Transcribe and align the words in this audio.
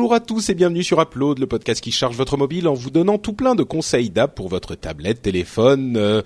Bonjour 0.00 0.14
à 0.14 0.20
tous 0.20 0.48
et 0.48 0.54
bienvenue 0.54 0.82
sur 0.82 0.98
Upload, 0.98 1.38
le 1.40 1.46
podcast 1.46 1.78
qui 1.82 1.92
charge 1.92 2.16
votre 2.16 2.38
mobile 2.38 2.68
en 2.68 2.72
vous 2.72 2.88
donnant 2.88 3.18
tout 3.18 3.34
plein 3.34 3.54
de 3.54 3.62
conseils 3.62 4.08
d'app 4.08 4.34
pour 4.34 4.48
votre 4.48 4.74
tablette, 4.74 5.20
téléphone, 5.20 5.92
euh, 5.98 6.22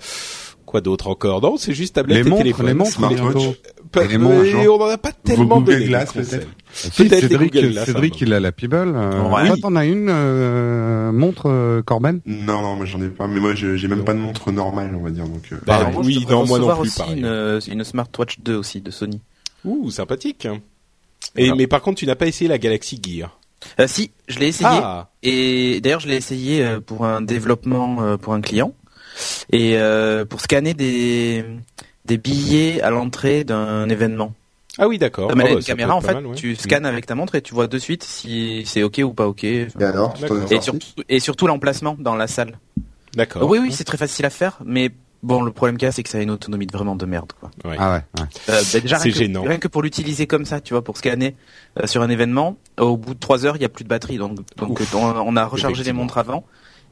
quoi 0.65 0.79
d'autre 0.79 1.07
encore? 1.09 1.41
Non, 1.41 1.57
c'est 1.57 1.73
juste 1.73 1.95
tablette 1.95 2.19
Les 2.19 2.25
et 2.25 2.29
montres, 2.29 2.41
téléphone. 2.43 2.67
les 2.67 2.73
montres, 2.73 3.01
les 3.01 4.17
montres, 4.17 4.53
mais 4.55 4.67
on 4.69 4.81
en 4.81 4.87
a 4.87 4.97
pas 4.97 5.11
tellement. 5.11 5.59
Glass, 5.59 6.13
de 6.13 6.19
conseils. 6.21 6.39
peut-être 6.39 6.53
Si, 6.73 7.09
Cédric, 7.27 7.53
Google 7.53 7.71
Glass, 7.73 7.85
Cédric, 7.87 8.13
hein. 8.13 8.17
il 8.21 8.33
a 8.33 8.39
la 8.39 8.53
Peeble. 8.53 8.93
Euh, 8.95 9.29
Ouais. 9.29 9.47
Toi, 9.47 9.57
t'en 9.61 9.75
as 9.75 9.85
une 9.85 10.07
euh, 10.09 11.11
montre 11.11 11.47
euh, 11.49 11.81
Corben? 11.81 12.21
Non, 12.25 12.61
non, 12.61 12.77
moi 12.77 12.85
j'en 12.85 13.01
ai 13.01 13.09
pas. 13.09 13.27
Mais 13.27 13.41
moi, 13.41 13.55
je- 13.55 13.75
j'ai 13.75 13.89
même 13.89 14.05
pas 14.05 14.13
de 14.13 14.19
montre 14.19 14.53
normale, 14.53 14.95
on 14.97 15.03
va 15.03 15.09
dire. 15.09 15.25
Donc, 15.27 15.43
euh, 15.51 15.57
Bah, 15.65 15.91
oui, 15.97 16.25
non, 16.29 16.45
moi 16.47 16.59
non 16.59 16.69
plus, 16.77 16.81
aussi. 16.83 17.01
Une, 17.13 17.25
euh, 17.25 17.59
une 17.59 17.83
Smartwatch 17.83 18.39
2 18.39 18.55
aussi 18.55 18.79
de 18.79 18.89
Sony. 18.89 19.19
Ouh, 19.65 19.91
sympathique. 19.91 20.47
Et 21.35 21.51
mais 21.51 21.67
par 21.67 21.81
contre, 21.81 21.97
tu 21.99 22.05
n'as 22.05 22.15
pas 22.15 22.27
essayé 22.27 22.47
la 22.47 22.57
Galaxy 22.57 23.01
Gear. 23.05 23.37
Euh, 23.79 23.87
si, 23.87 24.11
je 24.27 24.39
l'ai 24.39 24.47
essayé. 24.47 24.69
Ah, 24.71 25.09
Et 25.23 25.79
d'ailleurs, 25.81 25.99
je 25.99 26.07
l'ai 26.07 26.15
essayé 26.15 26.63
euh, 26.65 26.79
pour 26.79 27.05
un 27.05 27.21
développement 27.21 28.01
euh, 28.01 28.17
pour 28.17 28.33
un 28.33 28.41
client 28.41 28.73
et 29.51 29.77
euh, 29.77 30.25
pour 30.25 30.41
scanner 30.41 30.73
des 30.73 31.45
des 32.05 32.17
billets 32.17 32.81
à 32.81 32.89
l'entrée 32.91 33.43
d'un 33.43 33.89
événement. 33.89 34.33
ah 34.77 34.87
oui, 34.87 34.97
d'accord. 34.99 35.29
Comme 35.29 35.41
elle 35.41 35.47
Ah 35.47 35.49
a 35.49 35.53
bah, 35.53 35.59
une 35.59 35.65
caméra, 35.65 35.95
en 35.95 36.01
fait, 36.01 36.13
mal, 36.13 36.27
ouais. 36.27 36.35
tu 36.35 36.55
scannes 36.55 36.85
avec 36.85 37.05
ta 37.07 37.15
montre 37.15 37.35
et 37.35 37.41
tu 37.41 37.53
vois 37.55 37.67
de 37.67 37.77
suite 37.79 38.03
si 38.03 38.63
c'est 38.65 38.83
ok 38.83 39.01
ou 39.03 39.13
pas 39.13 39.27
ok. 39.27 39.43
Et 39.43 39.67
alors, 39.81 40.15
surtout, 40.61 40.79
et 41.09 41.19
surtout 41.19 41.47
l'emplacement 41.47 41.95
dans 41.97 42.15
la 42.15 42.27
salle. 42.27 42.59
D'accord. 43.15 43.49
Oui, 43.49 43.57
oui, 43.59 43.71
c'est 43.71 43.85
très 43.85 43.97
facile 43.97 44.25
à 44.25 44.29
faire, 44.29 44.59
mais 44.65 44.91
bon, 45.23 45.41
le 45.41 45.51
problème 45.51 45.77
qu'il 45.77 45.85
y 45.85 45.89
a, 45.89 45.91
c'est 45.91 46.03
que 46.03 46.09
ça 46.09 46.17
a 46.17 46.21
une 46.21 46.31
autonomie 46.31 46.67
de 46.67 46.71
vraiment 46.71 46.95
de 46.95 47.05
merde, 47.05 47.31
quoi. 47.39 47.51
Ouais. 47.63 47.75
Ah 47.79 47.91
ouais. 47.93 48.21
ouais. 48.21 48.27
Euh, 48.49 48.61
bah, 48.73 48.79
déjà, 48.79 48.97
C'est 48.99 49.03
rien 49.09 49.13
que, 49.13 49.17
gênant. 49.19 49.43
rien 49.43 49.57
que 49.57 49.67
pour 49.67 49.81
l'utiliser 49.81 50.27
comme 50.27 50.45
ça, 50.45 50.61
tu 50.61 50.73
vois, 50.73 50.83
pour 50.83 50.97
scanner 50.97 51.35
euh, 51.81 51.87
sur 51.87 52.01
un 52.01 52.09
événement, 52.09 52.57
au 52.79 52.97
bout 52.97 53.13
de 53.13 53.19
trois 53.19 53.45
heures, 53.45 53.55
il 53.55 53.61
y 53.61 53.65
a 53.65 53.69
plus 53.69 53.83
de 53.83 53.89
batterie. 53.89 54.17
Donc, 54.17 54.37
donc 54.57 54.79
Ouf. 54.79 54.93
on, 54.95 55.03
on 55.05 55.35
a 55.35 55.45
rechargé 55.45 55.83
les 55.83 55.93
montres 55.93 56.17
avant 56.17 56.45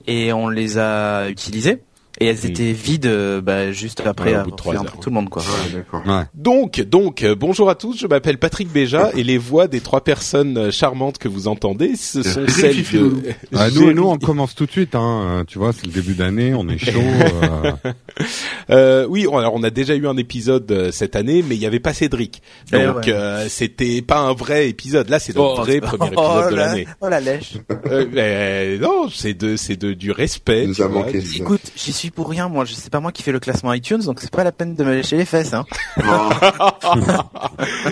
et 0.07 0.33
on 0.33 0.49
les 0.49 0.77
a 0.77 1.29
utilisées. 1.29 1.81
Et 2.22 2.28
elles 2.28 2.45
étaient 2.45 2.72
vides 2.73 3.08
euh, 3.08 3.42
bah, 3.42 3.72
juste 3.72 4.02
après 4.06 4.33
Ouais, 4.36 4.39
au 4.42 4.44
bout 4.44 4.52
de 4.52 4.53
avoir 4.53 4.58
trois 4.58 4.72
fait 4.73 4.78
heures. 4.78 4.83
entrer 4.83 5.00
tout 5.00 5.09
le 5.09 5.16
monde, 5.16 5.30
quoi. 5.30 5.42
Ouais, 5.42 5.72
d'accord. 5.73 6.03
Ouais. 6.06 6.23
Donc, 6.36 6.80
donc, 6.81 7.23
euh, 7.23 7.33
bonjour 7.36 7.69
à 7.72 7.75
tous. 7.75 7.97
Je 8.00 8.06
m'appelle 8.06 8.38
Patrick 8.38 8.72
Béja 8.72 9.09
et 9.16 9.23
les 9.23 9.39
voix 9.39 9.67
des 9.67 9.81
trois 9.81 10.03
personnes 10.03 10.58
euh, 10.58 10.72
charmantes 10.72 11.17
que 11.17 11.28
vous 11.28 11.47
entendez, 11.47 11.95
ce 11.95 12.22
sont 12.22 12.45
celles 12.47 12.84
de. 12.84 13.11
Ah, 13.56 13.69
nous, 13.72 13.81
Géry- 13.89 13.94
nous, 13.95 14.03
on 14.08 14.17
commence 14.19 14.53
tout 14.53 14.67
de 14.67 14.72
suite. 14.72 14.94
Hein. 14.94 15.44
Tu 15.47 15.58
vois, 15.58 15.73
c'est 15.73 15.88
le 15.88 15.91
début 15.91 16.14
d'année, 16.14 16.53
on 16.53 16.67
est 16.69 16.78
chaud. 16.78 17.00
euh, 17.84 17.91
Euh, 18.69 19.06
oui, 19.09 19.25
on- 19.28 19.38
alors 19.38 19.53
on 19.56 19.64
a 19.64 19.69
déjà 19.72 19.95
eu 19.95 20.08
un 20.08 20.16
épisode 20.17 20.72
euh, 20.72 20.91
cette 20.91 21.16
année, 21.16 21.44
mais 21.47 21.56
il 21.56 21.59
n'y 21.59 21.66
avait 21.66 21.80
pas 21.80 21.94
Cédric, 21.94 22.41
Eh 22.72 22.84
donc 22.86 22.97
ouais. 22.97 23.11
euh, 23.11 23.47
c'était 23.50 24.02
pas 24.02 24.19
un 24.19 24.34
vrai 24.34 24.69
épisode. 24.69 25.09
Là, 25.09 25.19
c'est 25.19 25.36
notre 25.36 25.64
vrai 25.64 25.81
premier 25.81 26.08
épisode 26.08 26.52
de 26.52 26.56
l'année. 26.56 26.88
Oh 27.02 27.09
la 27.09 27.19
lèche. 27.19 27.53
Euh, 27.88 28.06
mais 28.14 28.78
non, 28.78 29.09
c'est 29.14 29.34
de, 29.34 29.56
c'est 29.56 29.75
de 29.75 29.94
du 29.94 30.11
respect. 30.11 30.67
Nous 30.67 30.75
tu 30.75 30.84
a 30.84 30.88
vois, 30.88 31.02
manqué. 31.06 31.22
Écoute, 31.36 31.61
j'y 31.75 31.91
suis 31.91 32.02
pour 32.11 32.29
rien, 32.29 32.49
moi. 32.49 32.65
Je 32.65 32.73
sais 32.73 32.89
pas 32.89 32.99
moi 32.99 33.11
qui 33.11 33.23
fais 33.23 33.31
le 33.31 33.39
classement 33.39 33.73
iTunes, 33.73 33.99
donc 33.99 34.19
c'est 34.19 34.31
pas 34.31 34.44
la 34.44 34.51
peine 34.51 34.75
de 34.75 34.83
me 34.83 34.94
lécher 34.94 35.17
les 35.17 35.25
fesses, 35.25 35.53
hein. 35.53 35.66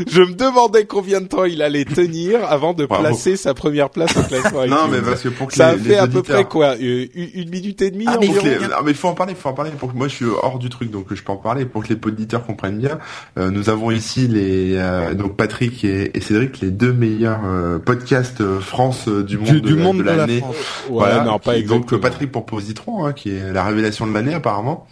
Je 0.07 0.21
me 0.21 0.33
demandais 0.33 0.85
combien 0.85 1.21
de 1.21 1.27
temps 1.27 1.45
il 1.45 1.61
allait 1.61 1.85
tenir 1.85 2.43
avant 2.49 2.73
de 2.73 2.85
Bravo. 2.85 3.03
placer 3.03 3.35
sa 3.35 3.53
première 3.53 3.89
place 3.89 4.15
au 4.17 4.23
classement. 4.23 4.65
non, 4.67 4.85
iTunes. 4.85 4.89
mais 4.91 5.01
parce 5.01 5.21
que 5.21 5.29
pour 5.29 5.47
que 5.47 5.53
ça 5.53 5.67
a 5.69 5.77
fait 5.77 5.89
les 5.89 5.95
à 5.95 6.07
peu 6.07 6.23
près 6.23 6.45
quoi, 6.45 6.75
euh, 6.81 7.05
une, 7.13 7.49
minute 7.49 7.81
et 7.81 7.91
demie 7.91 8.05
Ah, 8.07 8.17
mais 8.19 8.27
environ. 8.29 8.45
les- 8.45 8.59
non, 8.59 8.75
mais 8.83 8.91
il 8.91 8.97
faut 8.97 9.07
en 9.07 9.13
parler, 9.13 9.33
il 9.33 9.39
faut 9.39 9.49
en 9.49 9.53
parler. 9.53 9.71
Pour 9.71 9.91
que 9.91 9.97
moi, 9.97 10.07
je 10.07 10.15
suis 10.15 10.25
hors 10.25 10.59
du 10.59 10.69
truc, 10.69 10.91
donc 10.91 11.07
je 11.13 11.21
peux 11.21 11.31
en 11.31 11.37
parler. 11.37 11.65
Pour 11.65 11.83
que 11.83 11.93
les 11.93 11.99
auditeurs 12.05 12.45
comprennent 12.45 12.79
bien, 12.79 12.99
euh, 13.37 13.49
nous 13.51 13.69
avons 13.69 13.91
ici 13.91 14.27
les 14.27 14.75
euh, 14.75 15.13
donc 15.13 15.35
Patrick 15.37 15.83
et, 15.83 16.15
et 16.17 16.21
Cédric, 16.21 16.59
les 16.61 16.71
deux 16.71 16.93
meilleurs 16.93 17.41
euh, 17.45 17.79
podcasts 17.79 18.43
France 18.59 19.07
euh, 19.07 19.23
du 19.23 19.37
monde 19.37 19.47
du, 19.47 19.61
de, 19.61 19.67
du 19.67 19.75
la- 19.75 19.83
monde 19.83 19.97
de 19.97 20.03
de 20.03 20.07
la 20.07 20.15
l'année. 20.17 20.41
Ouais, 20.41 20.55
Voilà, 20.89 21.23
non, 21.23 21.39
pas 21.39 21.55
qui-. 21.55 21.63
Donc 21.63 21.95
Patrick 21.97 22.31
pour 22.31 22.45
Positron, 22.45 23.05
hein, 23.05 23.13
qui 23.13 23.29
est 23.31 23.53
la 23.53 23.63
révélation 23.63 24.00
de 24.07 24.13
l'année 24.13 24.33
apparemment, 24.33 24.87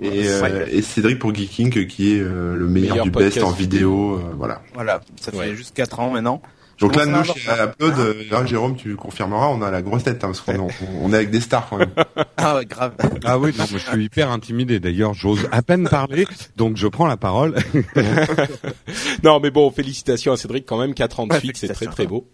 et, 0.00 0.28
euh, 0.28 0.66
et 0.70 0.82
Cédric 0.82 1.18
pour 1.18 1.34
Geeking, 1.34 1.76
euh, 1.78 1.84
qui 1.84 2.14
est 2.14 2.20
euh, 2.20 2.56
le 2.56 2.66
meilleur, 2.66 2.90
Meilleur 2.96 3.04
du 3.04 3.10
best 3.10 3.42
en 3.42 3.50
vidéo, 3.50 4.14
euh, 4.16 4.34
voilà. 4.36 4.60
Voilà. 4.74 5.00
Ça 5.20 5.30
fait 5.30 5.38
Ouais. 5.38 5.54
juste 5.56 5.74
4 5.74 6.00
ans 6.00 6.10
maintenant. 6.10 6.42
Donc 6.80 6.96
là, 6.96 7.06
nous, 7.06 7.22
chez 7.22 7.38
Upload, 7.50 8.16
là, 8.32 8.44
Jérôme, 8.44 8.74
tu 8.74 8.96
confirmeras, 8.96 9.46
on 9.46 9.62
a 9.62 9.70
la 9.70 9.80
grosse 9.80 10.02
tête, 10.02 10.24
hein, 10.24 10.32
parce 10.32 10.40
qu'on 10.40 10.66
on, 11.02 11.12
est 11.12 11.16
avec 11.16 11.30
des 11.30 11.38
stars 11.40 11.68
quand 11.70 11.76
même. 11.76 11.92
Ah 12.36 12.56
ouais, 12.56 12.66
grave. 12.66 12.92
Ah 13.24 13.38
oui, 13.38 13.52
non, 13.56 13.64
moi, 13.70 13.78
je 13.78 13.90
suis 13.90 14.04
hyper 14.04 14.30
intimidé. 14.30 14.80
D'ailleurs, 14.80 15.14
j'ose 15.14 15.48
à 15.52 15.62
peine 15.62 15.88
parler, 15.88 16.26
donc 16.56 16.76
je 16.76 16.88
prends 16.88 17.06
la 17.06 17.16
parole. 17.16 17.54
Non, 19.22 19.40
mais 19.40 19.50
bon, 19.50 19.70
félicitations 19.70 20.32
à 20.32 20.36
Cédric 20.36 20.66
quand 20.66 20.78
même, 20.78 20.94
4 20.94 21.20
ans 21.20 21.26
de 21.26 21.32
Ouais, 21.32 21.38
suite, 21.40 21.56
c'est 21.56 21.68
très 21.68 21.86
très 21.86 22.06
beau. 22.06 22.26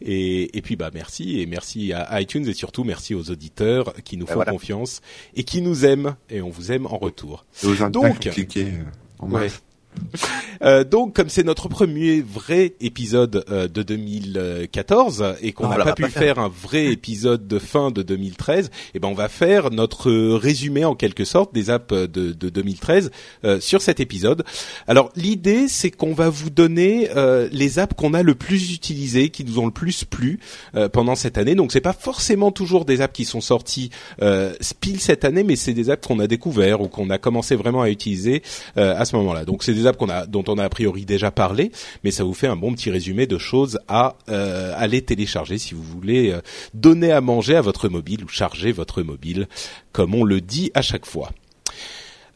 Et, 0.00 0.56
et 0.56 0.62
puis 0.62 0.76
bah 0.76 0.90
merci 0.92 1.40
et 1.40 1.46
merci 1.46 1.92
à 1.92 2.20
iTunes 2.20 2.46
et 2.48 2.52
surtout 2.54 2.84
merci 2.84 3.14
aux 3.14 3.30
auditeurs 3.30 3.94
qui 4.04 4.16
nous 4.16 4.24
Ben 4.26 4.32
font 4.32 4.38
voilà. 4.38 4.52
confiance 4.52 5.00
et 5.34 5.44
qui 5.44 5.62
nous 5.62 5.84
aiment 5.84 6.16
et 6.30 6.40
on 6.42 6.50
vous 6.50 6.72
aime 6.72 6.86
en 6.86 6.96
retour. 6.98 7.44
Et 7.62 7.66
aux 7.66 7.74
Donc- 7.90 8.26
euh, 8.26 8.82
en 9.18 9.30
Ouais. 9.30 9.50
Euh, 10.62 10.84
donc 10.84 11.16
comme 11.16 11.28
c'est 11.28 11.42
notre 11.42 11.68
premier 11.68 12.20
vrai 12.20 12.74
épisode 12.80 13.44
euh, 13.50 13.66
de 13.66 13.82
2014 13.82 15.34
et 15.42 15.50
qu'on 15.50 15.68
n'a 15.68 15.78
pas 15.78 15.92
pu 15.92 16.02
pas 16.02 16.08
faire 16.08 16.38
un 16.38 16.48
vrai 16.48 16.86
épisode 16.86 17.48
de 17.48 17.58
fin 17.58 17.90
de 17.90 18.02
2013, 18.02 18.70
et 18.94 19.00
ben 19.00 19.08
on 19.08 19.14
va 19.14 19.28
faire 19.28 19.72
notre 19.72 20.08
euh, 20.08 20.36
résumé 20.36 20.84
en 20.84 20.94
quelque 20.94 21.24
sorte 21.24 21.52
des 21.52 21.68
apps 21.68 21.92
de, 21.92 22.06
de 22.06 22.48
2013 22.48 23.10
euh, 23.44 23.58
sur 23.58 23.82
cet 23.82 23.98
épisode. 23.98 24.44
Alors 24.86 25.10
l'idée 25.16 25.66
c'est 25.66 25.90
qu'on 25.90 26.14
va 26.14 26.28
vous 26.28 26.50
donner 26.50 27.08
euh, 27.16 27.48
les 27.50 27.80
apps 27.80 27.94
qu'on 27.96 28.14
a 28.14 28.22
le 28.22 28.36
plus 28.36 28.72
utilisées, 28.72 29.30
qui 29.30 29.44
nous 29.44 29.58
ont 29.58 29.66
le 29.66 29.72
plus 29.72 30.04
plu 30.04 30.38
euh, 30.74 30.88
pendant 30.88 31.14
cette 31.14 31.38
année. 31.38 31.54
Donc 31.54 31.72
c'est 31.72 31.80
pas 31.80 31.92
forcément 31.92 32.52
toujours 32.52 32.84
des 32.84 33.00
apps 33.00 33.14
qui 33.14 33.24
sont 33.24 33.40
sorties 33.40 33.90
euh, 34.20 34.54
pile 34.80 35.00
cette 35.00 35.24
année, 35.24 35.42
mais 35.42 35.56
c'est 35.56 35.72
des 35.72 35.90
apps 35.90 36.06
qu'on 36.06 36.20
a 36.20 36.26
découvert 36.26 36.80
ou 36.80 36.88
qu'on 36.88 37.10
a 37.10 37.18
commencé 37.18 37.56
vraiment 37.56 37.82
à 37.82 37.90
utiliser 37.90 38.42
euh, 38.76 38.94
à 38.96 39.04
ce 39.04 39.16
moment-là. 39.16 39.44
Donc 39.44 39.62
c'est 39.62 39.72
des 39.82 39.86
apps 39.88 39.98
qu'on 39.98 40.08
a, 40.08 40.26
dont 40.26 40.44
on 40.48 40.58
a 40.58 40.64
a 40.64 40.68
priori 40.68 41.04
déjà 41.04 41.30
parlé, 41.30 41.70
mais 42.04 42.10
ça 42.10 42.24
vous 42.24 42.34
fait 42.34 42.46
un 42.46 42.56
bon 42.56 42.72
petit 42.72 42.90
résumé 42.90 43.26
de 43.26 43.38
choses 43.38 43.78
à 43.88 44.16
euh, 44.28 44.72
aller 44.76 45.02
télécharger 45.02 45.58
si 45.58 45.74
vous 45.74 45.82
voulez 45.82 46.30
euh, 46.32 46.40
donner 46.74 47.12
à 47.12 47.20
manger 47.20 47.56
à 47.56 47.60
votre 47.60 47.88
mobile 47.88 48.24
ou 48.24 48.28
charger 48.28 48.72
votre 48.72 49.02
mobile, 49.02 49.48
comme 49.92 50.14
on 50.14 50.24
le 50.24 50.40
dit 50.40 50.70
à 50.74 50.82
chaque 50.82 51.06
fois. 51.06 51.30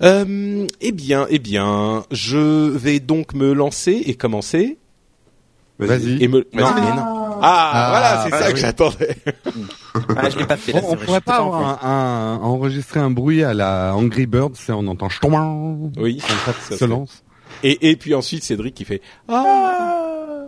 Euh, 0.02 0.66
eh 0.82 0.92
bien, 0.92 1.26
eh 1.30 1.38
bien, 1.38 2.04
je 2.10 2.68
vais 2.70 3.00
donc 3.00 3.32
me 3.34 3.52
lancer 3.54 4.02
et 4.06 4.14
commencer 4.14 4.76
Vas-y. 5.78 6.22
et 6.22 6.28
me. 6.28 6.46
Non, 6.54 6.70
mais 6.74 6.80
non. 6.80 7.02
Ah, 7.42 7.70
Ah, 7.72 7.88
voilà, 7.90 8.24
c'est 8.24 8.34
ah, 8.34 8.38
ça 8.40 8.48
que 8.50 8.54
oui. 8.56 8.60
j'attendais. 8.62 9.16
Ah, 10.16 10.30
je 10.30 10.38
l'ai 10.38 10.46
pas 10.46 10.56
fait. 10.56 10.72
Là, 10.72 10.80
On, 10.84 10.96
pourrait 10.96 11.20
pas 11.20 11.42
en 11.42 11.50
forme. 11.50 11.54
avoir 11.64 11.84
un, 11.86 12.34
un- 12.34 12.42
enregistrer 12.42 13.00
un 13.00 13.10
bruit 13.10 13.42
à 13.44 13.52
la 13.54 13.94
Angry 13.94 14.26
Birds, 14.26 14.52
c'est 14.54 14.72
on 14.72 14.86
entend 14.86 15.08
Oui, 15.98 16.18
quand 16.26 16.52
ça 16.52 16.58
ça 16.70 16.76
se 16.78 16.84
lance. 16.86 17.22
Et, 17.62 17.90
et 17.90 17.96
puis 17.96 18.14
ensuite 18.14 18.42
Cédric 18.42 18.74
qui 18.74 18.84
fait 18.84 19.00
ah. 19.28 20.46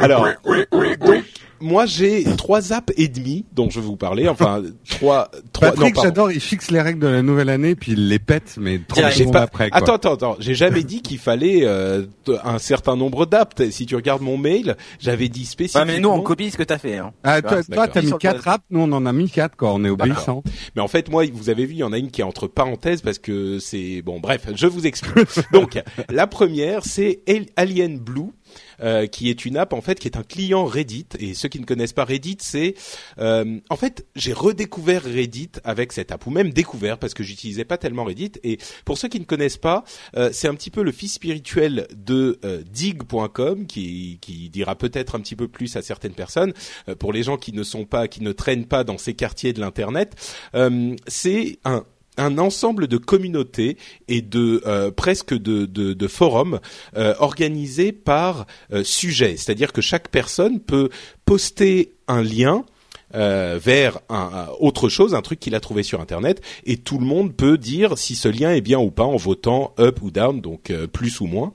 Alors 0.00 0.28
moi 1.60 1.86
j'ai 1.86 2.24
trois 2.36 2.72
apps 2.72 2.92
et 2.96 3.08
demi 3.08 3.44
dont 3.52 3.70
je 3.70 3.80
vais 3.80 3.86
vous 3.86 3.96
parler. 3.96 4.28
Enfin 4.28 4.62
trois 4.88 5.30
trois. 5.52 5.70
Patrick, 5.72 5.96
j'adore, 6.00 6.30
il 6.32 6.40
fixe 6.40 6.70
les 6.70 6.80
règles 6.80 7.00
de 7.00 7.06
la 7.06 7.22
nouvelle 7.22 7.48
année, 7.48 7.74
puis 7.74 7.92
il 7.92 8.08
les 8.08 8.18
pète, 8.18 8.56
mais 8.58 8.78
30 8.78 8.96
Direct. 8.98 9.16
J'ai 9.16 9.20
secondes 9.24 9.32
pas- 9.34 9.42
après. 9.42 9.70
Quoi. 9.70 9.78
Attends, 9.78 9.94
attends, 9.94 10.14
attends. 10.14 10.36
J'ai 10.40 10.54
jamais 10.54 10.82
dit 10.82 11.02
qu'il 11.02 11.18
fallait 11.18 11.60
euh, 11.64 12.04
un 12.44 12.58
certain 12.58 12.96
nombre 12.96 13.26
d'apps. 13.26 13.70
Si 13.70 13.86
tu 13.86 13.96
regardes 13.96 14.22
mon 14.22 14.36
mail, 14.36 14.76
j'avais 14.98 15.28
dit 15.28 15.40
Ouais, 15.40 15.46
spécifiquement. 15.46 15.84
mais 15.86 16.00
nous, 16.00 16.08
on 16.10 16.20
copie 16.22 16.50
ce 16.50 16.56
que 16.56 16.62
t'as 16.62 16.78
fait, 16.78 16.98
hein. 16.98 17.12
Ah, 17.22 17.40
toi, 17.42 17.60
t'as 17.62 18.00
mis 18.00 18.06
Sur 18.08 18.16
le 18.16 18.20
4 18.20 18.34
poste. 18.36 18.48
apps, 18.48 18.64
nous 18.70 18.80
on 18.80 18.92
en 18.92 19.06
a 19.06 19.12
mis 19.12 19.28
4, 19.30 19.56
quoi, 19.56 19.72
on 19.74 19.84
est 19.84 19.90
obéissant. 19.90 20.42
Mais 20.76 20.82
en 20.82 20.88
fait, 20.88 21.10
moi, 21.10 21.24
vous 21.32 21.50
avez 21.50 21.66
vu, 21.66 21.74
il 21.74 21.78
y 21.78 21.84
en 21.84 21.92
a 21.92 21.98
une 21.98 22.10
qui 22.10 22.20
est 22.20 22.24
entre 22.24 22.46
parenthèses 22.46 23.00
parce 23.02 23.18
que 23.18 23.58
c'est 23.58 24.02
bon. 24.02 24.20
Bref, 24.20 24.46
je 24.54 24.66
vous 24.66 24.86
explique. 24.86 25.28
Donc, 25.52 25.80
la 26.10 26.26
première, 26.26 26.84
c'est 26.84 27.20
Al- 27.28 27.46
Alien 27.56 27.98
Blue. 27.98 28.30
Euh, 28.82 29.06
qui 29.06 29.30
est 29.30 29.44
une 29.44 29.56
app 29.56 29.72
en 29.72 29.80
fait 29.80 29.98
qui 29.98 30.08
est 30.08 30.16
un 30.16 30.22
client 30.22 30.64
Reddit. 30.64 31.06
Et 31.18 31.34
ceux 31.34 31.48
qui 31.48 31.60
ne 31.60 31.64
connaissent 31.64 31.92
pas 31.92 32.04
Reddit, 32.04 32.38
c'est 32.40 32.74
euh, 33.18 33.58
en 33.70 33.76
fait 33.76 34.06
j'ai 34.16 34.32
redécouvert 34.32 35.02
Reddit 35.02 35.50
avec 35.64 35.92
cette 35.92 36.12
app 36.12 36.26
ou 36.26 36.30
même 36.30 36.50
découvert 36.50 36.98
parce 36.98 37.14
que 37.14 37.22
j'utilisais 37.22 37.64
pas 37.64 37.78
tellement 37.78 38.04
Reddit. 38.04 38.32
Et 38.42 38.58
pour 38.84 38.98
ceux 38.98 39.08
qui 39.08 39.20
ne 39.20 39.24
connaissent 39.24 39.56
pas, 39.56 39.84
euh, 40.16 40.30
c'est 40.32 40.48
un 40.48 40.54
petit 40.54 40.70
peu 40.70 40.82
le 40.82 40.92
fils 40.92 41.14
spirituel 41.14 41.86
de 41.94 42.38
dig.com 42.70 43.66
qui, 43.66 44.18
qui 44.20 44.48
dira 44.50 44.76
peut-être 44.76 45.14
un 45.14 45.20
petit 45.20 45.36
peu 45.36 45.48
plus 45.48 45.76
à 45.76 45.82
certaines 45.82 46.14
personnes. 46.14 46.52
pour 46.98 47.12
les 47.12 47.22
gens 47.22 47.36
qui 47.36 47.52
ne 47.52 47.62
sont 47.62 47.84
pas, 47.84 48.08
qui 48.08 48.22
ne 48.22 48.32
traînent 48.32 48.66
pas 48.66 48.84
dans 48.84 48.98
ces 48.98 49.14
quartiers 49.14 49.52
de 49.52 49.60
l'internet, 49.60 50.14
c'est 51.08 51.58
un 51.64 51.84
un 52.16 52.38
ensemble 52.38 52.86
de 52.86 52.96
communautés 52.96 53.76
et 54.08 54.22
de 54.22 54.62
euh, 54.66 54.90
presque 54.90 55.34
de, 55.34 55.66
de, 55.66 55.92
de 55.92 56.08
forums 56.08 56.60
euh, 56.96 57.14
organisés 57.18 57.92
par 57.92 58.46
euh, 58.72 58.84
sujet, 58.84 59.36
c'est-à-dire 59.36 59.72
que 59.72 59.80
chaque 59.80 60.08
personne 60.08 60.60
peut 60.60 60.90
poster 61.24 61.92
un 62.08 62.22
lien 62.22 62.64
vers 63.16 64.00
un, 64.08 64.48
autre 64.58 64.88
chose, 64.88 65.14
un 65.14 65.22
truc 65.22 65.38
qu'il 65.38 65.54
a 65.54 65.60
trouvé 65.60 65.84
sur 65.84 66.00
Internet, 66.00 66.42
et 66.66 66.76
tout 66.76 66.98
le 66.98 67.06
monde 67.06 67.32
peut 67.32 67.56
dire 67.58 67.96
si 67.96 68.16
ce 68.16 68.26
lien 68.26 68.52
est 68.52 68.60
bien 68.60 68.80
ou 68.80 68.90
pas 68.90 69.04
en 69.04 69.14
votant 69.14 69.72
up 69.78 70.02
ou 70.02 70.10
down, 70.10 70.40
donc 70.40 70.72
plus 70.92 71.20
ou 71.20 71.26
moins. 71.26 71.52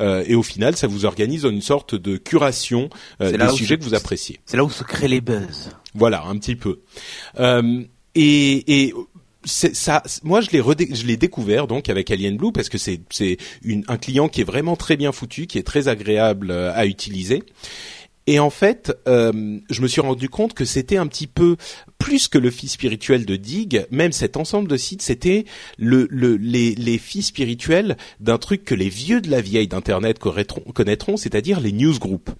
et 0.00 0.34
au 0.34 0.42
final, 0.42 0.76
ça 0.76 0.88
vous 0.88 1.04
organise 1.04 1.44
une 1.44 1.62
sorte 1.62 1.94
de 1.94 2.16
curation 2.16 2.90
des 3.20 3.48
sujets 3.50 3.78
que 3.78 3.84
vous 3.84 3.94
appréciez. 3.94 4.40
C'est 4.46 4.56
là 4.56 4.64
où 4.64 4.70
se 4.70 4.82
créent 4.82 5.06
les 5.06 5.20
buzz. 5.20 5.70
Voilà, 5.94 6.24
un 6.24 6.36
petit 6.38 6.56
peu. 6.56 6.80
et, 7.38 7.84
et 8.16 8.94
ça, 9.46 10.02
moi 10.24 10.40
je 10.40 10.50
l'ai 10.50 10.62
je 10.94 11.06
l'ai 11.06 11.16
découvert 11.16 11.66
donc 11.66 11.88
avec 11.88 12.10
Alien 12.10 12.36
Blue 12.36 12.52
parce 12.52 12.68
que 12.68 12.78
c'est 12.78 13.00
c'est 13.10 13.38
un 13.88 13.96
client 13.96 14.28
qui 14.28 14.40
est 14.40 14.44
vraiment 14.44 14.76
très 14.76 14.96
bien 14.96 15.12
foutu, 15.12 15.46
qui 15.46 15.58
est 15.58 15.62
très 15.62 15.88
agréable 15.88 16.50
euh, 16.50 16.72
à 16.74 16.86
utiliser. 16.86 17.42
Et 18.28 18.40
en 18.40 18.50
fait, 18.50 18.92
euh, 19.06 19.60
je 19.70 19.82
me 19.82 19.86
suis 19.86 20.00
rendu 20.00 20.28
compte 20.28 20.52
que 20.52 20.64
c'était 20.64 20.96
un 20.96 21.06
petit 21.06 21.28
peu 21.28 21.56
plus 22.06 22.28
que 22.28 22.38
le 22.38 22.52
fils 22.52 22.74
spirituel 22.74 23.26
de 23.26 23.34
Dig, 23.34 23.84
même 23.90 24.12
cet 24.12 24.36
ensemble 24.36 24.68
de 24.68 24.76
sites, 24.76 25.02
c'était 25.02 25.44
le, 25.76 26.06
le, 26.08 26.36
les, 26.36 26.76
les 26.76 26.98
fils 26.98 27.26
spirituels 27.26 27.96
d'un 28.20 28.38
truc 28.38 28.64
que 28.64 28.76
les 28.76 28.88
vieux 28.88 29.20
de 29.20 29.28
la 29.28 29.40
vieille 29.40 29.66
d'Internet 29.66 30.20
connaîtront, 30.20 31.16
c'est-à-dire 31.16 31.58
les 31.58 31.72
newsgroups. 31.72 32.30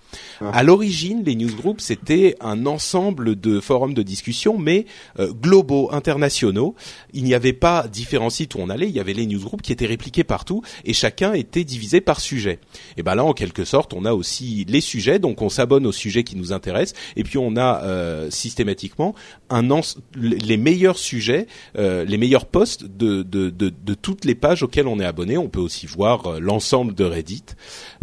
Ah. 0.40 0.50
À 0.50 0.62
l'origine, 0.62 1.24
les 1.24 1.34
newsgroups, 1.34 1.80
c'était 1.80 2.36
un 2.40 2.64
ensemble 2.64 3.34
de 3.34 3.58
forums 3.58 3.92
de 3.92 4.04
discussion, 4.04 4.56
mais 4.56 4.86
euh, 5.18 5.32
globaux, 5.32 5.92
internationaux. 5.92 6.76
Il 7.12 7.24
n'y 7.24 7.34
avait 7.34 7.52
pas 7.52 7.88
différents 7.88 8.30
sites 8.30 8.54
où 8.54 8.60
on 8.60 8.70
allait, 8.70 8.88
il 8.88 8.94
y 8.94 9.00
avait 9.00 9.14
les 9.14 9.26
newsgroups 9.26 9.62
qui 9.62 9.72
étaient 9.72 9.86
répliqués 9.86 10.22
partout, 10.22 10.62
et 10.84 10.92
chacun 10.92 11.32
était 11.32 11.64
divisé 11.64 12.00
par 12.00 12.20
sujet. 12.20 12.60
Et 12.98 13.02
ben 13.02 13.16
là, 13.16 13.24
en 13.24 13.32
quelque 13.32 13.64
sorte, 13.64 13.94
on 13.94 14.04
a 14.04 14.14
aussi 14.14 14.64
les 14.68 14.80
sujets, 14.80 15.18
donc 15.18 15.42
on 15.42 15.48
s'abonne 15.48 15.86
aux 15.86 15.92
sujets 15.92 16.22
qui 16.22 16.36
nous 16.36 16.52
intéressent, 16.52 16.96
et 17.16 17.24
puis 17.24 17.36
on 17.36 17.56
a 17.56 17.82
euh, 17.82 18.30
systématiquement 18.30 19.16
un 19.50 19.55
les 20.16 20.56
meilleurs 20.56 20.98
sujets, 20.98 21.46
euh, 21.76 22.04
les 22.04 22.16
meilleurs 22.18 22.46
posts 22.46 22.84
de, 22.84 23.22
de, 23.22 23.50
de, 23.50 23.70
de, 23.70 23.94
toutes 23.94 24.24
les 24.24 24.34
pages 24.34 24.62
auxquelles 24.62 24.86
on 24.86 25.00
est 25.00 25.04
abonné. 25.04 25.38
On 25.38 25.48
peut 25.48 25.60
aussi 25.60 25.86
voir 25.86 26.26
euh, 26.26 26.40
l'ensemble 26.40 26.94
de 26.94 27.04
Reddit. 27.04 27.44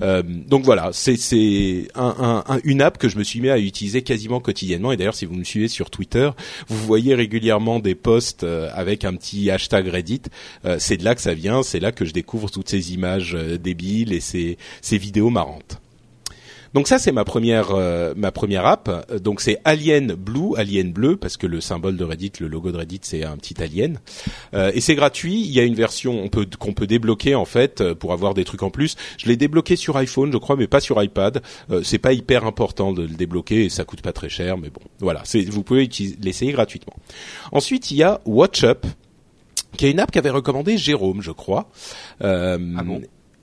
Euh, 0.02 0.24
donc 0.24 0.64
voilà, 0.64 0.92
c'est 0.94 1.88
un, 1.96 2.44
un, 2.48 2.60
une 2.64 2.82
app 2.82 2.98
que 2.98 3.10
je 3.10 3.18
me 3.18 3.24
suis 3.24 3.42
mis 3.42 3.50
à 3.50 3.60
utiliser 3.60 4.02
quasiment 4.02 4.40
quotidiennement. 4.40 4.92
Et 4.92 4.98
d'ailleurs, 4.98 5.16
si 5.16 5.26
vous 5.26 5.36
me 5.36 5.44
suivez 5.44 5.68
sur 5.68 5.90
Twitter, 5.90 6.30
vous 6.68 6.86
voyez 6.86 7.16
régulièrement 7.16 7.80
des 7.80 7.96
posts 7.96 8.44
avec 8.44 9.06
un 9.06 9.14
petit 9.16 9.50
hashtag 9.52 9.88
Reddit. 9.88 10.24
c'est 10.78 10.98
de 10.98 11.04
là 11.04 11.16
que 11.16 11.22
ça 11.22 11.34
vient. 11.34 11.64
C'est 11.64 11.80
là 11.80 11.92
que 11.92 12.06
je 12.06 12.14
découvre 12.14 12.50
toutes 12.50 12.70
ces 12.70 12.94
images 12.94 13.34
débiles 13.34 14.14
et 14.14 14.20
ces, 14.20 14.58
ces 14.82 14.98
vidéos 14.98 15.30
marrantes. 15.30 15.83
Donc 16.74 16.88
ça 16.88 16.98
c'est 16.98 17.12
ma 17.12 17.24
première 17.24 17.72
euh, 17.72 18.14
ma 18.16 18.32
première 18.32 18.66
app. 18.66 19.14
Donc 19.22 19.42
c'est 19.42 19.60
Alien 19.64 20.14
Blue, 20.14 20.56
Alien 20.58 20.92
bleu 20.92 21.18
parce 21.18 21.38
que 21.38 21.46
le 21.46 21.62
symbole 21.62 21.98
de 21.98 22.04
Reddit, 22.04 22.34
le 22.40 22.48
logo 22.48 22.72
de 22.72 22.78
Reddit 22.78 23.02
c'est 23.04 23.24
un 23.24 23.38
petit 23.38 23.62
alien. 23.62 24.00
Euh, 24.54 24.72
et 24.74 24.82
c'est 24.82 24.96
gratuit. 24.96 25.42
Il 25.42 25.52
y 25.52 25.60
a 25.60 25.64
une 25.64 25.76
version 25.76 26.30
qu'on 26.60 26.74
peut 26.74 26.88
débloquer 26.88 27.36
en 27.36 27.46
fait 27.46 27.82
euh, 27.82 27.96
pour 27.96 28.14
avoir 28.14 28.34
des 28.34 28.44
trucs 28.44 28.64
en 28.64 28.72
plus. 28.72 28.96
Je 29.18 29.28
l'ai 29.28 29.38
débloqué 29.38 29.76
sur 29.76 29.98
iPhone, 29.98 30.32
je 30.32 30.38
crois, 30.38 30.56
mais 30.56 30.68
pas 30.68 30.80
sur 30.80 31.02
iPad. 31.02 31.42
c'est 31.84 32.00
pas 32.00 32.14
hyper 32.14 32.46
important 32.46 32.94
de 32.94 33.04
le 33.04 33.16
débloquer 33.16 33.66
et 33.66 33.70
ça 33.70 33.84
coûte 33.84 34.02
pas 34.02 34.14
très 34.14 34.30
cher, 34.30 34.58
mais 34.58 34.70
bon, 34.70 34.82
voilà. 35.00 35.24
Vous 35.50 35.64
pouvez 35.64 35.90
l'essayer 36.22 36.52
gratuitement. 36.52 36.94
Ensuite 37.52 37.92
il 37.92 37.98
y 37.98 38.04
a 38.04 38.22
WatchUp 38.26 38.86
qui 39.78 39.88
est 39.88 39.92
une 39.92 40.00
app 40.00 40.12
qu'avait 40.12 40.30
recommandé 40.30 40.78
Jérôme, 40.78 41.22
je 41.22 41.32
crois. 41.32 41.70
Euh, 42.22 42.58
ah 42.78 42.84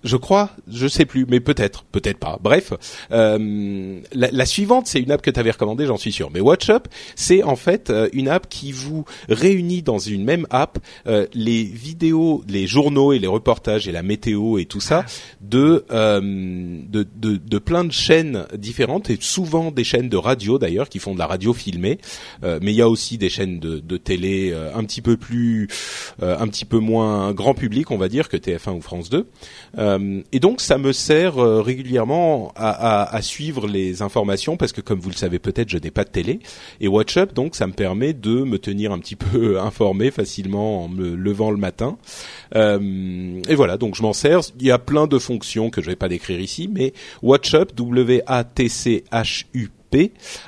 je 0.03 0.17
crois, 0.17 0.51
je 0.71 0.87
sais 0.87 1.05
plus, 1.05 1.27
mais 1.29 1.41
peut-être, 1.41 1.85
peut-être 1.85 2.19
pas. 2.19 2.39
Bref, 2.43 2.73
euh, 3.13 4.01
la, 4.13 4.47
suivante, 4.47 4.87
c'est 4.87 5.01
une 5.01 5.11
app 5.11 5.23
que 5.23 5.31
tu 5.31 5.39
avais 5.39 5.51
recommandée, 5.51 5.87
j'en 5.87 5.99
suis 5.99 6.13
sûr. 6.13 6.31
Mais 6.33 6.41
WatchUp, 6.41 6.89
c'est 7.17 7.43
en 7.43 7.57
fait 7.57 7.91
euh, 7.91 8.09
une 8.13 8.29
app 8.29 8.49
qui 8.49 8.73
vous 8.73 9.05
réunit 9.29 9.83
dans 9.83 9.99
une 9.99 10.25
même 10.25 10.47
app 10.51 10.79
euh, 11.07 11.27
les 11.35 11.65
vidéos, 11.65 12.43
les 12.49 12.67
journaux 12.67 13.13
et 13.13 13.19
les 13.19 13.27
reportages 13.27 13.89
et 13.89 13.93
la 13.93 14.03
météo 14.03 14.59
et 14.59 14.65
tout 14.65 14.81
ça 14.81 15.05
de, 15.41 15.85
de, 15.91 17.07
de, 17.17 17.37
de 17.37 17.59
plein 17.59 17.85
de 17.85 17.93
chaînes 17.93 18.47
différentes 18.57 19.11
et 19.11 19.19
souvent 19.21 19.71
des 19.71 19.85
chaînes 19.85 20.09
de 20.09 20.17
radio 20.17 20.59
d'ailleurs 20.59 20.89
qui 20.89 20.99
font 20.99 21.15
de 21.15 21.19
la 21.19 21.27
radio 21.27 21.53
filmée. 21.53 21.99
mais 22.43 22.73
il 22.73 22.75
y 22.75 22.83
a 22.83 22.89
aussi 22.89 23.19
des 23.19 23.29
chaînes 23.29 23.59
de, 23.59 23.79
de 23.79 23.97
télé 23.97 24.55
un 24.75 24.85
petit 24.85 25.03
peu 25.03 25.17
plus, 25.17 25.69
un 26.21 26.47
petit 26.49 26.65
peu 26.65 26.79
moins 26.79 27.33
grand 27.33 27.55
public, 27.55 27.91
on 27.91 27.99
va 27.99 28.09
dire, 28.09 28.29
que 28.29 28.37
TF1 28.37 28.77
ou 28.77 28.81
France 28.81 29.11
2. 29.11 29.27
Euh, 29.91 30.23
et 30.33 30.41
donc 30.41 30.61
ça 30.61 30.79
me 30.79 30.93
sert 30.93 31.39
euh, 31.39 31.63
régulièrement 31.63 32.53
à, 32.57 33.19
suivre 33.23 33.67
les 33.67 34.03
informations 34.03 34.57
parce 34.57 34.73
que 34.73 34.81
comme 34.81 34.99
vous 35.01 35.11
le 35.11 35.15
savez 35.15 35.39
peut-être, 35.39 35.69
je 35.69 35.77
n'ai 35.79 35.91
pas 35.91 36.05
de 36.05 36.11
télé. 36.11 36.41
Et 36.81 36.89
WatchUp, 36.89 37.35
donc 37.35 37.55
ça 37.55 37.67
me 37.67 37.73
permet 37.73 38.13
de 38.13 38.43
me 38.45 38.59
tenir 38.59 38.93
un 38.93 38.99
petit 38.99 39.17
peu 39.17 39.61
informé 39.71 40.11
facilement 40.11 40.85
en 40.85 40.89
me 40.89 41.15
levant 41.15 41.51
le 41.51 41.57
matin. 41.57 41.99
Euh, 42.55 43.41
et 43.49 43.55
voilà, 43.55 43.77
donc 43.77 43.95
je 43.95 44.03
m'en 44.03 44.13
sers. 44.13 44.41
Il 44.59 44.67
y 44.67 44.71
a 44.71 44.79
plein 44.79 45.07
de 45.07 45.19
fonctions 45.19 45.71
que 45.71 45.81
je 45.83 45.87
vais 45.87 45.97
pas 45.97 46.09
décrire 46.09 46.41
ici, 46.41 46.69
mais 46.73 46.93
WatchUp, 47.23 47.75
W-A-T-C-H-U-P, 47.75 48.21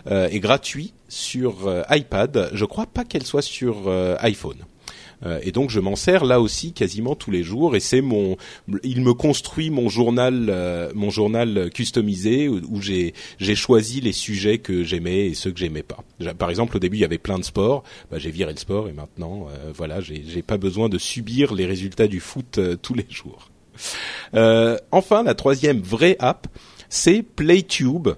est 0.09 0.41
gratuit 0.41 0.93
sur 1.09 1.69
iPad. 1.91 2.51
Je 2.53 2.65
crois 2.65 2.87
pas 2.87 3.05
qu'elle 3.05 3.25
soit 3.25 3.43
sur 3.43 3.91
iPhone. 4.21 4.59
Euh, 5.25 5.41
et 5.43 5.53
donc 5.53 5.71
je 5.71 5.81
m'en 5.81 5.97
sers 5.97 6.25
là 6.25 6.41
aussi 6.41 6.73
quasiment 6.73 7.15
tous 7.15 7.31
les 7.31 7.43
jours 7.43 7.77
et 7.77 7.81
c'est 7.81 8.01
mon 8.01 8.37
il 8.83 9.03
me 9.03 9.15
construit 9.15 9.71
mon 9.71 9.89
journal 9.89 10.47
euh, 10.49 10.91
mon 10.95 11.11
journal 11.11 11.71
customisé 11.73 12.49
où, 12.49 12.81
j'ai 12.81 13.15
j'ai 13.39 13.55
choisi 13.55 14.01
les 14.01 14.13
sujets 14.13 14.59
que 14.59 14.83
j'aimais 14.83 15.27
et 15.27 15.35
ceux 15.35 15.53
que 15.53 15.59
j'aimais 15.59 15.83
pas. 15.83 15.99
Par 16.39 16.51
exemple 16.51 16.77
au 16.77 16.81
début 16.81 16.97
il 16.97 17.01
y 17.01 17.05
avait 17.05 17.19
plein 17.19 17.39
de 17.39 17.45
sports, 17.45 17.85
bah, 18.11 18.19
j'ai 18.19 18.31
viré 18.31 18.53
le 18.53 18.59
sport 18.59 18.89
et 18.89 18.93
maintenant 18.93 19.47
euh, 19.49 19.73
voilà, 19.75 20.01
j'ai 20.01 20.25
j'ai 20.27 20.43
pas 20.43 20.59
besoin 20.59 20.89
de 20.89 20.99
subir 20.99 21.55
les 21.55 21.67
résultats 21.67 22.09
du 22.09 22.21
foot 22.21 22.59
tous 22.83 22.95
les 22.95 23.07
jours. 23.09 23.51
enfin 24.91 25.23
la 25.23 25.35
troisième 25.35 25.81
vraie 25.81 26.17
app 26.19 26.49
c'est 26.89 27.23
PlayTube. 27.23 28.09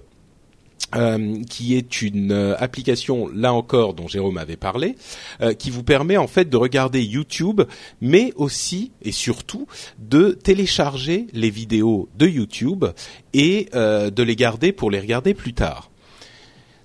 Euh, 0.95 1.41
qui 1.49 1.75
est 1.75 2.03
une 2.03 2.31
euh, 2.31 2.55
application 2.57 3.27
là 3.27 3.53
encore 3.53 3.95
dont 3.95 4.07
Jérôme 4.07 4.37
avait 4.37 4.55
parlé, 4.55 4.95
euh, 5.41 5.53
qui 5.53 5.69
vous 5.71 5.83
permet 5.83 6.15
en 6.15 6.27
fait 6.27 6.47
de 6.47 6.55
regarder 6.55 7.03
YouTube, 7.03 7.63
mais 8.01 8.31
aussi 8.35 8.91
et 9.01 9.11
surtout 9.11 9.67
de 9.97 10.37
télécharger 10.41 11.25
les 11.33 11.49
vidéos 11.49 12.07
de 12.17 12.27
YouTube 12.27 12.85
et 13.33 13.67
de 13.73 14.23
les 14.23 14.35
garder 14.35 14.71
pour 14.71 14.89
les 14.91 14.99
regarder 14.99 15.33
plus 15.33 15.53
tard. 15.53 15.89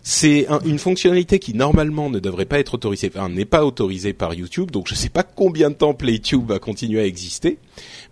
C'est 0.02 0.46
une 0.64 0.78
fonctionnalité 0.78 1.38
qui 1.38 1.54
normalement 1.54 2.08
ne 2.10 2.18
devrait 2.18 2.46
pas 2.46 2.58
être 2.58 2.74
autorisée, 2.74 3.12
enfin 3.14 3.28
n'est 3.28 3.44
pas 3.44 3.64
autorisée 3.64 4.14
par 4.14 4.34
YouTube, 4.34 4.70
donc 4.70 4.88
je 4.88 4.94
ne 4.94 4.98
sais 4.98 5.10
pas 5.10 5.22
combien 5.22 5.70
de 5.70 5.74
temps 5.74 5.94
PlayTube 5.94 6.48
va 6.48 6.58
continuer 6.58 7.00
à 7.00 7.04
exister, 7.04 7.58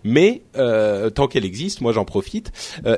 mais 0.03 0.43
tant 0.53 1.27
qu'elle 1.27 1.45
existe, 1.45 1.81
moi 1.81 1.91
j'en 1.91 2.05
profite. 2.05 2.51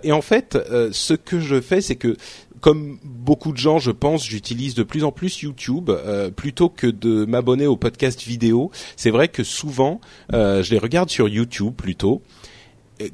et 0.04 0.12
en 0.12 0.22
fait, 0.22 0.58
ce 0.92 1.14
que 1.14 1.40
je 1.40 1.62
fais, 1.62 1.82
c'est 1.82 1.96
que 1.96 2.16
comme 2.62 3.00
beaucoup 3.04 3.52
de 3.52 3.58
gens, 3.58 3.80
je 3.80 3.92
pense, 3.92 4.26
j'utilise 4.26 4.76
de 4.76 4.84
plus 4.84 5.04
en 5.04 5.12
plus 5.12 5.42
YouTube 5.42 5.90
euh, 5.90 6.30
plutôt 6.30 6.70
que 6.70 6.88
de 6.88 7.26
m'abonner 7.26 7.68
aux 7.68 7.76
podcasts 7.76 8.24
vidéo. 8.24 8.72
C'est 8.96 9.10
vrai 9.10 9.28
que 9.28 9.44
souvent, 9.44 10.00
euh, 10.34 10.64
je 10.64 10.72
les 10.72 10.80
regarde 10.80 11.10
sur 11.10 11.28
YouTube 11.28 11.74
plutôt. 11.76 12.22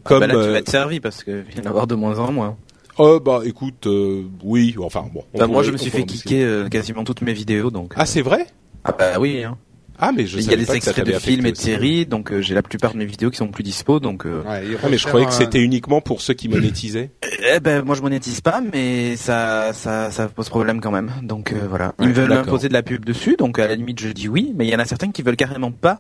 Comme, 0.04 0.24
ah 0.24 0.28
bah 0.28 0.34
là, 0.34 0.44
tu 0.46 0.52
vas 0.52 0.60
être 0.60 0.70
servi 0.70 1.00
parce 1.00 1.24
qu'il 1.24 1.46
vient 1.50 1.64
d'avoir 1.64 1.88
de 1.88 1.96
moins 1.96 2.20
en 2.20 2.32
moins. 2.32 2.58
Oh 2.98 3.20
bah 3.20 3.42
écoute, 3.46 3.88
oui, 4.44 4.76
enfin 4.80 5.06
bon. 5.14 5.24
Bah, 5.34 5.48
moi, 5.48 5.64
je 5.64 5.72
me 5.72 5.78
suis 5.78 5.92
fait 5.92 6.04
kicker 6.04 6.70
quasiment 6.70 7.04
toutes 7.04 7.22
mes 7.22 7.34
vidéos, 7.34 7.72
donc. 7.72 7.94
Ah, 7.96 8.06
c'est 8.06 8.22
vrai? 8.22 8.48
Ah 8.84 8.92
bah 8.92 9.20
oui. 9.20 9.44
Hein. 9.44 9.58
Ah 10.00 10.12
mais 10.12 10.28
je 10.28 10.38
il 10.38 10.46
y 10.46 10.54
a 10.54 10.58
des 10.58 10.72
extraits 10.72 11.06
de 11.06 11.14
films 11.14 11.48
et 11.48 11.52
de 11.52 11.58
séries, 11.58 12.06
donc 12.06 12.32
euh, 12.32 12.42
j'ai 12.42 12.54
la 12.54 12.62
plupart 12.62 12.94
de 12.94 13.00
mes 13.00 13.06
vidéos 13.06 13.32
qui 13.32 13.38
sont 13.38 13.48
plus 13.48 13.64
dispo, 13.64 14.00
donc. 14.00 14.26
Euh... 14.26 14.44
Ouais, 14.44 14.78
ah, 14.84 14.88
mais 14.90 14.98
je 14.98 15.08
croyais 15.08 15.26
que 15.26 15.34
c'était 15.34 15.60
uniquement 15.60 16.02
pour 16.02 16.22
ceux 16.22 16.36
qui 16.36 16.50
monétisaient. 16.50 17.10
Eh 17.56 17.60
ben 17.60 17.84
moi 17.84 17.96
je 17.96 18.02
monétise 18.02 18.42
pas, 18.42 18.62
mais 18.74 19.16
ça 19.16 19.72
ça 19.74 20.12
ça 20.12 20.28
pose 20.28 20.50
problème 20.50 20.82
quand 20.82 20.92
même. 20.92 21.12
Donc 21.24 21.52
euh, 21.52 21.68
voilà. 21.70 21.94
Ils 22.00 22.12
veulent 22.14 22.34
imposer 22.34 22.68
de 22.68 22.74
la 22.74 22.84
pub 22.84 23.06
dessus, 23.06 23.36
donc 23.38 23.60
à 23.60 23.68
la 23.68 23.76
limite 23.76 24.00
je 24.00 24.10
dis 24.10 24.28
oui, 24.28 24.54
mais 24.56 24.66
il 24.68 24.72
y 24.72 24.76
en 24.76 24.80
a 24.80 24.86
certains 24.86 25.12
qui 25.12 25.22
veulent 25.22 25.36
carrément 25.38 25.72
pas 25.72 26.00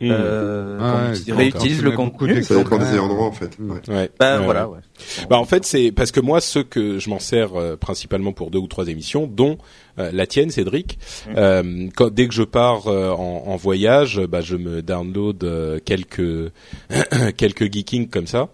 Mmh. 0.00 0.08
euh, 0.10 0.78
Ah 0.80 0.94
ouais, 0.94 1.00
utilise- 1.10 1.24
c'est 1.26 1.32
réutilise 1.32 1.78
encore- 1.86 1.90
le 1.92 1.96
contenu. 1.96 2.42
Ça 2.42 2.56
dépend 2.56 2.76
Ouais. 2.80 2.90
des 2.90 2.98
endroits 2.98 3.26
en 3.26 3.30
fait. 3.30 3.56
Ouais. 3.60 3.76
Ouais. 3.86 4.10
Bah 4.18 4.38
Ouais, 4.40 4.44
voilà, 4.44 4.68
ouais. 4.68 4.78
ouais. 4.78 5.26
Bah 5.30 5.38
en 5.38 5.44
fait 5.44 5.64
c'est 5.64 5.92
parce 5.92 6.10
que 6.10 6.18
moi 6.18 6.40
ceux 6.40 6.64
que 6.64 6.98
je 6.98 7.08
m'en 7.08 7.20
sers 7.20 7.54
euh, 7.54 7.76
principalement 7.76 8.32
pour 8.32 8.50
deux 8.50 8.58
ou 8.58 8.66
trois 8.66 8.88
émissions, 8.88 9.28
dont 9.28 9.58
euh, 10.00 10.10
la 10.12 10.26
tienne 10.26 10.50
Cédric. 10.50 10.98
Mm. 11.28 11.34
Euh, 11.36 11.86
quand, 11.94 12.12
dès 12.12 12.26
que 12.26 12.34
je 12.34 12.42
pars 12.42 12.88
euh, 12.88 13.10
en, 13.12 13.44
en 13.46 13.54
voyage, 13.54 14.20
bah 14.28 14.40
je 14.40 14.56
me 14.56 14.82
download 14.82 15.44
euh, 15.44 15.78
quelques 15.84 16.50
quelques 17.36 17.70
geekings 17.72 18.08
comme 18.08 18.26
ça. 18.26 18.48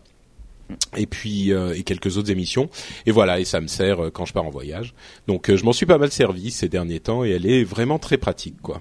Et 0.96 1.06
puis 1.06 1.52
euh, 1.52 1.74
et 1.74 1.82
quelques 1.82 2.16
autres 2.16 2.30
émissions. 2.30 2.68
Et 3.06 3.10
voilà 3.10 3.40
et 3.40 3.44
ça 3.44 3.60
me 3.60 3.66
sert 3.66 4.04
euh, 4.04 4.10
quand 4.10 4.26
je 4.26 4.32
pars 4.32 4.44
en 4.44 4.50
voyage. 4.50 4.94
Donc 5.26 5.48
euh, 5.48 5.56
je 5.56 5.64
m'en 5.64 5.72
suis 5.72 5.86
pas 5.86 5.98
mal 5.98 6.10
servi 6.10 6.50
ces 6.50 6.68
derniers 6.68 7.00
temps 7.00 7.24
et 7.24 7.30
elle 7.30 7.46
est 7.46 7.64
vraiment 7.64 7.98
très 7.98 8.18
pratique 8.18 8.60
quoi. 8.62 8.80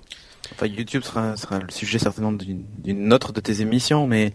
Enfin, 0.53 0.67
YouTube 0.67 1.03
sera, 1.03 1.36
sera 1.36 1.60
le 1.60 1.70
sujet 1.72 2.00
certainement 2.00 2.32
d'une 2.32 3.13
autre 3.13 3.34
de 3.34 3.41
tes 3.41 3.62
émissions, 3.62 4.08
mais 4.08 4.34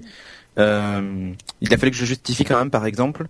euh, 0.58 1.32
il 1.62 1.72
a 1.72 1.78
fallu 1.78 1.90
que 1.90 1.96
je 1.96 2.04
justifie 2.04 2.44
quand 2.44 2.58
même, 2.58 2.70
par 2.70 2.84
exemple, 2.84 3.28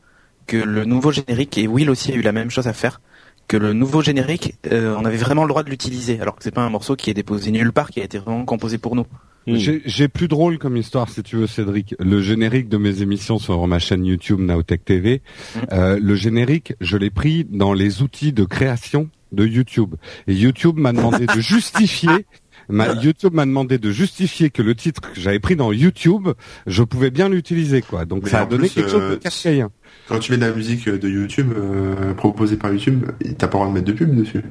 que 0.49 0.57
le 0.57 0.85
nouveau 0.85 1.13
générique, 1.13 1.59
et 1.59 1.69
Will 1.69 1.91
aussi 1.91 2.11
a 2.11 2.17
eu 2.17 2.23
la 2.23 2.33
même 2.33 2.51
chose 2.51 2.67
à 2.67 2.73
faire, 2.73 3.01
que 3.47 3.57
le 3.57 3.73
nouveau 3.73 4.03
générique, 4.03 4.57
on 4.69 5.05
avait 5.05 5.17
vraiment 5.17 5.45
le 5.45 5.49
droit 5.49 5.63
de 5.63 5.71
l'utiliser, 5.71 6.21
alors 6.21 6.35
que 6.35 6.43
c'est 6.43 6.51
pas 6.51 6.63
un 6.63 6.71
morceau 6.71 6.97
qui 6.97 7.09
est 7.09 7.15
déposé 7.15 7.53
nulle 7.53 7.73
part, 7.73 7.91
qui 7.91 8.01
a 8.01 8.05
été 8.05 8.19
vraiment 8.19 8.45
composé 8.45 8.79
pour 8.79 8.97
nous. 8.97 9.07
Hmm. 9.47 9.57
J'ai 9.57 9.83
j'ai 9.85 10.09
plus 10.09 10.29
drôle 10.29 10.59
comme 10.59 10.77
histoire, 10.77 11.09
si 11.09 11.23
tu 11.23 11.37
veux, 11.37 11.47
Cédric. 11.47 11.95
Le 11.99 12.21
générique 12.21 12.69
de 12.69 12.77
mes 12.77 13.03
émissions 13.03 13.39
sur 13.39 13.67
ma 13.67 13.79
chaîne 13.81 14.05
YouTube 14.05 14.39
Nowtech 14.41 14.85
TV, 14.85 15.21
Mhm. 15.57 15.63
euh, 15.73 15.99
le 16.01 16.15
générique, 16.15 16.75
je 16.81 16.97
l'ai 16.97 17.11
pris 17.11 17.45
dans 17.51 17.73
les 17.73 18.03
outils 18.03 18.33
de 18.33 18.45
création 18.45 19.09
de 19.33 19.45
YouTube. 19.47 19.95
Et 20.29 20.35
YouTube 20.35 20.77
m'a 20.79 20.93
demandé 20.93 21.27
de 21.27 21.41
justifier. 21.41 22.27
Ma, 22.69 22.93
YouTube 22.95 23.35
m'a 23.35 23.45
demandé 23.45 23.79
de 23.79 23.91
justifier 23.91 24.49
que 24.51 24.63
le 24.63 24.77
titre 24.77 25.01
que 25.13 25.21
j'avais 25.21 25.41
pris 25.41 25.57
dans 25.57 25.73
YouTube, 25.73 26.29
je 26.69 26.83
pouvais 26.85 27.11
bien 27.11 27.29
l'utiliser, 27.29 27.83
quoi. 27.83 28.05
Donc 28.05 28.23
Mais 28.25 28.31
ça 28.31 28.43
a 28.43 28.47
donné 28.47 28.69
plus, 28.69 28.75
quelque 28.75 28.91
chose 28.91 29.01
de 29.03 29.15
euh, 29.15 29.17
kafkaïen. 29.17 29.71
Quand 30.07 30.21
tu 30.21 30.31
mets 30.31 30.39
de 30.39 30.45
la 30.47 30.53
musique 30.53 30.89
de 30.89 31.09
YouTube 31.09 31.53
euh, 31.57 32.15
proposée 32.15 32.57
par 32.57 32.73
YouTube, 32.73 33.05
t'as 33.37 33.49
pas 33.49 33.59
le 33.59 33.65
droit 33.65 33.67
de 33.69 33.73
mettre 33.73 33.87
de 33.87 33.93
pub 33.93 34.15
dessus. 34.15 34.43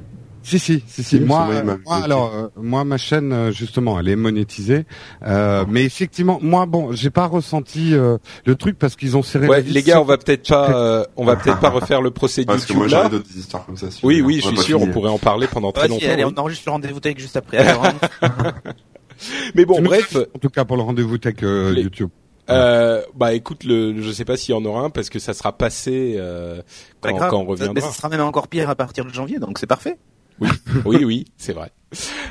Si 0.44 0.58
si 0.58 0.84
si 0.88 1.04
si. 1.04 1.18
Oui, 1.18 1.26
Moi, 1.26 1.46
m'a- 1.64 1.78
moi, 1.86 1.96
alors 2.04 2.34
euh, 2.34 2.48
moi 2.56 2.84
ma 2.84 2.98
chaîne 2.98 3.32
euh, 3.32 3.52
justement 3.52 4.00
elle 4.00 4.10
est 4.10 4.16
monétisée, 4.16 4.86
euh, 5.26 5.66
mais 5.70 5.84
effectivement 5.84 6.40
moi 6.42 6.66
bon 6.66 6.92
j'ai 6.94 7.12
pas 7.12 7.28
ressenti 7.28 7.94
euh, 7.94 8.18
le 8.46 8.56
truc 8.56 8.80
parce 8.80 8.96
qu'ils 8.96 9.16
ont 9.16 9.22
serré. 9.24 9.48
ouais 9.48 9.58
la 9.58 9.62
vis 9.62 9.72
les 9.74 9.84
gars 9.84 10.02
on 10.02 10.04
va 10.06 10.18
peut-être 10.18 10.50
pas 10.50 10.72
euh, 10.74 11.06
on 11.16 11.26
va 11.26 11.36
peut-être 11.36 11.60
pas 11.60 11.70
refaire 11.70 12.02
le 12.02 12.10
procès 12.12 12.44
Parce 12.44 12.66
que 12.66 12.74
YouTube 12.74 12.90
moi 12.92 13.04
là 13.04 13.10
d'autres 13.10 13.30
histoires 13.38 13.66
comme 13.66 13.78
ça. 13.78 13.92
si 13.92 14.00
oui 14.04 14.22
oui 14.22 14.42
je 14.44 14.48
suis 14.48 14.58
sûr 14.58 14.82
on 14.82 14.88
pourrait 14.88 15.12
en 15.12 15.20
parler 15.20 15.46
pendant 15.48 15.72
très 15.72 15.88
longtemps 15.88 16.06
allez, 16.10 16.24
oui. 16.26 16.34
on 16.36 16.40
enregistre 16.40 16.64
le 16.68 16.72
rendez-vous 16.72 17.00
tech 17.00 17.18
juste 17.20 17.38
après. 17.38 17.58
Alors, 17.58 17.86
hein. 17.86 17.94
mais 19.56 19.66
bon 19.66 19.82
bref 19.82 20.16
En 20.36 20.40
tout 20.40 20.50
cas 20.50 20.66
pour 20.66 20.78
le 20.78 20.84
rendez-vous 20.84 21.18
tech 21.18 21.36
euh, 21.44 21.72
Les- 21.72 21.84
YouTube. 21.84 22.10
Euh, 22.50 23.02
bah 23.16 23.34
écoute, 23.34 23.64
le, 23.64 24.02
je 24.02 24.12
sais 24.12 24.26
pas 24.26 24.36
s'il 24.36 24.54
y 24.54 24.58
en 24.58 24.66
aura 24.66 24.82
un 24.82 24.90
parce 24.90 25.10
que 25.10 25.20
ça 25.20 25.34
sera 25.34 25.56
passé 25.58 26.16
euh, 26.18 26.62
quand, 27.00 27.16
quand 27.16 27.38
on 27.38 27.44
Mais 27.44 27.50
reviendra. 27.52 27.82
ça 27.88 27.96
sera 27.96 28.10
même 28.10 28.20
encore 28.22 28.50
pire 28.50 28.70
à 28.70 28.76
partir 28.76 29.06
de 29.06 29.14
janvier, 29.14 29.40
donc 29.40 29.58
c'est 29.58 29.68
parfait. 29.68 29.98
oui, 30.86 31.04
oui, 31.04 31.26
c'est 31.38 31.54
vrai. 31.54 31.72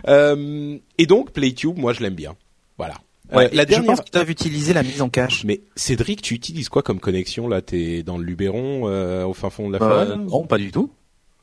Euh, 0.09 0.79
et 0.99 1.07
donc 1.07 1.33
PlayTube, 1.33 1.77
moi 1.79 1.93
je 1.93 2.01
l'aime 2.01 2.15
bien. 2.15 2.35
Voilà. 2.79 2.95
Euh, 3.33 3.49
la 3.53 3.63
Je 3.63 3.69
dernière. 3.69 3.87
pense 3.95 4.01
qu'ils 4.01 4.13
doivent 4.13 4.31
utiliser 4.31 4.73
la 4.73 4.83
mise 4.83 5.03
en 5.03 5.09
cache. 5.09 5.45
Mais 5.45 5.61
Cédric, 5.77 6.21
tu 6.23 6.35
utilises 6.35 6.69
quoi 6.69 6.83
comme 6.83 6.99
connexion 6.99 7.47
là? 7.47 7.63
T'es 7.63 8.03
dans 8.03 8.19
le 8.19 8.25
Luberon, 8.25 8.89
euh, 8.89 9.25
au 9.25 9.35
fin 9.35 9.51
fond 9.51 9.69
de 9.69 9.79
la 9.79 9.85
Euh, 9.85 10.07
forêt? 10.07 10.17
non, 10.17 10.47
pas 10.47 10.59
du 10.59 10.73
tout. 10.73 10.91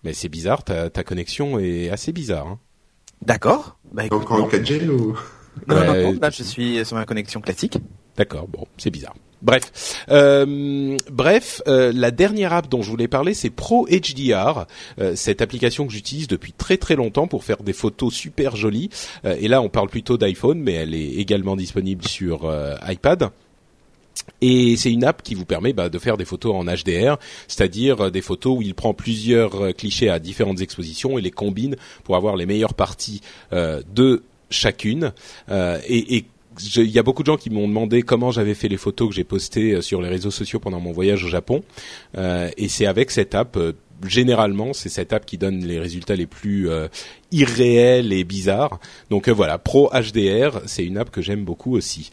Mais 0.03 0.13
c'est 0.13 0.29
bizarre, 0.29 0.63
ta, 0.63 0.89
ta 0.89 1.03
connexion 1.03 1.59
est 1.59 1.89
assez 1.89 2.11
bizarre. 2.11 2.47
Hein. 2.47 2.59
D'accord. 3.25 3.77
Bah, 3.93 4.05
écoute, 4.05 4.25
en 4.29 4.39
non. 4.39 4.47
4G 4.47 4.87
ou? 4.89 5.17
Non, 5.67 5.75
non, 5.75 5.85
non, 5.85 6.19
là 6.21 6.29
je 6.29 6.43
suis 6.43 6.85
sur 6.85 6.95
ma 6.97 7.05
connexion 7.05 7.39
classique. 7.41 7.77
D'accord, 8.15 8.47
bon, 8.47 8.65
c'est 8.77 8.91
bizarre. 8.91 9.15
Bref, 9.41 10.05
euh, 10.09 10.97
bref, 11.11 11.61
euh, 11.67 11.91
la 11.93 12.09
dernière 12.09 12.53
app 12.53 12.69
dont 12.69 12.81
je 12.81 12.89
voulais 12.89 13.07
parler, 13.07 13.35
c'est 13.35 13.51
Pro 13.51 13.87
HDR, 13.87 14.65
euh, 14.99 15.15
cette 15.15 15.41
application 15.41 15.85
que 15.85 15.93
j'utilise 15.93 16.27
depuis 16.27 16.53
très 16.53 16.77
très 16.77 16.95
longtemps 16.95 17.27
pour 17.27 17.43
faire 17.43 17.61
des 17.61 17.73
photos 17.73 18.13
super 18.13 18.55
jolies. 18.55 18.89
Et 19.23 19.47
là, 19.47 19.61
on 19.61 19.69
parle 19.69 19.89
plutôt 19.89 20.17
d'iPhone, 20.17 20.59
mais 20.59 20.73
elle 20.73 20.95
est 20.95 21.13
également 21.15 21.55
disponible 21.55 22.07
sur 22.07 22.51
iPad. 22.87 23.29
Et 24.41 24.75
c'est 24.75 24.91
une 24.91 25.03
app 25.03 25.21
qui 25.21 25.35
vous 25.35 25.45
permet 25.45 25.73
bah, 25.73 25.89
de 25.89 25.99
faire 25.99 26.17
des 26.17 26.25
photos 26.25 26.55
en 26.55 26.65
HDR, 26.65 27.17
c'est-à-dire 27.47 28.11
des 28.11 28.21
photos 28.21 28.57
où 28.57 28.61
il 28.61 28.73
prend 28.73 28.93
plusieurs 28.93 29.75
clichés 29.75 30.09
à 30.09 30.19
différentes 30.19 30.61
expositions 30.61 31.17
et 31.17 31.21
les 31.21 31.31
combine 31.31 31.75
pour 32.03 32.15
avoir 32.15 32.35
les 32.35 32.45
meilleures 32.45 32.73
parties 32.73 33.21
de 33.51 34.23
chacune. 34.49 35.13
Il 36.77 36.89
y 36.89 36.99
a 36.99 37.03
beaucoup 37.03 37.23
de 37.23 37.27
gens 37.27 37.37
qui 37.37 37.49
m'ont 37.49 37.67
demandé 37.67 38.01
comment 38.01 38.31
j'avais 38.31 38.53
fait 38.53 38.67
les 38.67 38.77
photos 38.77 39.09
que 39.09 39.15
j'ai 39.15 39.23
postées 39.23 39.73
euh, 39.73 39.81
sur 39.81 40.01
les 40.01 40.09
réseaux 40.09 40.31
sociaux 40.31 40.59
pendant 40.59 40.79
mon 40.79 40.91
voyage 40.91 41.23
au 41.23 41.27
Japon. 41.27 41.63
Euh, 42.17 42.49
et 42.57 42.67
c'est 42.67 42.85
avec 42.85 43.11
cette 43.11 43.35
app. 43.35 43.57
euh, 43.57 43.73
Généralement, 44.05 44.73
c'est 44.73 44.89
cette 44.89 45.11
app 45.11 45.25
qui 45.25 45.39
donne 45.39 45.65
les 45.65 45.79
résultats 45.79 46.15
les 46.15 46.27
plus 46.27 46.69
irréels 47.31 48.13
et 48.13 48.23
bizarres. 48.23 48.79
Donc 49.09 49.27
voilà, 49.27 49.57
Pro 49.57 49.89
HDR, 49.89 50.61
c'est 50.67 50.85
une 50.85 50.99
app 50.99 51.09
que 51.09 51.23
j'aime 51.23 51.43
beaucoup 51.43 51.75
aussi. 51.75 52.11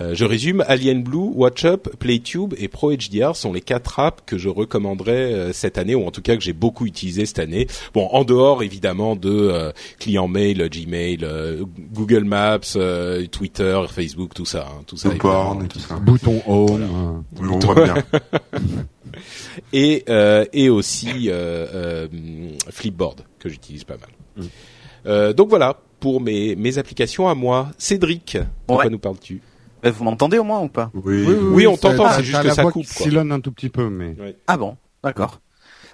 Euh, 0.00 0.14
je 0.14 0.24
résume, 0.26 0.62
Alien 0.68 1.02
Blue, 1.02 1.30
WatchUp, 1.34 1.88
PlayTube 1.98 2.52
et 2.58 2.68
Pro 2.68 2.92
HDR 2.92 3.34
sont 3.34 3.52
les 3.52 3.62
quatre 3.62 3.98
apps 3.98 4.22
que 4.26 4.36
je 4.36 4.48
recommanderais 4.50 5.32
euh, 5.32 5.52
cette 5.54 5.78
année, 5.78 5.94
ou 5.94 6.06
en 6.06 6.10
tout 6.10 6.20
cas 6.20 6.36
que 6.36 6.42
j'ai 6.42 6.52
beaucoup 6.52 6.84
utilisé 6.84 7.24
cette 7.24 7.38
année. 7.38 7.66
Bon, 7.94 8.06
en 8.12 8.24
dehors 8.24 8.62
évidemment 8.62 9.16
de 9.16 9.30
euh, 9.30 9.72
clients 9.98 10.28
mail, 10.28 10.68
Gmail, 10.68 11.20
euh, 11.22 11.64
Google 11.94 12.24
Maps, 12.24 12.58
euh, 12.76 13.26
Twitter, 13.26 13.80
Facebook, 13.90 14.34
tout 14.34 14.44
ça, 14.44 14.66
hein, 14.70 14.82
tout 14.86 14.96
ça. 14.98 15.08
porn 15.10 15.64
et 15.64 15.68
tout 15.68 15.78
ça. 15.78 15.94
Bouton 15.96 16.42
home. 16.46 16.82
euh. 16.82 17.40
Oui, 17.42 17.48
on 17.52 17.58
voit 17.60 17.74
bien. 17.84 17.94
Et 19.72 20.04
euh, 20.10 20.44
et 20.52 20.68
aussi 20.68 21.30
euh, 21.30 21.66
euh, 21.72 22.08
Flipboard 22.70 23.22
que 23.38 23.48
j'utilise 23.48 23.84
pas 23.84 23.96
mal. 23.96 24.10
Mm. 24.36 24.48
Euh, 25.06 25.32
donc 25.32 25.48
voilà 25.48 25.78
pour 26.00 26.20
mes 26.20 26.54
mes 26.56 26.76
applications 26.78 27.28
à 27.28 27.34
moi. 27.34 27.70
Cédric, 27.78 28.36
pourquoi 28.66 28.84
Ouais. 28.84 28.90
nous 28.90 28.98
parles-tu? 28.98 29.36
Euh, 29.36 29.55
Vous 29.90 30.04
m'entendez 30.04 30.38
au 30.38 30.44
moins 30.44 30.60
ou 30.60 30.68
pas? 30.68 30.90
Oui. 30.94 31.24
Oui, 31.26 31.66
on 31.66 31.76
t'entend, 31.76 32.10
c'est 32.10 32.24
juste 32.24 32.38
a 32.38 32.42
que 32.42 32.48
la 32.48 32.54
ça 32.54 32.62
voix 32.62 32.72
coupe. 32.72 32.86
Sillonne 32.86 33.32
un 33.32 33.40
tout 33.40 33.52
petit 33.52 33.68
peu, 33.68 33.88
mais. 33.88 34.16
Ah 34.46 34.56
bon, 34.56 34.76
d'accord. 35.02 35.40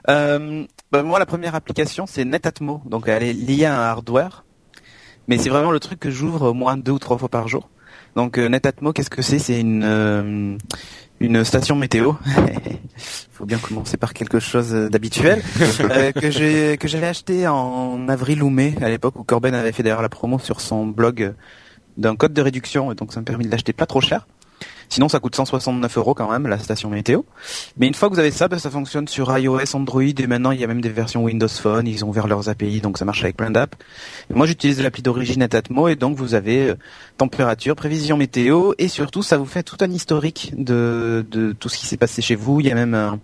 Euh, 0.08 0.64
bah, 0.90 1.02
moi, 1.02 1.18
la 1.18 1.26
première 1.26 1.54
application, 1.54 2.06
c'est 2.06 2.24
Netatmo. 2.24 2.82
Donc, 2.86 3.08
elle 3.08 3.22
est 3.22 3.32
liée 3.32 3.64
à 3.64 3.78
un 3.78 3.82
hardware. 3.82 4.44
Mais 5.28 5.38
c'est 5.38 5.50
vraiment 5.50 5.70
le 5.70 5.80
truc 5.80 6.00
que 6.00 6.10
j'ouvre 6.10 6.50
au 6.50 6.54
moins 6.54 6.76
deux 6.76 6.92
ou 6.92 6.98
trois 6.98 7.16
fois 7.16 7.28
par 7.28 7.48
jour. 7.48 7.68
Donc, 8.16 8.38
euh, 8.38 8.48
Netatmo, 8.48 8.92
qu'est-ce 8.92 9.10
que 9.10 9.22
c'est? 9.22 9.38
C'est 9.38 9.60
une, 9.60 9.84
euh, 9.84 10.56
une 11.20 11.44
station 11.44 11.76
météo. 11.76 12.14
faut 13.32 13.46
bien 13.46 13.58
commencer 13.58 13.96
par 13.96 14.12
quelque 14.12 14.40
chose 14.40 14.72
d'habituel. 14.72 15.42
euh, 15.80 16.12
que 16.12 16.30
j'ai 16.30 16.76
que 16.76 16.88
j'avais 16.88 17.06
acheté 17.06 17.46
en 17.46 18.08
avril 18.08 18.42
ou 18.42 18.50
mai, 18.50 18.74
à 18.82 18.88
l'époque 18.88 19.16
où 19.16 19.24
Corben 19.24 19.54
avait 19.54 19.72
fait 19.72 19.82
d'ailleurs 19.82 20.02
la 20.02 20.08
promo 20.08 20.38
sur 20.38 20.60
son 20.60 20.86
blog 20.86 21.34
d'un 21.96 22.16
code 22.16 22.32
de 22.32 22.42
réduction. 22.42 22.92
Et 22.92 22.94
donc, 22.94 23.12
ça 23.12 23.20
me 23.20 23.24
permet 23.24 23.44
de 23.44 23.50
l'acheter 23.50 23.72
pas 23.72 23.86
trop 23.86 24.00
cher. 24.00 24.26
Sinon, 24.92 25.08
ça 25.08 25.20
coûte 25.20 25.34
169 25.34 25.96
euros 25.96 26.12
quand 26.12 26.30
même, 26.30 26.46
la 26.46 26.58
station 26.58 26.90
météo. 26.90 27.22
Mais 27.78 27.86
une 27.86 27.94
fois 27.94 28.10
que 28.10 28.14
vous 28.14 28.20
avez 28.20 28.30
ça, 28.30 28.48
ben, 28.48 28.58
ça 28.58 28.68
fonctionne 28.68 29.08
sur 29.08 29.36
iOS, 29.38 29.74
Android 29.74 30.02
et 30.02 30.26
maintenant 30.26 30.50
il 30.50 30.60
y 30.60 30.64
a 30.64 30.66
même 30.66 30.82
des 30.82 30.90
versions 30.90 31.24
Windows 31.24 31.48
Phone. 31.48 31.86
Ils 31.86 32.04
ont 32.04 32.10
ouvert 32.10 32.26
leurs 32.26 32.50
API, 32.50 32.82
donc 32.82 32.98
ça 32.98 33.06
marche 33.06 33.22
avec 33.24 33.34
plein 33.34 33.50
d'apps. 33.50 33.78
Moi, 34.28 34.44
j'utilise 34.44 34.82
l'appli 34.82 35.02
d'origine 35.02 35.40
Netatmo 35.40 35.88
et 35.88 35.96
donc 35.96 36.18
vous 36.18 36.34
avez 36.34 36.68
euh, 36.68 36.74
température, 37.16 37.74
prévision 37.74 38.18
météo 38.18 38.74
et 38.76 38.88
surtout 38.88 39.22
ça 39.22 39.38
vous 39.38 39.46
fait 39.46 39.62
tout 39.62 39.78
un 39.80 39.90
historique 39.90 40.52
de, 40.58 41.24
de 41.30 41.52
tout 41.52 41.70
ce 41.70 41.78
qui 41.78 41.86
s'est 41.86 41.96
passé 41.96 42.20
chez 42.20 42.34
vous. 42.34 42.60
Il 42.60 42.66
y 42.66 42.70
a 42.70 42.74
même 42.74 42.92
un, 42.92 43.18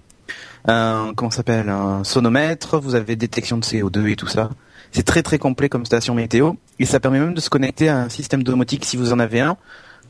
un 0.66 1.12
comment 1.14 1.30
s'appelle 1.30 1.68
un 1.68 2.02
sonomètre. 2.02 2.78
Vous 2.78 2.94
avez 2.94 3.14
détection 3.14 3.58
de 3.58 3.64
CO2 3.64 4.08
et 4.08 4.16
tout 4.16 4.26
ça. 4.26 4.48
C'est 4.92 5.04
très 5.04 5.22
très 5.22 5.38
complet 5.38 5.68
comme 5.68 5.84
station 5.84 6.14
météo 6.14 6.52
et 6.78 6.86
ça 6.86 7.00
permet 7.00 7.20
même 7.20 7.34
de 7.34 7.40
se 7.40 7.50
connecter 7.50 7.88
à 7.88 7.98
un 7.98 8.08
système 8.08 8.42
domotique 8.42 8.84
si 8.84 8.96
vous 8.96 9.12
en 9.12 9.18
avez 9.18 9.40
un. 9.40 9.56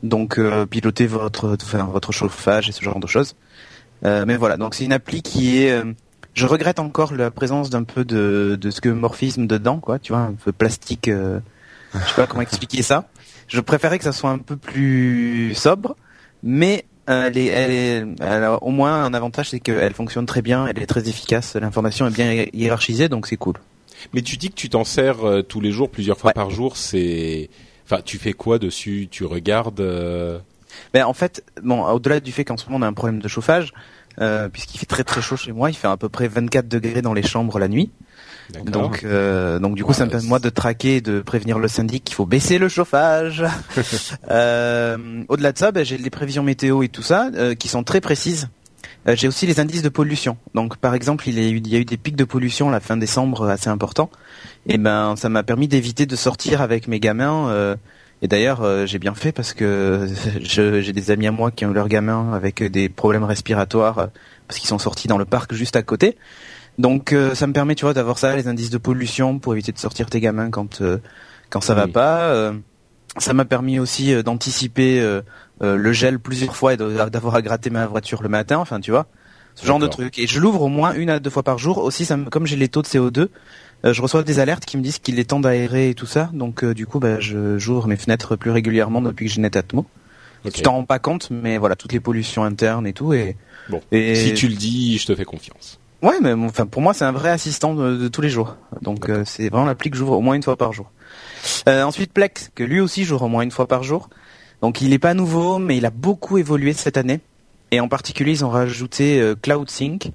Donc 0.03 0.37
euh, 0.39 0.65
piloter 0.65 1.07
votre 1.07 1.57
enfin, 1.61 1.83
votre 1.91 2.11
chauffage 2.11 2.69
et 2.69 2.71
ce 2.71 2.81
genre 2.83 2.99
de 2.99 3.07
choses. 3.07 3.35
Euh, 4.05 4.23
mais 4.25 4.37
voilà, 4.37 4.55
donc 4.57 4.75
c'est 4.75 4.85
une 4.85 4.93
appli 4.93 5.21
qui 5.21 5.63
est. 5.63 5.71
euh, 5.71 5.93
je 6.33 6.45
regrette 6.45 6.79
encore 6.79 7.13
la 7.13 7.31
présence 7.31 7.69
d'un 7.69 7.83
peu 7.83 8.05
de 8.05 8.57
de 8.59 8.69
ce 8.71 8.79
que 8.79 8.87
morphisme 8.89 9.45
dedans, 9.45 9.79
quoi. 9.79 9.99
Tu 9.99 10.13
vois, 10.13 10.21
un 10.21 10.33
peu 10.33 10.53
plastique. 10.53 11.09
euh, 11.09 11.39
je 11.93 11.99
sais 11.99 12.15
pas 12.15 12.27
comment 12.27 12.41
expliquer 12.41 12.81
ça. 12.81 13.09
Je 13.47 13.59
préférais 13.59 13.97
que 13.97 14.03
ça 14.03 14.11
soit 14.11 14.29
un 14.29 14.37
peu 14.37 14.55
plus 14.55 15.53
sobre, 15.55 15.95
mais 16.43 16.85
euh, 17.09 17.25
elle 17.27 17.37
est, 17.37 17.47
elle 17.47 17.71
est, 18.43 18.47
au 18.61 18.69
moins 18.69 19.03
un 19.03 19.13
avantage, 19.15 19.49
c'est 19.49 19.59
qu'elle 19.59 19.93
fonctionne 19.93 20.27
très 20.27 20.43
bien, 20.43 20.67
elle 20.67 20.77
est 20.81 20.85
très 20.85 21.09
efficace, 21.09 21.55
l'information 21.55 22.05
est 22.07 22.11
bien 22.11 22.45
hiérarchisée, 22.53 23.09
donc 23.09 23.25
c'est 23.25 23.37
cool. 23.37 23.55
Mais 24.13 24.21
tu 24.21 24.37
dis 24.37 24.49
que 24.49 24.55
tu 24.55 24.69
t'en 24.69 24.83
sers 24.83 25.23
euh, 25.25 25.41
tous 25.41 25.61
les 25.61 25.71
jours, 25.71 25.89
plusieurs 25.89 26.17
fois 26.17 26.29
Ouais. 26.29 26.33
par 26.33 26.49
jour. 26.49 26.77
C'est, 26.77 27.49
enfin, 27.85 28.01
tu 28.03 28.17
fais 28.17 28.33
quoi 28.33 28.59
dessus? 28.59 29.07
Tu 29.11 29.25
regardes 29.25 29.79
euh, 29.81 30.39
Ben, 30.93 31.05
en 31.05 31.13
fait, 31.13 31.43
bon, 31.63 31.83
au-delà 31.85 32.19
du 32.19 32.31
fait 32.31 32.45
qu'en 32.45 32.57
ce 32.57 32.65
moment 32.65 32.77
on 32.77 32.81
a 32.87 32.89
un 32.89 32.93
problème 32.93 33.19
de 33.21 33.27
chauffage, 33.27 33.73
euh, 34.21 34.49
puisqu'il 34.49 34.77
fait 34.77 34.85
très 34.85 35.03
très 35.03 35.21
chaud 35.21 35.37
chez 35.37 35.51
moi, 35.51 35.69
il 35.69 35.75
fait 35.75 35.87
à 35.87 35.97
peu 35.97 36.09
près 36.09 36.27
24 36.27 36.67
degrés 36.67 37.01
dans 37.01 37.13
les 37.13 37.23
chambres 37.23 37.57
la 37.59 37.67
nuit. 37.67 37.89
Donc, 38.65 39.03
euh, 39.03 39.59
donc 39.59 39.75
du 39.75 39.83
coup, 39.83 39.93
ça 39.93 40.05
me 40.05 40.09
permet 40.09 40.27
moi 40.27 40.39
de 40.39 40.49
traquer, 40.49 41.01
de 41.01 41.21
prévenir 41.21 41.59
le 41.59 41.67
syndic 41.67 42.03
qu'il 42.03 42.15
faut 42.15 42.25
baisser 42.25 42.57
le 42.57 42.67
chauffage. 42.67 43.43
euh, 44.31 45.23
Au-delà 45.27 45.51
de 45.51 45.57
ça, 45.57 45.71
ben, 45.71 45.85
j'ai 45.85 45.97
les 45.97 46.09
prévisions 46.09 46.43
météo 46.43 46.81
et 46.83 46.89
tout 46.89 47.03
ça 47.03 47.29
euh, 47.35 47.53
qui 47.55 47.67
sont 47.67 47.83
très 47.83 48.01
précises. 48.01 48.49
Euh, 49.07 49.15
j'ai 49.15 49.27
aussi 49.27 49.45
les 49.45 49.59
indices 49.59 49.81
de 49.81 49.89
pollution. 49.89 50.37
Donc, 50.53 50.77
par 50.77 50.93
exemple, 50.93 51.27
il, 51.27 51.37
il, 51.37 51.67
y 51.67 51.75
a 51.75 51.79
eu 51.79 51.85
des 51.85 51.97
pics 51.97 52.15
de 52.15 52.23
pollution 52.25 52.69
à 52.69 52.71
la 52.71 52.79
fin 52.79 52.97
décembre 52.97 53.47
assez 53.47 53.69
importants. 53.69 54.09
Et 54.67 54.77
ben, 54.77 55.15
ça 55.15 55.29
m'a 55.29 55.43
permis 55.43 55.67
d'éviter 55.67 56.05
de 56.05 56.15
sortir 56.15 56.61
avec 56.61 56.87
mes 56.87 56.99
gamins. 56.99 57.49
Euh, 57.49 57.75
et 58.21 58.27
d'ailleurs, 58.27 58.85
j'ai 58.85 58.99
bien 58.99 59.15
fait 59.15 59.31
parce 59.31 59.53
que 59.53 60.05
j'ai 60.41 60.91
des 60.91 61.11
amis 61.11 61.27
à 61.27 61.31
moi 61.31 61.51
qui 61.51 61.65
ont 61.65 61.71
eu 61.71 61.73
leurs 61.73 61.87
gamins 61.87 62.33
avec 62.33 62.61
des 62.61 62.89
problèmes 62.89 63.23
respiratoires 63.23 64.09
parce 64.49 64.59
qu'ils 64.59 64.67
sont 64.67 64.79
sortis 64.79 65.07
dans 65.07 65.17
le 65.17 65.23
parc 65.23 65.53
juste 65.53 65.77
à 65.77 65.83
côté. 65.83 66.17
Donc 66.79 67.11
euh, 67.11 67.35
ça 67.35 67.45
me 67.45 67.53
permet, 67.53 67.75
tu 67.75 67.83
vois, 67.83 67.93
d'avoir 67.93 68.17
ça, 68.17 68.35
les 68.35 68.47
indices 68.47 68.69
de 68.69 68.77
pollution 68.77 69.37
pour 69.37 69.53
éviter 69.53 69.73
de 69.73 69.77
sortir 69.77 70.09
tes 70.09 70.21
gamins 70.21 70.49
quand 70.49 70.81
euh, 70.81 70.97
quand 71.49 71.61
ça 71.61 71.73
va 71.75 71.87
pas. 71.87 72.21
Euh, 72.29 72.53
ça 73.17 73.33
m'a 73.33 73.43
permis 73.43 73.79
aussi 73.79 74.23
d'anticiper 74.23 75.03
le 75.61 75.91
gel 75.93 76.19
plusieurs 76.19 76.55
fois 76.55 76.73
et 76.73 76.77
d'avoir 76.77 77.35
à 77.35 77.41
gratter 77.41 77.69
ma 77.69 77.85
voiture 77.85 78.23
le 78.23 78.29
matin. 78.29 78.57
Enfin, 78.57 78.79
tu 78.79 78.91
vois, 78.91 79.07
ce 79.55 79.65
genre 79.65 79.79
de 79.79 79.87
truc. 79.87 80.17
Et 80.19 80.27
je 80.27 80.39
l'ouvre 80.39 80.61
au 80.61 80.67
moins 80.67 80.93
une 80.93 81.09
à 81.09 81.19
deux 81.19 81.29
fois 81.29 81.43
par 81.43 81.57
jour. 81.57 81.79
Aussi, 81.79 82.05
ça 82.05 82.17
comme 82.29 82.45
j'ai 82.45 82.55
les 82.55 82.69
taux 82.69 82.81
de 82.81 82.87
CO2, 82.87 83.27
je 83.83 84.01
reçois 84.01 84.23
des 84.23 84.39
alertes 84.39 84.65
qui 84.65 84.77
me 84.77 84.81
disent 84.81 84.99
qu'il 84.99 85.19
est 85.19 85.25
temps 85.25 85.39
d'aérer 85.39 85.89
et 85.89 85.95
tout 85.95 86.05
ça. 86.05 86.29
Donc 86.33 86.63
du 86.63 86.85
coup, 86.85 86.99
bah, 86.99 87.19
je 87.19 87.57
j'ouvre 87.57 87.87
mes 87.87 87.97
fenêtres 87.97 88.35
plus 88.35 88.51
régulièrement 88.51 89.01
depuis 89.01 89.27
que 89.27 89.31
j'ai 89.33 89.41
Netatmo. 89.41 89.85
Okay. 90.45 90.51
Tu 90.51 90.61
t'en 90.61 90.73
rends 90.73 90.85
pas 90.85 90.99
compte, 90.99 91.29
mais 91.31 91.57
voilà, 91.57 91.75
toutes 91.75 91.91
les 91.91 91.99
pollutions 91.99 92.43
internes 92.43 92.87
et 92.87 92.93
tout. 92.93 93.13
Et, 93.13 93.35
bon, 93.69 93.81
et... 93.91 94.15
si 94.15 94.33
tu 94.33 94.47
le 94.47 94.55
dis, 94.55 94.97
je 94.97 95.05
te 95.05 95.15
fais 95.15 95.25
confiance. 95.25 95.79
Ouais, 96.01 96.15
mais 96.21 96.31
enfin 96.31 96.65
pour 96.65 96.81
moi 96.81 96.93
c'est 96.93 97.03
un 97.03 97.11
vrai 97.11 97.29
assistant 97.29 97.73
de, 97.73 98.07
tous 98.07 98.21
les 98.21 98.29
jours. 98.29 98.55
Donc 98.81 99.09
euh, 99.09 99.23
c'est 99.25 99.49
vraiment 99.49 99.65
l'appli 99.65 99.89
que 99.89 99.97
j'ouvre 99.97 100.13
au 100.13 100.21
moins 100.21 100.35
une 100.35 100.43
fois 100.43 100.55
par 100.55 100.71
jour. 100.71 100.91
Euh, 101.67 101.83
ensuite 101.83 102.13
Plex, 102.13 102.51
que 102.55 102.63
lui 102.63 102.79
aussi 102.79 103.03
j'ouvre 103.03 103.23
au 103.23 103.27
moins 103.27 103.43
une 103.43 103.51
fois 103.51 103.67
par 103.67 103.83
jour. 103.83 104.09
Donc 104.61 104.81
il 104.81 104.89
n'est 104.89 104.99
pas 104.99 105.13
nouveau, 105.13 105.59
mais 105.59 105.77
il 105.77 105.85
a 105.85 105.89
beaucoup 105.89 106.37
évolué 106.37 106.73
cette 106.73 106.97
année. 106.97 107.19
Et 107.71 107.79
en 107.79 107.87
particulier 107.87 108.31
ils 108.31 108.45
ont 108.45 108.49
rajouté 108.49 109.19
euh, 109.19 109.35
CloudSync. 109.41 110.11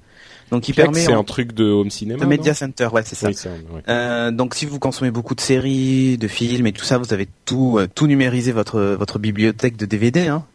Donc 0.51 0.67
il 0.69 0.75
permet. 0.75 0.99
C'est 0.99 1.13
un 1.13 1.23
truc 1.23 1.53
de 1.53 1.65
home 1.65 1.89
cinéma. 1.89 2.19
De 2.19 2.25
Media 2.25 2.53
Center, 2.53 2.87
ouais 2.91 3.01
c'est 3.03 3.15
ça. 3.15 3.29
Oui, 3.29 3.81
euh, 3.87 4.31
donc 4.31 4.53
si 4.53 4.65
vous 4.65 4.77
consommez 4.77 5.09
beaucoup 5.09 5.35
de 5.35 5.41
séries, 5.41 6.17
de 6.17 6.27
films 6.27 6.67
et 6.67 6.73
tout 6.73 6.85
ça, 6.85 6.97
vous 6.97 7.13
avez 7.13 7.27
tout 7.45 7.79
tout 7.95 8.07
numérisé 8.07 8.51
votre 8.51 8.79
votre 8.81 9.17
bibliothèque 9.17 9.77
de 9.77 9.85
DVD, 9.85 10.27
hein, 10.27 10.45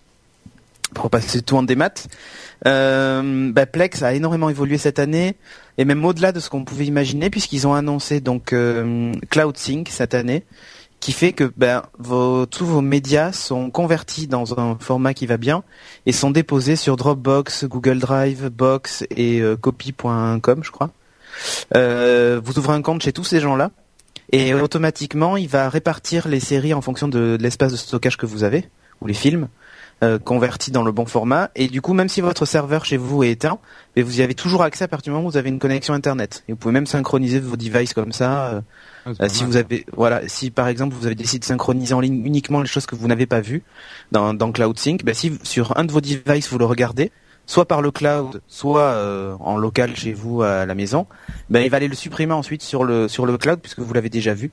pour 0.94 1.10
passer 1.10 1.42
tout 1.42 1.56
en 1.56 1.62
démat. 1.62 2.06
Euh, 2.66 3.50
bah, 3.52 3.66
Plex 3.66 4.02
a 4.02 4.12
énormément 4.12 4.50
évolué 4.50 4.76
cette 4.76 4.98
année 4.98 5.34
et 5.78 5.84
même 5.84 6.04
au-delà 6.04 6.32
de 6.32 6.40
ce 6.40 6.50
qu'on 6.50 6.64
pouvait 6.64 6.84
imaginer 6.84 7.30
puisqu'ils 7.30 7.66
ont 7.66 7.74
annoncé 7.74 8.20
donc 8.20 8.52
euh, 8.52 9.12
CloudSync 9.30 9.88
cette 9.88 10.14
année 10.14 10.44
qui 11.00 11.12
fait 11.12 11.32
que 11.32 11.50
ben, 11.56 11.82
vos, 11.98 12.46
tous 12.46 12.66
vos 12.66 12.82
médias 12.82 13.32
sont 13.32 13.70
convertis 13.70 14.26
dans 14.26 14.60
un 14.60 14.76
format 14.78 15.14
qui 15.14 15.26
va 15.26 15.38
bien 15.38 15.64
et 16.06 16.12
sont 16.12 16.30
déposés 16.30 16.76
sur 16.76 16.96
Dropbox, 16.96 17.64
Google 17.64 17.98
Drive, 17.98 18.48
Box 18.48 19.04
et 19.10 19.40
euh, 19.40 19.56
copy.com 19.56 20.60
je 20.62 20.70
crois. 20.70 20.90
Euh, 21.74 22.40
vous 22.44 22.58
ouvrez 22.58 22.74
un 22.74 22.82
compte 22.82 23.02
chez 23.02 23.12
tous 23.12 23.24
ces 23.24 23.40
gens-là 23.40 23.70
et 24.32 24.52
automatiquement 24.54 25.36
il 25.36 25.48
va 25.48 25.68
répartir 25.68 26.28
les 26.28 26.40
séries 26.40 26.74
en 26.74 26.82
fonction 26.82 27.08
de 27.08 27.38
l'espace 27.40 27.72
de 27.72 27.76
stockage 27.76 28.16
que 28.16 28.26
vous 28.26 28.44
avez 28.44 28.68
ou 29.00 29.06
les 29.06 29.14
films 29.14 29.48
euh, 30.02 30.18
converti 30.18 30.70
dans 30.70 30.82
le 30.82 30.92
bon 30.92 31.04
format. 31.04 31.50
Et 31.54 31.68
du 31.68 31.82
coup, 31.82 31.92
même 31.92 32.08
si 32.08 32.22
votre 32.22 32.46
serveur 32.46 32.86
chez 32.86 32.96
vous 32.96 33.22
est 33.22 33.32
éteint, 33.32 33.58
mais 33.94 34.02
vous 34.02 34.20
y 34.20 34.22
avez 34.22 34.34
toujours 34.34 34.62
accès 34.62 34.84
à 34.84 34.88
partir 34.88 35.12
du 35.12 35.14
moment 35.14 35.28
où 35.28 35.30
vous 35.30 35.36
avez 35.36 35.50
une 35.50 35.58
connexion 35.58 35.92
internet. 35.92 36.42
Et 36.48 36.52
vous 36.52 36.56
pouvez 36.56 36.72
même 36.72 36.86
synchroniser 36.86 37.38
vos 37.38 37.56
devices 37.56 37.92
comme 37.92 38.12
ça. 38.12 38.46
Euh, 38.46 38.60
ah, 39.04 39.10
euh, 39.20 39.28
si 39.28 39.44
vous 39.44 39.56
avez, 39.56 39.84
voilà, 39.94 40.26
si 40.26 40.50
par 40.50 40.68
exemple 40.68 40.94
vous 40.94 41.04
avez 41.04 41.14
décidé 41.14 41.40
de 41.40 41.44
synchroniser 41.44 41.92
en 41.92 42.00
ligne 42.00 42.24
uniquement 42.24 42.62
les 42.62 42.66
choses 42.66 42.86
que 42.86 42.94
vous 42.94 43.08
n'avez 43.08 43.26
pas 43.26 43.42
vues 43.42 43.62
dans, 44.10 44.32
dans 44.32 44.52
CloudSync, 44.52 45.04
ben 45.04 45.14
si 45.14 45.38
sur 45.42 45.76
un 45.76 45.84
de 45.84 45.92
vos 45.92 46.00
devices 46.00 46.48
vous 46.48 46.58
le 46.58 46.64
regardez, 46.64 47.12
soit 47.44 47.66
par 47.66 47.82
le 47.82 47.90
cloud, 47.90 48.40
soit 48.48 49.36
en 49.40 49.58
local 49.58 49.96
chez 49.96 50.14
vous 50.14 50.42
à 50.42 50.64
la 50.64 50.74
maison, 50.74 51.06
ben 51.50 51.60
il 51.60 51.68
va 51.68 51.76
aller 51.76 51.88
le 51.88 51.94
supprimer 51.94 52.32
ensuite 52.32 52.62
sur 52.62 52.84
le 52.84 53.08
sur 53.08 53.26
le 53.26 53.36
cloud 53.36 53.60
puisque 53.60 53.80
vous 53.80 53.92
l'avez 53.92 54.08
déjà 54.08 54.32
vu. 54.34 54.50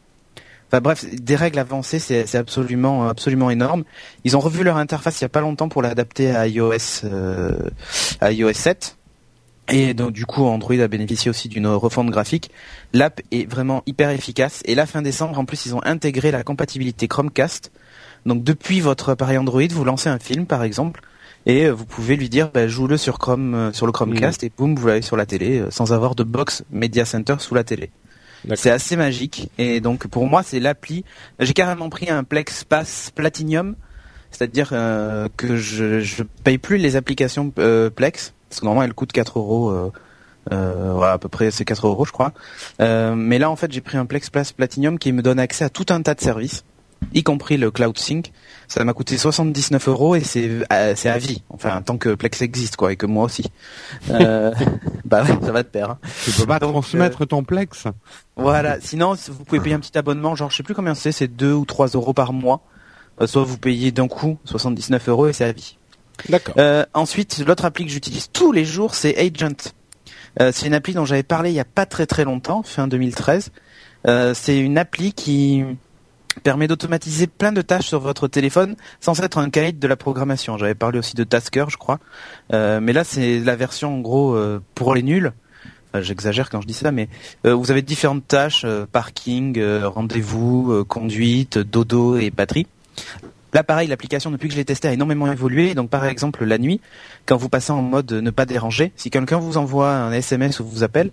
Enfin 0.68 0.82
bref, 0.82 1.06
des 1.14 1.36
règles 1.36 1.60
avancées, 1.60 2.00
c'est 2.00 2.36
absolument 2.36 3.08
absolument 3.08 3.50
énorme. 3.50 3.84
Ils 4.26 4.36
ont 4.36 4.42
revu 4.42 4.64
leur 4.64 4.78
interface 4.78 5.22
il 5.22 5.24
y 5.24 5.26
a 5.26 5.30
pas 5.30 5.42
longtemps 5.42 5.70
pour 5.70 5.82
l'adapter 5.82 6.36
à 6.36 6.48
iOS 6.48 7.06
euh, 7.06 7.70
à 8.20 8.32
iOS 8.32 8.54
7. 8.54 8.98
Et 9.70 9.94
donc 9.94 10.12
du 10.12 10.26
coup, 10.26 10.44
Android 10.46 10.80
a 10.80 10.88
bénéficié 10.88 11.30
aussi 11.30 11.48
d'une 11.50 11.68
refonte 11.68 12.10
graphique. 12.10 12.52
L'app 12.94 13.22
est 13.32 13.50
vraiment 13.50 13.84
hyper 13.86 14.10
efficace. 14.10 14.62
Et 14.66 14.76
la 14.76 14.86
fin 14.86 15.02
décembre, 15.02 15.38
en 15.40 15.46
plus, 15.46 15.66
ils 15.66 15.76
ont 15.76 15.82
intégré 15.84 16.32
la 16.32 16.44
compatibilité 16.44 17.08
Chromecast. 17.08 17.72
Donc 18.26 18.44
depuis 18.44 18.82
votre 18.82 19.10
appareil 19.10 19.38
Android, 19.38 19.68
vous 19.70 19.84
lancez 19.84 20.10
un 20.10 20.20
film, 20.20 20.46
par 20.46 20.64
exemple, 20.64 21.02
et 21.46 21.70
vous 21.70 21.86
pouvez 21.86 22.18
lui 22.18 22.28
dire, 22.30 22.50
bah, 22.54 22.68
joue-le 22.68 22.98
sur 22.98 23.20
Chrome, 23.20 23.56
euh, 23.56 23.74
sur 23.74 23.86
le 23.86 23.94
Chromecast, 23.94 24.44
et 24.44 24.52
boum, 24.56 24.76
vous 24.76 24.88
l'avez 24.88 25.02
sur 25.02 25.16
la 25.16 25.26
télé, 25.26 25.60
euh, 25.60 25.72
sans 25.72 25.94
avoir 25.94 26.14
de 26.14 26.24
box 26.24 26.64
Media 26.72 27.06
Center 27.06 27.36
sous 27.40 27.56
la 27.56 27.64
télé. 27.64 27.90
C'est 28.56 28.72
assez 28.72 28.96
magique. 28.96 29.50
Et 29.58 29.80
donc 29.82 30.08
pour 30.08 30.28
moi, 30.28 30.44
c'est 30.44 30.60
l'appli. 30.60 31.04
J'ai 31.40 31.54
carrément 31.54 31.90
pris 31.90 32.10
un 32.10 32.24
Plex 32.24 32.64
Pass 32.64 33.12
Platinum, 33.14 33.76
c'est-à-dire 34.32 34.70
euh, 34.72 35.28
que 35.38 35.58
je 35.58 36.00
je 36.00 36.24
paye 36.44 36.58
plus 36.58 36.78
les 36.78 36.96
applications 36.96 37.52
euh, 37.60 37.90
Plex 37.90 38.34
parce 38.50 38.62
que 38.62 38.66
normalement 38.66 38.84
elles 38.84 38.94
coûtent 38.94 39.12
4 39.12 39.40
euros. 39.40 39.92
Euh, 40.52 41.02
à 41.02 41.18
peu 41.18 41.28
près 41.28 41.52
c'est 41.52 41.66
4 41.66 41.88
euros 41.88 42.06
je 42.06 42.14
crois. 42.14 42.32
mais 42.80 43.38
là 43.38 43.50
en 43.50 43.56
fait 43.58 43.72
j'ai 43.72 43.82
pris 43.82 43.98
un 43.98 44.06
Plex 44.06 44.30
Pass 44.30 44.54
Platinum 44.54 44.98
qui 44.98 45.12
me 45.12 45.22
donne 45.22 45.40
accès 45.40 45.66
à 45.66 45.70
tout 45.70 45.86
un 45.90 46.02
tas 46.02 46.14
de 46.14 46.22
services 46.22 46.64
y 47.14 47.24
compris 47.24 47.58
le 47.58 47.72
Cloud 47.72 47.98
Sync. 47.98 48.32
Ça 48.68 48.84
m'a 48.84 48.94
coûté 48.94 49.18
79 49.18 49.88
euros 49.88 50.16
et 50.16 50.22
c'est 50.22 50.50
euh, 50.72 50.94
c'est 50.96 51.10
à 51.10 51.18
vie. 51.18 51.42
Enfin, 51.50 51.82
tant 51.82 51.98
que 51.98 52.16
Plex 52.16 52.42
existe 52.42 52.76
quoi 52.76 52.92
et 52.92 52.96
que 52.96 53.06
moi 53.06 53.26
aussi. 53.26 53.46
Euh, 54.10 54.54
bah 55.06 55.24
ouais, 55.24 55.38
ça 55.42 55.52
va 55.52 55.64
te 55.64 55.70
perdre. 55.70 55.98
Hein. 56.02 56.10
Tu 56.24 56.32
peux 56.32 56.46
pas 56.46 56.60
transmettre 56.60 57.26
ton 57.28 57.44
Plex? 57.44 57.86
Voilà. 58.36 58.80
Sinon, 58.80 59.16
vous 59.28 59.44
pouvez 59.44 59.60
payer 59.60 59.76
un 59.76 59.80
petit 59.80 59.98
abonnement, 59.98 60.36
genre 60.36 60.50
je 60.50 60.58
sais 60.58 60.64
plus 60.64 60.74
combien 60.74 60.96
c'est, 60.96 61.12
c'est 61.12 61.28
2 61.28 61.52
ou 61.54 61.66
3 61.66 61.88
euros 61.90 62.14
par 62.14 62.34
mois. 62.34 62.62
Euh, 63.22 63.28
soit 63.28 63.44
vous 63.44 63.58
payez 63.58 63.92
d'un 63.92 64.08
coup 64.08 64.38
79 64.46 65.10
euros 65.10 65.28
et 65.28 65.34
c'est 65.34 65.46
à 65.46 65.52
vie. 65.52 65.78
D'accord. 66.30 66.56
ensuite, 66.94 67.44
l'autre 67.46 67.66
appli 67.66 67.86
que 67.86 67.92
j'utilise 67.92 68.30
tous 68.32 68.52
les 68.52 68.66
jours, 68.66 68.96
c'est 68.96 69.18
Agent. 69.18 69.72
c'est 70.40 70.68
une 70.68 70.74
appli 70.74 70.94
dont 70.94 71.06
j'avais 71.06 71.24
parlé 71.24 71.52
il 71.52 71.56
y 71.56 71.60
a 71.60 71.66
pas 71.66 71.86
très 71.86 72.06
très 72.06 72.24
longtemps, 72.24 72.64
fin 72.64 72.88
2013. 72.88 73.52
c'est 74.34 74.58
une 74.58 74.78
appli 74.78 75.14
qui 75.14 75.64
permet 76.44 76.68
d'automatiser 76.68 77.28
plein 77.28 77.52
de 77.52 77.62
tâches 77.62 77.88
sur 77.88 78.00
votre 78.00 78.28
téléphone 78.28 78.76
sans 79.00 79.20
être 79.22 79.38
un 79.38 79.48
guide 79.48 79.80
de 79.80 79.88
la 79.88 79.96
programmation. 79.96 80.58
J'avais 80.58 80.76
parlé 80.76 81.00
aussi 81.00 81.16
de 81.16 81.24
Tasker, 81.24 81.66
je 81.70 81.78
crois. 81.78 82.00
Euh, 82.54 82.80
mais 82.82 82.94
là, 82.94 83.04
c'est 83.04 83.40
la 83.40 83.56
version 83.56 83.96
en 83.96 84.00
gros 84.00 84.36
euh, 84.36 84.62
pour 84.76 84.96
les 84.96 85.04
nuls. 85.04 85.34
J'exagère 86.00 86.52
quand 86.52 86.62
je 86.62 86.68
dis 86.68 86.76
ça, 86.76 86.92
mais 86.92 87.10
euh, 87.46 87.56
vous 87.56 87.72
avez 87.72 87.82
différentes 87.82 88.28
tâches 88.28 88.68
parking, 88.92 89.60
rendez-vous, 89.84 90.86
conduite, 90.86 91.58
dodo 91.58 92.18
et 92.18 92.30
batterie. 92.30 92.68
Là, 93.54 93.64
pareil, 93.64 93.88
l'application, 93.88 94.30
depuis 94.30 94.50
que 94.50 94.54
je 94.54 94.60
l'ai 94.60 94.66
testé, 94.66 94.88
a 94.88 94.94
énormément 94.94 95.32
évolué. 95.32 95.74
Donc, 95.74 95.90
par 95.90 96.06
exemple, 96.06 96.46
la 96.46 96.60
nuit, 96.60 96.82
quand 97.26 97.38
vous 97.38 97.50
passez 97.50 97.72
en 97.72 97.82
mode 97.82 98.12
ne 98.12 98.30
pas 98.30 98.46
déranger, 98.46 98.92
si 98.96 99.10
quelqu'un 99.10 99.38
vous 99.40 99.58
envoie 99.58 99.90
un 99.90 100.12
SMS 100.12 100.60
ou 100.60 100.66
vous 100.66 100.84
appelle, 100.84 101.10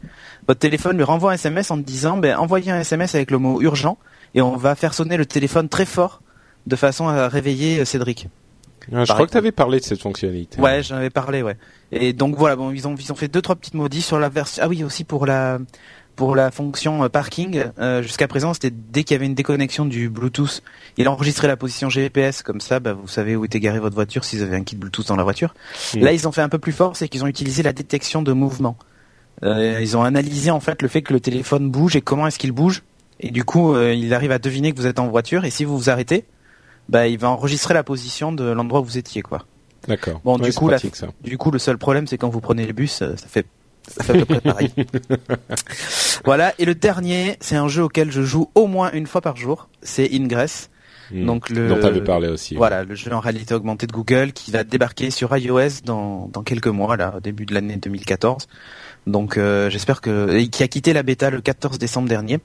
votre 0.46 0.60
téléphone 0.60 0.96
lui 0.96 1.04
renvoie 1.04 1.30
un 1.30 1.34
SMS 1.34 1.70
en 1.70 1.78
disant, 1.78 2.18
ben, 2.18 2.36
envoyez 2.36 2.72
un 2.72 2.80
SMS 2.80 3.14
avec 3.14 3.30
le 3.30 3.38
mot 3.38 3.62
urgent 3.62 3.96
et 4.34 4.42
on 4.42 4.56
va 4.56 4.74
faire 4.74 4.94
sonner 4.94 5.16
le 5.16 5.26
téléphone 5.26 5.68
très 5.68 5.86
fort 5.86 6.20
de 6.66 6.76
façon 6.76 7.08
à 7.08 7.28
réveiller 7.28 7.80
euh, 7.80 7.84
Cédric. 7.84 8.28
Ah, 8.92 9.04
je 9.04 9.12
crois 9.12 9.26
que 9.26 9.32
tu 9.32 9.38
avais 9.38 9.52
parlé 9.52 9.80
de 9.80 9.84
cette 9.84 10.00
fonctionnalité. 10.00 10.60
Ouais, 10.60 10.82
j'en 10.82 10.96
avais 10.96 11.10
parlé, 11.10 11.42
ouais. 11.42 11.56
Et 11.90 12.12
donc 12.12 12.36
voilà, 12.36 12.54
bon, 12.56 12.70
ils 12.70 12.86
ont 12.86 12.94
ils 12.96 13.12
ont 13.12 13.14
fait 13.14 13.28
deux 13.28 13.40
trois 13.40 13.56
petites 13.56 13.74
modifs 13.74 14.04
sur 14.04 14.18
la 14.18 14.28
version. 14.28 14.62
Ah 14.62 14.68
oui, 14.68 14.84
aussi 14.84 15.04
pour 15.04 15.24
la 15.24 15.58
pour 16.16 16.36
la 16.36 16.50
fonction 16.50 17.04
euh, 17.04 17.08
parking. 17.08 17.64
Euh, 17.78 18.02
Jusqu'à 18.02 18.28
présent, 18.28 18.54
c'était 18.54 18.70
dès 18.70 19.04
qu'il 19.04 19.14
y 19.14 19.16
avait 19.16 19.26
une 19.26 19.34
déconnexion 19.34 19.84
du 19.84 20.08
Bluetooth, 20.08 20.62
il 20.96 21.08
enregistrait 21.08 21.48
la 21.48 21.56
position 21.56 21.88
GPS 21.88 22.42
comme 22.42 22.60
ça, 22.60 22.80
bah, 22.80 22.92
vous 22.92 23.08
savez 23.08 23.36
où 23.36 23.44
était 23.44 23.60
garée 23.60 23.80
votre 23.80 23.94
voiture 23.94 24.24
si 24.24 24.36
vous 24.36 24.42
avez 24.42 24.56
un 24.56 24.62
kit 24.62 24.76
Bluetooth 24.76 25.08
dans 25.08 25.16
la 25.16 25.24
voiture. 25.24 25.54
Hmm. 25.94 26.00
Là, 26.00 26.12
ils 26.12 26.28
ont 26.28 26.32
fait 26.32 26.42
un 26.42 26.48
peu 26.48 26.58
plus 26.58 26.72
fort, 26.72 26.96
c'est 26.96 27.08
qu'ils 27.08 27.24
ont 27.24 27.28
utilisé 27.28 27.62
la 27.62 27.72
détection 27.72 28.22
de 28.22 28.32
mouvement. 28.32 28.76
Euh, 29.42 29.80
ils 29.80 29.96
ont 29.96 30.02
analysé 30.02 30.50
en 30.50 30.60
fait 30.60 30.80
le 30.82 30.88
fait 30.88 31.02
que 31.02 31.12
le 31.12 31.20
téléphone 31.20 31.70
bouge 31.70 31.96
et 31.96 32.00
comment 32.00 32.26
est-ce 32.26 32.38
qu'il 32.38 32.52
bouge 32.52 32.82
et 33.20 33.30
du 33.30 33.44
coup, 33.44 33.74
euh, 33.74 33.94
il 33.94 34.12
arrive 34.14 34.32
à 34.32 34.38
deviner 34.38 34.72
que 34.72 34.78
vous 34.78 34.86
êtes 34.86 34.98
en 34.98 35.08
voiture. 35.08 35.44
Et 35.44 35.50
si 35.50 35.64
vous 35.64 35.76
vous 35.76 35.90
arrêtez, 35.90 36.24
bah, 36.88 37.06
il 37.06 37.18
va 37.18 37.30
enregistrer 37.30 37.74
la 37.74 37.82
position 37.82 38.32
de 38.32 38.44
l'endroit 38.44 38.80
où 38.80 38.84
vous 38.84 38.98
étiez, 38.98 39.22
quoi. 39.22 39.44
D'accord. 39.88 40.20
Bon, 40.24 40.38
du 40.38 40.52
coup, 40.52 40.70
du 41.22 41.38
coup, 41.38 41.50
le 41.50 41.58
seul 41.58 41.78
problème, 41.78 42.06
c'est 42.06 42.18
quand 42.18 42.28
vous 42.28 42.40
prenez 42.40 42.66
le 42.66 42.72
bus, 42.72 43.02
euh, 43.02 43.16
ça 43.16 43.26
fait, 43.26 43.46
ça 43.86 44.02
fait 44.02 44.12
à 44.12 44.24
peu 44.24 44.24
près 44.24 44.40
pareil. 44.40 44.72
voilà. 46.24 46.54
Et 46.58 46.64
le 46.64 46.74
dernier, 46.74 47.36
c'est 47.40 47.56
un 47.56 47.68
jeu 47.68 47.84
auquel 47.84 48.10
je 48.10 48.22
joue 48.22 48.50
au 48.54 48.66
moins 48.66 48.90
une 48.92 49.06
fois 49.06 49.20
par 49.20 49.36
jour. 49.36 49.68
C'est 49.82 50.08
Ingress. 50.12 50.70
Hmm. 51.12 51.26
Donc 51.26 51.50
le 51.50 51.68
dont 51.68 51.80
t'avais 51.80 52.02
parlé 52.02 52.28
aussi. 52.28 52.54
Voilà, 52.54 52.82
le 52.82 52.94
jeu 52.94 53.12
en 53.12 53.20
réalité 53.20 53.54
augmentée 53.54 53.86
de 53.86 53.92
Google 53.92 54.32
qui 54.32 54.50
va 54.50 54.64
débarquer 54.64 55.10
sur 55.10 55.36
iOS 55.36 55.82
dans, 55.84 56.30
dans 56.32 56.42
quelques 56.42 56.68
mois, 56.68 56.96
là, 56.96 57.14
au 57.18 57.20
début 57.20 57.44
de 57.44 57.52
l'année 57.52 57.76
2014. 57.76 58.48
Donc 59.06 59.36
euh, 59.36 59.68
j'espère 59.68 60.00
que 60.00 60.34
et 60.34 60.48
qui 60.48 60.62
a 60.62 60.68
quitté 60.68 60.94
la 60.94 61.02
bêta 61.02 61.28
le 61.28 61.42
14 61.42 61.78
décembre 61.78 62.08
dernier. 62.08 62.40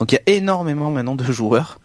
Donc 0.00 0.10
il 0.12 0.16
y 0.16 0.18
a 0.18 0.36
énormément 0.36 0.90
maintenant 0.90 1.14
de 1.14 1.24
joueurs. 1.24 1.78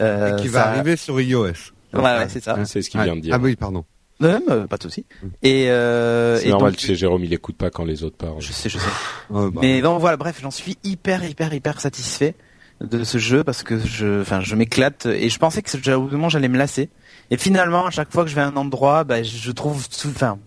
Euh, 0.00 0.36
Et 0.38 0.40
qui 0.42 0.48
va 0.48 0.62
ça- 0.62 0.68
arriver 0.70 0.96
sur 0.96 1.20
iOS. 1.20 1.46
Ouais, 1.92 2.00
ouais, 2.02 2.26
c'est 2.28 2.42
ça. 2.42 2.56
C'est 2.64 2.80
ce 2.82 2.88
qu'il 2.90 3.00
Ouais. 3.00 3.06
vient 3.06 3.16
de 3.16 3.20
dire. 3.20 3.34
Ah 3.34 3.38
oui, 3.40 3.56
pardon. 3.56 3.84
Non, 4.20 4.40
euh, 4.48 4.66
pas 4.66 4.76
de 4.78 4.82
souci. 4.82 5.04
Et, 5.42 5.68
euh, 5.70 6.38
C'est 6.38 6.48
normal 6.48 6.72
donc, 6.72 6.80
chez 6.80 6.94
Jérôme, 6.94 7.22
il 7.24 7.32
écoute 7.34 7.56
pas 7.56 7.68
quand 7.70 7.84
les 7.84 8.02
autres 8.02 8.16
parlent. 8.16 8.40
je 8.40 8.50
sais, 8.52 8.68
je 8.70 8.78
sais. 8.78 8.84
Oh, 9.30 9.50
bah. 9.50 9.60
Mais 9.62 9.82
donc 9.82 10.00
voilà, 10.00 10.16
bref, 10.16 10.38
j'en 10.42 10.50
suis 10.50 10.78
hyper, 10.84 11.22
hyper, 11.24 11.52
hyper 11.52 11.80
satisfait 11.80 12.34
de 12.80 13.04
ce 13.04 13.18
jeu 13.18 13.42
parce 13.44 13.62
que 13.62 13.78
je, 13.78 14.20
enfin, 14.22 14.40
je 14.40 14.54
m'éclate 14.54 15.06
et 15.06 15.28
je 15.28 15.38
pensais 15.38 15.60
que 15.62 15.68
ce- 15.70 15.90
au 15.92 16.02
bout 16.02 16.06
d'un 16.10 16.16
moment 16.16 16.28
j'allais 16.30 16.48
me 16.48 16.56
lasser. 16.58 16.88
Et 17.30 17.36
finalement, 17.36 17.86
à 17.86 17.90
chaque 17.90 18.10
fois 18.12 18.24
que 18.24 18.30
je 18.30 18.34
vais 18.36 18.42
à 18.42 18.46
un 18.46 18.56
endroit, 18.56 19.04
bah, 19.04 19.22
je 19.22 19.50
trouve, 19.50 19.86
tout- 19.88 20.08
enfin, 20.08 20.38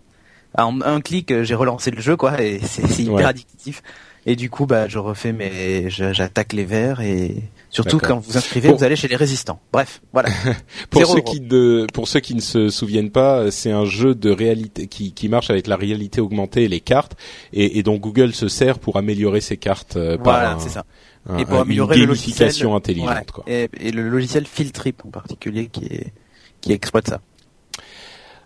en 0.57 0.81
un 0.81 1.01
clic, 1.01 1.43
j'ai 1.43 1.55
relancé 1.55 1.91
le 1.91 2.01
jeu, 2.01 2.15
quoi, 2.17 2.41
et 2.41 2.59
c'est 2.63 2.87
c'est 2.87 3.03
hyper 3.03 3.13
Ouais. 3.15 3.23
addictif. 3.25 3.83
Et 4.25 4.35
du 4.35 4.49
coup, 4.49 4.65
bah, 4.65 4.87
je 4.87 4.99
refais 4.99 5.31
mes, 5.31 5.89
j'attaque 5.89 6.53
les 6.53 6.65
verts 6.65 6.99
et 7.01 7.35
surtout 7.69 7.99
quand 7.99 8.19
vous 8.19 8.37
inscrivez, 8.37 8.69
Bon. 8.69 8.75
vous 8.75 8.83
allez 8.83 8.95
chez 8.97 9.07
les 9.07 9.15
résistants. 9.15 9.59
Bref, 9.71 10.01
voilà. 10.13 10.29
Pour 10.89 11.01
Zéro 11.01 11.13
ceux 11.13 11.19
euro. 11.21 11.31
qui 11.31 11.41
ne, 11.41 11.85
pour 11.93 12.07
ceux 12.07 12.19
qui 12.19 12.35
ne 12.35 12.41
se 12.41 12.69
souviennent 12.69 13.11
pas, 13.11 13.49
c'est 13.49 13.71
un 13.71 13.85
jeu 13.85 14.15
de 14.15 14.29
réalité 14.29 14.87
qui, 14.87 15.13
qui 15.13 15.29
marche 15.29 15.49
avec 15.49 15.67
la 15.67 15.77
réalité 15.77 16.19
augmentée 16.21 16.63
et 16.63 16.67
les 16.67 16.81
cartes, 16.81 17.15
et, 17.53 17.79
et 17.79 17.83
dont 17.83 17.95
Google 17.97 18.33
se 18.33 18.49
sert 18.49 18.77
pour 18.79 18.97
améliorer 18.97 19.39
ses 19.41 19.57
cartes 19.57 19.95
euh, 19.95 20.17
voilà, 20.21 20.39
par 20.49 20.57
un- 20.57 20.59
c'est 20.59 20.69
ça. 20.69 20.83
un- 21.27 21.37
et 21.37 21.45
pour 21.45 21.59
améliorer 21.59 21.95
une 21.95 22.01
le 22.01 22.07
gamification 22.07 22.73
logiciel, 22.73 22.95
intelligente. 23.05 23.31
Quoi. 23.31 23.43
Et, 23.47 23.69
et 23.79 23.91
le 23.91 24.07
logiciel 24.09 24.45
Filtrip 24.45 25.05
en 25.05 25.09
particulier 25.09 25.67
qui 25.67 25.85
est, 25.85 26.13
qui 26.61 26.73
exploite 26.73 27.07
ça. 27.07 27.21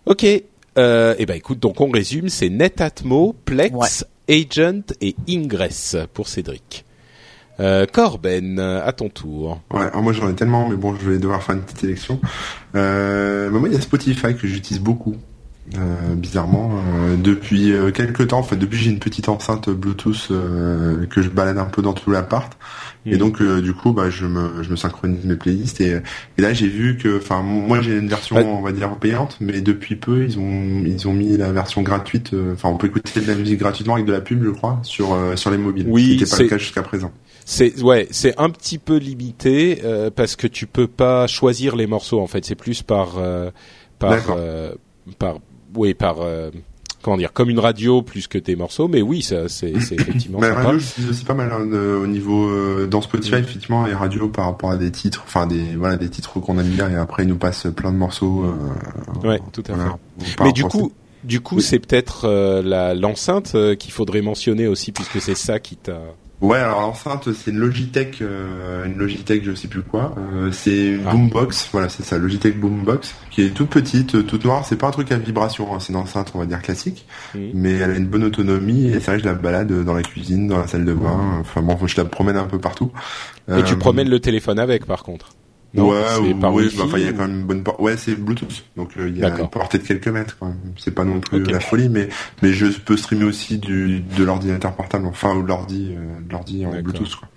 Ok. 0.06 0.26
Euh, 0.78 1.14
et 1.20 1.26
ben 1.28 1.36
écoute, 1.36 1.60
donc 1.60 1.80
on 1.82 1.90
résume, 1.92 2.30
c'est 2.30 2.50
Netatmo, 2.50 3.36
Plex, 3.46 4.06
Agent 4.30 4.94
et 5.02 5.16
Ingress 5.28 5.96
pour 6.14 6.28
Cédric. 6.28 6.86
Euh, 7.60 7.86
Corben, 7.86 8.60
à 8.60 8.92
ton 8.94 9.10
tour. 9.10 9.62
Ouais, 9.72 9.86
moi 10.02 10.12
j'en 10.14 10.30
ai 10.30 10.34
tellement, 10.34 10.68
mais 10.68 10.76
bon, 10.76 10.96
je 10.96 11.10
vais 11.10 11.20
devoir 11.20 11.44
faire 11.44 11.56
une 11.56 11.62
petite 11.62 11.84
élection. 11.84 12.20
Euh, 12.76 13.50
bah 13.50 13.60
moi, 13.60 13.70
il 13.70 13.76
y 13.76 13.78
a 13.78 13.82
Spotify 13.82 14.36
que 14.36 14.48
j'utilise 14.48 14.82
beaucoup. 14.82 15.16
Euh, 15.78 16.14
bizarrement, 16.16 16.72
euh, 16.74 17.16
depuis 17.16 17.72
euh, 17.72 17.90
quelques 17.92 18.28
temps, 18.28 18.40
en 18.40 18.44
fait, 18.44 18.58
depuis 18.58 18.78
j'ai 18.78 18.92
une 18.92 19.00
petite 19.00 19.30
enceinte 19.30 19.70
Bluetooth 19.70 20.28
euh, 20.30 21.06
que 21.06 21.22
je 21.22 21.30
balade 21.30 21.58
un 21.58 21.64
peu 21.66 21.82
dans 21.82 21.94
tout 21.94 22.12
l'appart, 22.12 22.52
et 23.06 23.16
donc 23.16 23.42
euh, 23.42 23.62
du 23.62 23.74
coup, 23.74 23.94
bah, 23.94 24.10
je 24.10 24.26
me, 24.26 24.62
je 24.62 24.70
me 24.70 24.76
synchronise 24.76 25.24
mes 25.24 25.38
playlists 25.38 25.80
et, 25.80 26.02
et 26.38 26.42
là 26.42 26.52
j'ai 26.52 26.68
vu 26.68 26.98
que, 26.98 27.18
enfin, 27.18 27.42
moi 27.42 27.82
j'ai 27.82 27.98
une 27.98 28.10
version, 28.10 28.36
Ouais. 28.36 28.44
on 28.44 28.62
va 28.62 28.74
dire 28.74 28.94
payante, 28.98 29.38
mais 29.40 29.62
depuis 29.62 29.96
peu 29.96 30.26
ils 30.26 30.38
ont, 30.38 30.84
ils 30.86 31.08
ont 31.08 31.14
mis 31.14 31.38
la 31.38 31.54
version 31.54 31.82
gratuite. 31.82 32.34
euh, 32.34 32.54
Enfin, 32.56 32.68
on 32.68 32.76
peut 32.78 32.88
écouter 32.88 33.22
de 33.22 33.28
la 33.28 33.36
musique 33.36 33.60
gratuitement 33.60 33.94
avec 33.94 34.06
de 34.06 34.12
la 34.12 34.22
pub, 34.22 34.44
je 34.44 34.50
crois, 34.50 34.80
sur 34.84 35.14
euh, 35.14 35.38
sur 35.38 35.50
les 35.50 35.58
mobiles. 35.58 35.86
Oui, 35.88 36.04
ce 36.04 36.08
qui 36.08 36.14
n'était 36.16 36.30
pas 36.30 36.36
c'est- 36.38 36.44
le 36.44 36.50
cas 36.50 36.58
jusqu'à 36.58 36.84
présent. 36.84 37.12
C'est 37.46 37.82
ouais, 37.82 38.08
c'est 38.12 38.38
un 38.38 38.50
petit 38.50 38.78
peu 38.80 38.98
limité 38.98 39.80
euh, 39.86 40.10
parce 40.14 40.36
que 40.36 40.48
tu 40.48 40.68
peux 40.68 40.88
pas 40.88 41.26
choisir 41.28 41.78
les 41.78 41.88
morceaux 41.88 42.20
en 42.20 42.28
fait. 42.28 42.44
C'est 42.44 42.56
plus 42.56 42.82
par 42.84 43.18
euh, 43.18 43.50
par 43.98 44.20
euh, 44.38 44.74
par 45.20 45.40
oui 45.76 45.94
par 45.94 46.22
euh, 46.22 46.50
comment 47.02 47.18
dire 47.18 47.34
comme 47.34 47.50
une 47.50 47.60
radio 47.60 48.02
plus 48.02 48.28
que 48.28 48.38
tes 48.38 48.56
morceaux. 48.56 48.88
Mais 48.88 49.02
oui, 49.02 49.22
ça 49.22 49.50
c'est 49.50 49.80
c'est 49.80 49.96
effectivement 50.00 50.40
Mais 50.42 50.48
sympa. 50.50 50.62
radio, 50.64 50.80
c'est 50.80 51.10
aussi 51.10 51.26
pas 51.26 51.34
mal 51.34 51.52
hein, 51.52 51.62
au 52.02 52.08
niveau 52.08 52.48
euh, 52.50 52.88
dans 52.88 53.02
Spotify, 53.02 53.36
effectivement, 53.36 53.86
les 53.86 53.94
radios 53.94 54.30
par 54.30 54.46
rapport 54.46 54.72
à 54.72 54.78
des 54.78 54.92
titres, 54.92 55.24
enfin 55.26 55.48
des 55.48 55.76
voilà 55.76 55.98
des 55.98 56.10
titres 56.10 56.40
qu'on 56.40 56.58
aime 56.60 56.68
bien 56.70 56.90
et 56.90 56.96
après 56.96 57.24
ils 57.24 57.30
nous 57.30 57.38
passent 57.38 57.68
plein 57.76 57.92
de 57.92 57.98
morceaux. 57.98 58.46
euh, 58.46 59.28
Ouais, 59.28 59.40
tout 59.52 59.64
à 59.70 59.74
voilà, 59.74 59.98
fait. 60.20 60.44
Mais 60.44 60.52
du 60.54 60.64
à 60.64 60.68
coup, 60.68 60.92
du 61.24 61.40
coup, 61.40 61.56
Oui. 61.58 61.62
c'est 61.62 61.80
peut-être 61.80 62.26
euh, 62.26 62.62
la 62.62 62.94
l'enceinte 62.96 63.54
euh, 63.56 63.76
qu'il 63.76 63.92
faudrait 63.94 64.22
mentionner 64.22 64.68
aussi 64.68 64.92
puisque 64.92 65.22
c'est 65.22 65.36
ça 65.36 65.60
qui 65.60 65.78
t'a. 65.78 66.00
Ouais, 66.44 66.58
alors 66.58 66.82
l'enceinte, 66.82 67.32
c'est 67.32 67.52
une 67.52 67.58
Logitech, 67.60 68.22
euh, 68.22 68.84
une 68.86 68.98
Logitech, 68.98 69.46
je 69.46 69.56
sais 69.56 69.70
plus 69.70 69.82
quoi. 69.82 70.14
Euh, 70.18 70.52
c'est 70.52 70.88
une 70.88 71.04
Ah. 71.08 71.12
boombox, 71.12 71.70
voilà, 71.72 71.88
c'est 71.88 72.04
ça, 72.04 72.18
Logitech 72.18 72.60
boombox, 72.60 73.16
qui 73.32 73.44
est 73.44 73.52
toute 73.52 73.70
petite, 73.70 74.16
euh, 74.16 74.24
toute 74.24 74.44
noire. 74.44 74.66
C'est 74.66 74.76
pas 74.76 74.88
un 74.88 74.92
truc 74.92 75.10
à 75.14 75.18
vibration, 75.18 75.74
hein, 75.74 75.78
c'est 75.80 75.94
une 75.94 76.00
enceinte, 76.00 76.32
on 76.36 76.40
va 76.40 76.46
dire 76.46 76.62
classique, 76.62 77.06
mais 77.34 77.72
elle 77.72 77.92
a 77.92 77.96
une 77.96 78.08
bonne 78.08 78.26
autonomie 78.26 78.88
et 78.88 78.96
c'est 78.96 79.06
vrai 79.06 79.16
que 79.18 79.24
je 79.24 79.28
la 79.30 79.36
balade 79.36 79.72
dans 79.86 79.94
la 79.94 80.02
cuisine, 80.04 80.50
dans 80.50 80.58
la 80.58 80.68
salle 80.68 80.84
de 80.84 80.94
bain. 80.94 81.38
Enfin 81.40 81.62
bon, 81.62 81.78
je 81.88 81.96
la 81.96 82.04
promène 82.04 82.36
un 82.36 82.44
peu 82.44 82.60
partout. 82.60 82.92
Et 83.48 83.64
tu 83.64 83.76
Euh, 83.76 83.78
promènes 83.78 84.10
le 84.10 84.20
téléphone 84.20 84.60
avec, 84.60 84.86
par 84.86 85.04
contre. 85.04 85.30
Non, 85.74 85.90
ouais, 85.90 86.34
par 86.40 86.54
oui, 86.54 86.72
bah, 86.78 86.86
il 86.98 87.04
y 87.04 87.08
a 87.08 87.14
quand 87.14 87.28
même 87.28 87.40
une 87.40 87.46
bonne 87.46 87.64
Ouais, 87.80 87.98
c'est 87.98 88.16
Bluetooth, 88.16 88.64
donc 88.78 88.92
euh, 88.98 89.10
il 89.10 89.18
y 89.18 89.24
a 89.24 89.30
une 89.30 89.50
portée 89.50 89.80
de 89.80 89.84
quelques 89.84 90.08
mètres 90.08 90.38
quand 90.40 90.48
même. 90.48 90.60
C'est 90.78 90.94
pas 90.94 91.04
non 91.04 91.20
plus 91.20 91.44
la 91.44 91.60
folie, 91.60 91.90
mais 91.90 92.10
mais 92.44 92.54
je 92.54 92.68
peux 92.68 92.96
streamer 92.96 93.26
aussi 93.26 93.58
du 93.58 94.02
de 94.02 94.24
l'ordinateur 94.24 94.76
portable, 94.76 95.08
enfin 95.08 95.36
ou 95.36 95.42
de 95.42 95.48
l'ordi, 95.48 95.96
euh, 95.98 96.20
de 96.22 96.32
l'ordi 96.32 96.66
en. 96.66 96.70
Bluetooth 96.70 97.16
quoi. 97.16 97.28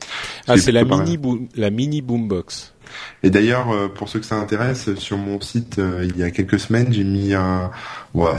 Ah, 0.48 0.58
C'est 0.58 0.72
la 0.72 0.84
mini 0.84 1.16
boom, 1.16 1.48
la 1.54 1.70
mini 1.70 2.02
boombox. 2.02 2.74
Et 3.22 3.30
d'ailleurs, 3.30 3.70
euh, 3.72 3.88
pour 3.88 4.08
ceux 4.08 4.20
que 4.20 4.26
ça 4.26 4.36
intéresse, 4.36 4.94
sur 4.96 5.16
mon 5.18 5.40
site, 5.40 5.78
euh, 5.78 6.06
il 6.08 6.16
y 6.18 6.22
a 6.22 6.30
quelques 6.30 6.58
semaines, 6.60 6.92
j'ai 6.92 7.04
mis 7.04 7.34
un, 7.34 7.70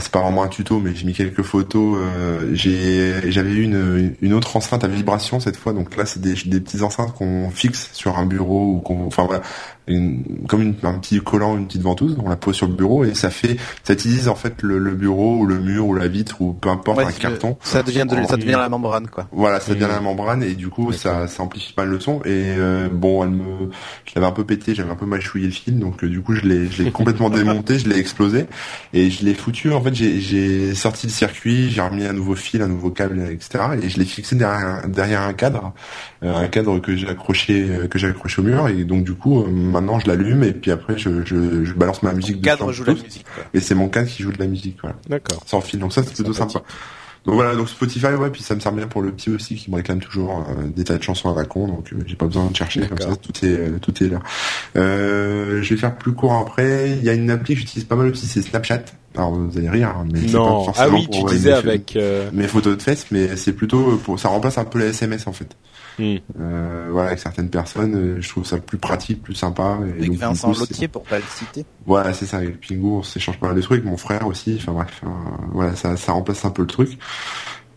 c'est 0.00 0.10
pas 0.12 0.20
vraiment 0.22 0.42
un 0.42 0.48
tuto, 0.48 0.80
mais 0.80 0.94
j'ai 0.94 1.06
mis 1.06 1.12
quelques 1.14 1.42
photos. 1.42 1.98
euh, 2.00 2.50
j'ai, 2.54 3.30
j'avais 3.30 3.50
eu 3.50 3.62
une, 3.62 4.14
une 4.20 4.32
autre 4.34 4.56
enceinte 4.56 4.84
à 4.84 4.88
vibration 4.88 5.40
cette 5.40 5.56
fois, 5.56 5.72
donc 5.72 5.96
là 5.96 6.04
c'est 6.06 6.20
des, 6.20 6.34
des 6.46 6.60
petites 6.60 6.82
enceintes 6.82 7.14
qu'on 7.14 7.50
fixe 7.50 7.90
sur 7.92 8.18
un 8.18 8.26
bureau 8.26 8.74
ou 8.76 8.80
qu'on, 8.80 9.06
enfin 9.06 9.24
voilà, 9.24 9.42
une- 9.86 10.22
comme 10.48 10.62
une, 10.62 10.74
un 10.82 10.98
petit 10.98 11.20
collant, 11.20 11.56
une 11.56 11.66
petite 11.66 11.82
ventouse, 11.82 12.16
on 12.22 12.28
la 12.28 12.36
pose 12.36 12.54
sur 12.56 12.66
le 12.66 12.74
bureau 12.74 13.04
et 13.04 13.14
ça 13.14 13.30
fait, 13.30 13.56
ça 13.84 13.92
utilise 13.94 14.28
en 14.28 14.34
fait 14.34 14.62
le, 14.62 14.78
le 14.78 14.92
bureau 14.92 15.36
ou 15.38 15.46
le 15.46 15.58
mur 15.58 15.86
ou 15.86 15.94
la 15.94 16.08
vitre 16.08 16.40
ou 16.40 16.52
peu 16.52 16.68
importe 16.68 16.98
Ouais, 16.98 17.04
un 17.04 17.12
carton. 17.12 17.56
Ça 17.62 17.82
devient 17.82 18.04
de, 18.08 18.16
ça 18.26 18.36
devient 18.36 18.52
la 18.58 18.68
membrane, 18.68 19.06
quoi. 19.08 19.28
Voilà, 19.32 19.60
ça 19.60 19.74
devient 19.74 19.86
la 19.88 20.00
membrane 20.00 20.42
et 20.42 20.54
du 20.54 20.68
coup 20.68 20.92
ça, 20.92 21.26
ça 21.28 21.42
amplifie 21.42 21.72
pas 21.72 21.84
le 21.84 22.00
son 22.00 22.20
et 22.24 22.54
euh, 22.58 22.88
bon 22.92 23.22
elle 23.24 23.30
me 23.30 23.44
je 24.04 24.12
l'avais 24.14 24.26
un 24.26 24.32
peu 24.32 24.37
pété, 24.44 24.74
j'avais 24.74 24.90
un 24.90 24.94
peu 24.96 25.06
mâchouillé 25.06 25.46
le 25.46 25.52
fil 25.52 25.78
donc 25.78 26.02
euh, 26.04 26.08
du 26.08 26.20
coup 26.20 26.34
je 26.34 26.42
l'ai 26.42 26.70
je 26.70 26.82
l'ai 26.82 26.90
complètement 26.90 27.30
démonté, 27.30 27.78
je 27.78 27.88
l'ai 27.88 27.98
explosé 27.98 28.46
et 28.92 29.10
je 29.10 29.24
l'ai 29.24 29.34
foutu 29.34 29.72
en 29.72 29.80
fait 29.82 29.94
j'ai 29.94 30.20
j'ai 30.20 30.74
sorti 30.74 31.06
le 31.06 31.12
circuit, 31.12 31.70
j'ai 31.70 31.80
remis 31.80 32.04
un 32.04 32.12
nouveau 32.12 32.34
fil, 32.34 32.62
un 32.62 32.68
nouveau 32.68 32.90
câble 32.90 33.20
etc 33.30 33.64
et 33.82 33.88
je 33.88 33.98
l'ai 33.98 34.04
fixé 34.04 34.36
derrière 34.36 34.66
un- 34.84 34.88
derrière 34.88 35.22
un 35.22 35.32
cadre 35.32 35.72
euh, 36.22 36.34
un 36.34 36.48
cadre 36.48 36.78
que 36.80 36.96
j'ai 36.96 37.08
accroché 37.08 37.66
euh, 37.70 37.86
que 37.86 37.98
j'ai 37.98 38.06
accroché 38.08 38.40
au 38.40 38.44
mur 38.44 38.68
et 38.68 38.84
donc 38.84 39.04
du 39.04 39.14
coup 39.14 39.42
euh, 39.42 39.48
maintenant 39.50 39.98
je 39.98 40.06
l'allume 40.06 40.42
et 40.44 40.52
puis 40.52 40.70
après 40.70 40.96
je, 40.98 41.24
je, 41.24 41.64
je 41.64 41.74
balance 41.74 42.02
ma 42.02 42.12
musique 42.12 42.36
Le 42.36 42.42
cadre 42.42 42.72
joue 42.72 42.84
la 42.84 42.94
musique, 42.94 43.24
quoi. 43.34 43.44
et 43.54 43.60
c'est 43.60 43.74
mon 43.74 43.88
cadre 43.88 44.08
qui 44.08 44.22
joue 44.22 44.32
de 44.32 44.38
la 44.38 44.46
musique 44.46 44.76
voilà 44.82 44.96
D'accord. 45.08 45.42
sans 45.46 45.60
fil. 45.60 45.78
Donc 45.80 45.92
ça 45.92 46.02
c'est 46.02 46.14
plutôt 46.14 46.32
sympa. 46.32 46.62
Donc 47.28 47.34
voilà, 47.34 47.54
donc 47.54 47.68
Spotify, 47.68 48.06
ouais, 48.06 48.30
puis 48.30 48.42
ça 48.42 48.54
me 48.54 48.60
sert 48.60 48.72
bien 48.72 48.86
pour 48.86 49.02
le 49.02 49.12
petit 49.12 49.28
aussi 49.28 49.54
qui 49.54 49.70
me 49.70 49.76
réclame 49.76 50.00
toujours 50.00 50.46
euh, 50.48 50.62
des 50.74 50.82
tas 50.84 50.96
de 50.96 51.02
chansons 51.02 51.30
à 51.30 51.38
la 51.38 51.44
con, 51.44 51.68
donc 51.68 51.92
euh, 51.92 51.96
j'ai 52.06 52.16
pas 52.16 52.24
besoin 52.24 52.46
de 52.46 52.56
chercher 52.56 52.80
comme 52.88 52.98
ça, 52.98 53.14
tout 53.16 53.44
est 53.44 53.48
euh, 53.50 53.78
tout 53.82 54.02
est 54.02 54.08
là. 54.08 54.20
Euh, 54.76 55.62
je 55.62 55.74
vais 55.74 55.78
faire 55.78 55.94
plus 55.94 56.12
court 56.12 56.32
après. 56.34 56.92
Il 56.98 57.04
y 57.04 57.10
a 57.10 57.12
une 57.12 57.30
appli 57.30 57.52
que 57.52 57.60
j'utilise 57.60 57.84
pas 57.84 57.96
mal 57.96 58.06
aussi, 58.08 58.26
c'est 58.26 58.40
Snapchat. 58.40 58.80
Alors 59.14 59.32
vous 59.32 59.58
allez 59.58 59.68
rire, 59.68 59.88
hein, 59.94 60.06
mais 60.10 60.20
c'est 60.20 60.32
pas 60.32 60.38
Non. 60.38 60.64
forcément 60.64 60.86
Ah 60.90 60.94
oui, 60.94 61.04
pour 61.04 61.14
tu 61.14 61.20
envoyer 61.20 61.36
disais 61.36 61.50
mes- 61.50 61.56
avec. 61.58 61.96
euh, 61.96 62.30
mes 62.32 62.48
photos 62.48 62.78
de 62.78 62.82
fesses, 62.82 63.06
mais 63.10 63.36
c'est 63.36 63.52
plutôt 63.52 64.00
pour 64.02 64.18
ça 64.18 64.28
remplace 64.28 64.56
un 64.56 64.64
peu 64.64 64.78
les 64.78 64.86
SMS 64.86 65.26
en 65.26 65.32
fait. 65.32 65.54
Euh, 65.98 66.88
voilà, 66.90 67.08
avec 67.08 67.18
certaines 67.18 67.50
personnes, 67.50 67.94
euh, 67.94 68.20
je 68.20 68.28
trouve 68.28 68.44
ça 68.44 68.58
plus 68.58 68.78
pratique, 68.78 69.22
plus 69.22 69.34
sympa. 69.34 69.78
Et 69.86 69.90
Avec 69.98 70.06
donc, 70.10 70.16
Vincent 70.16 70.52
coup, 70.52 70.88
pour 70.92 71.02
pas 71.02 71.18
le 71.18 71.24
citer. 71.34 71.64
voilà, 71.86 72.12
c'est 72.12 72.26
ça, 72.26 72.38
avec 72.38 72.60
Pingo, 72.60 72.98
on 72.98 73.02
s'échange 73.02 73.38
pas 73.38 73.48
mal 73.48 73.56
de 73.56 73.62
trucs, 73.62 73.84
mon 73.84 73.96
frère 73.96 74.26
aussi, 74.26 74.56
enfin 74.60 74.72
bref, 74.72 75.00
euh, 75.04 75.08
voilà, 75.52 75.76
ça, 75.76 75.96
ça 75.96 76.12
remplace 76.12 76.44
un 76.44 76.50
peu 76.50 76.62
le 76.62 76.68
truc. 76.68 76.98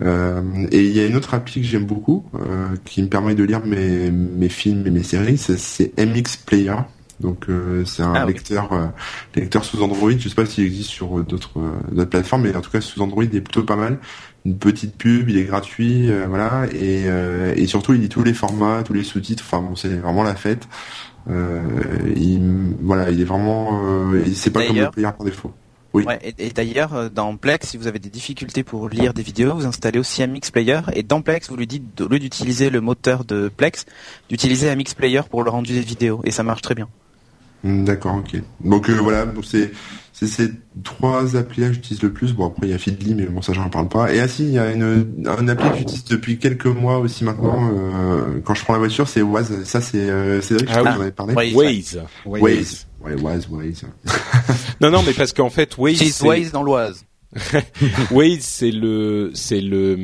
Euh, 0.01 0.41
et 0.71 0.81
il 0.81 0.91
y 0.91 0.99
a 0.99 1.05
une 1.05 1.15
autre 1.15 1.33
appli 1.33 1.61
que 1.61 1.67
j'aime 1.67 1.85
beaucoup, 1.85 2.25
euh, 2.35 2.69
qui 2.85 3.03
me 3.03 3.07
permet 3.07 3.35
de 3.35 3.43
lire 3.43 3.63
mes, 3.65 4.09
mes 4.09 4.49
films 4.49 4.85
et 4.87 4.91
mes 4.91 5.03
séries, 5.03 5.37
c'est, 5.37 5.57
c'est 5.57 5.93
MX 5.97 6.37
Player. 6.45 6.75
Donc 7.21 7.45
euh, 7.49 7.85
c'est 7.85 8.03
un 8.03 8.13
Ah 8.15 8.25
oui. 8.25 8.33
lecteur 8.33 8.73
euh, 8.73 8.87
lecteur 9.35 9.63
sous 9.63 9.81
Android, 9.81 10.11
je 10.17 10.27
sais 10.27 10.35
pas 10.35 10.45
s'il 10.45 10.65
existe 10.65 10.89
sur 10.89 11.19
euh, 11.19 11.23
d'autres 11.23 11.59
euh, 11.95 12.05
plateformes, 12.05 12.41
mais 12.43 12.55
en 12.55 12.61
tout 12.61 12.71
cas 12.71 12.81
sous 12.81 12.99
Android 13.01 13.23
il 13.23 13.35
est 13.35 13.41
plutôt 13.41 13.63
pas 13.63 13.75
mal. 13.75 13.99
Une 14.43 14.57
petite 14.57 14.97
pub, 14.97 15.29
il 15.29 15.37
est 15.37 15.43
gratuit, 15.43 16.09
voilà, 16.27 16.65
et, 16.73 17.05
et 17.55 17.67
surtout 17.67 17.93
il 17.93 18.01
lit 18.01 18.09
tous 18.09 18.23
les 18.23 18.33
formats, 18.33 18.81
tous 18.83 18.93
les 18.93 19.03
sous-titres, 19.03 19.43
enfin 19.45 19.61
bon 19.61 19.75
c'est 19.75 19.95
vraiment 19.97 20.23
la 20.23 20.33
fête. 20.33 20.67
Il, 21.29 22.73
voilà, 22.81 23.11
il 23.11 23.21
est 23.21 23.23
vraiment, 23.23 24.11
c'est 24.33 24.49
pas 24.49 24.65
comme 24.65 24.77
le 24.77 24.89
player 24.89 25.11
par 25.15 25.23
défaut. 25.23 25.51
Oui. 25.93 26.05
Ouais, 26.05 26.17
et, 26.23 26.47
et 26.47 26.49
d'ailleurs, 26.51 27.11
dans 27.11 27.35
Plex, 27.35 27.67
si 27.67 27.77
vous 27.77 27.85
avez 27.85 27.99
des 27.99 28.09
difficultés 28.09 28.63
pour 28.63 28.87
lire 28.89 29.13
des 29.13 29.23
vidéos, 29.23 29.53
vous 29.53 29.65
installez 29.65 29.99
aussi 29.99 30.23
un 30.23 30.27
Mix 30.27 30.49
Player. 30.49 30.79
Et 30.93 31.03
dans 31.03 31.21
Plex, 31.21 31.49
vous 31.49 31.57
lui 31.57 31.67
dites, 31.67 31.99
au 31.99 32.07
lieu 32.07 32.17
d'utiliser 32.17 32.69
le 32.69 32.79
moteur 32.79 33.25
de 33.25 33.49
Plex, 33.49 33.85
d'utiliser 34.29 34.69
un 34.69 34.75
Mix 34.75 34.93
Player 34.93 35.21
pour 35.29 35.43
le 35.43 35.51
rendu 35.51 35.73
des 35.73 35.81
vidéos. 35.81 36.21
Et 36.23 36.31
ça 36.31 36.43
marche 36.43 36.61
très 36.61 36.75
bien. 36.75 36.87
Hmm, 37.63 37.83
D'accord, 37.85 38.15
ok. 38.15 38.41
Donc 38.63 38.89
euh, 38.89 38.93
voilà, 39.01 39.25
donc 39.25 39.45
c'est 39.45 39.71
c'est 40.13 40.27
ces 40.27 40.51
trois 40.83 41.35
applis 41.35 41.61
que 41.63 41.73
j'utilise 41.73 42.01
le 42.03 42.11
plus. 42.11 42.33
Bon 42.33 42.47
après 42.47 42.67
il 42.67 42.71
y 42.71 42.73
a 42.73 42.77
Feedly, 42.77 43.15
mais 43.15 43.25
bon 43.25 43.41
ça 43.41 43.53
j'en 43.53 43.69
parle 43.69 43.87
pas. 43.87 44.13
Et 44.13 44.19
ah 44.19 44.27
si, 44.27 44.43
il 44.43 44.51
y 44.51 44.59
a 44.59 44.71
une 44.71 45.23
une 45.25 45.49
appli 45.49 45.69
que 45.71 45.77
j'utilise 45.77 46.05
depuis 46.05 46.37
quelques 46.39 46.65
mois 46.65 46.97
aussi 46.99 47.23
maintenant. 47.23 47.71
euh, 47.73 48.39
quand 48.43 48.53
je 48.53 48.63
prends 48.63 48.73
la 48.73 48.79
voiture, 48.79 49.07
c'est 49.07 49.21
Waze. 49.21 49.63
Ça 49.63 49.79
c'est 49.81 49.97
euh, 50.09 50.41
Cédric, 50.41 50.69
je 50.69 50.73
Ah 50.73 50.79
crois 50.79 50.83
oui. 50.83 50.87
que 50.89 50.95
j'en 50.97 51.01
avais 51.01 51.11
parlé. 51.11 51.33
Ouais, 51.35 51.53
Waze. 51.53 52.01
Waze. 52.25 52.87
Ouais, 53.03 53.15
Waze, 53.21 53.47
Waze. 53.49 53.83
Non, 54.81 54.89
non, 54.89 55.03
mais 55.05 55.13
parce 55.13 55.31
qu'en 55.33 55.49
fait, 55.51 55.77
Waze, 55.77 55.97
c'est- 55.97 56.25
Waze 56.27 56.51
dans 56.51 56.63
l'Oise. 56.63 57.05
Waze, 58.11 58.39
c'est 58.41 58.71
le, 58.71 59.31
c'est 59.33 59.61
le, 59.61 59.97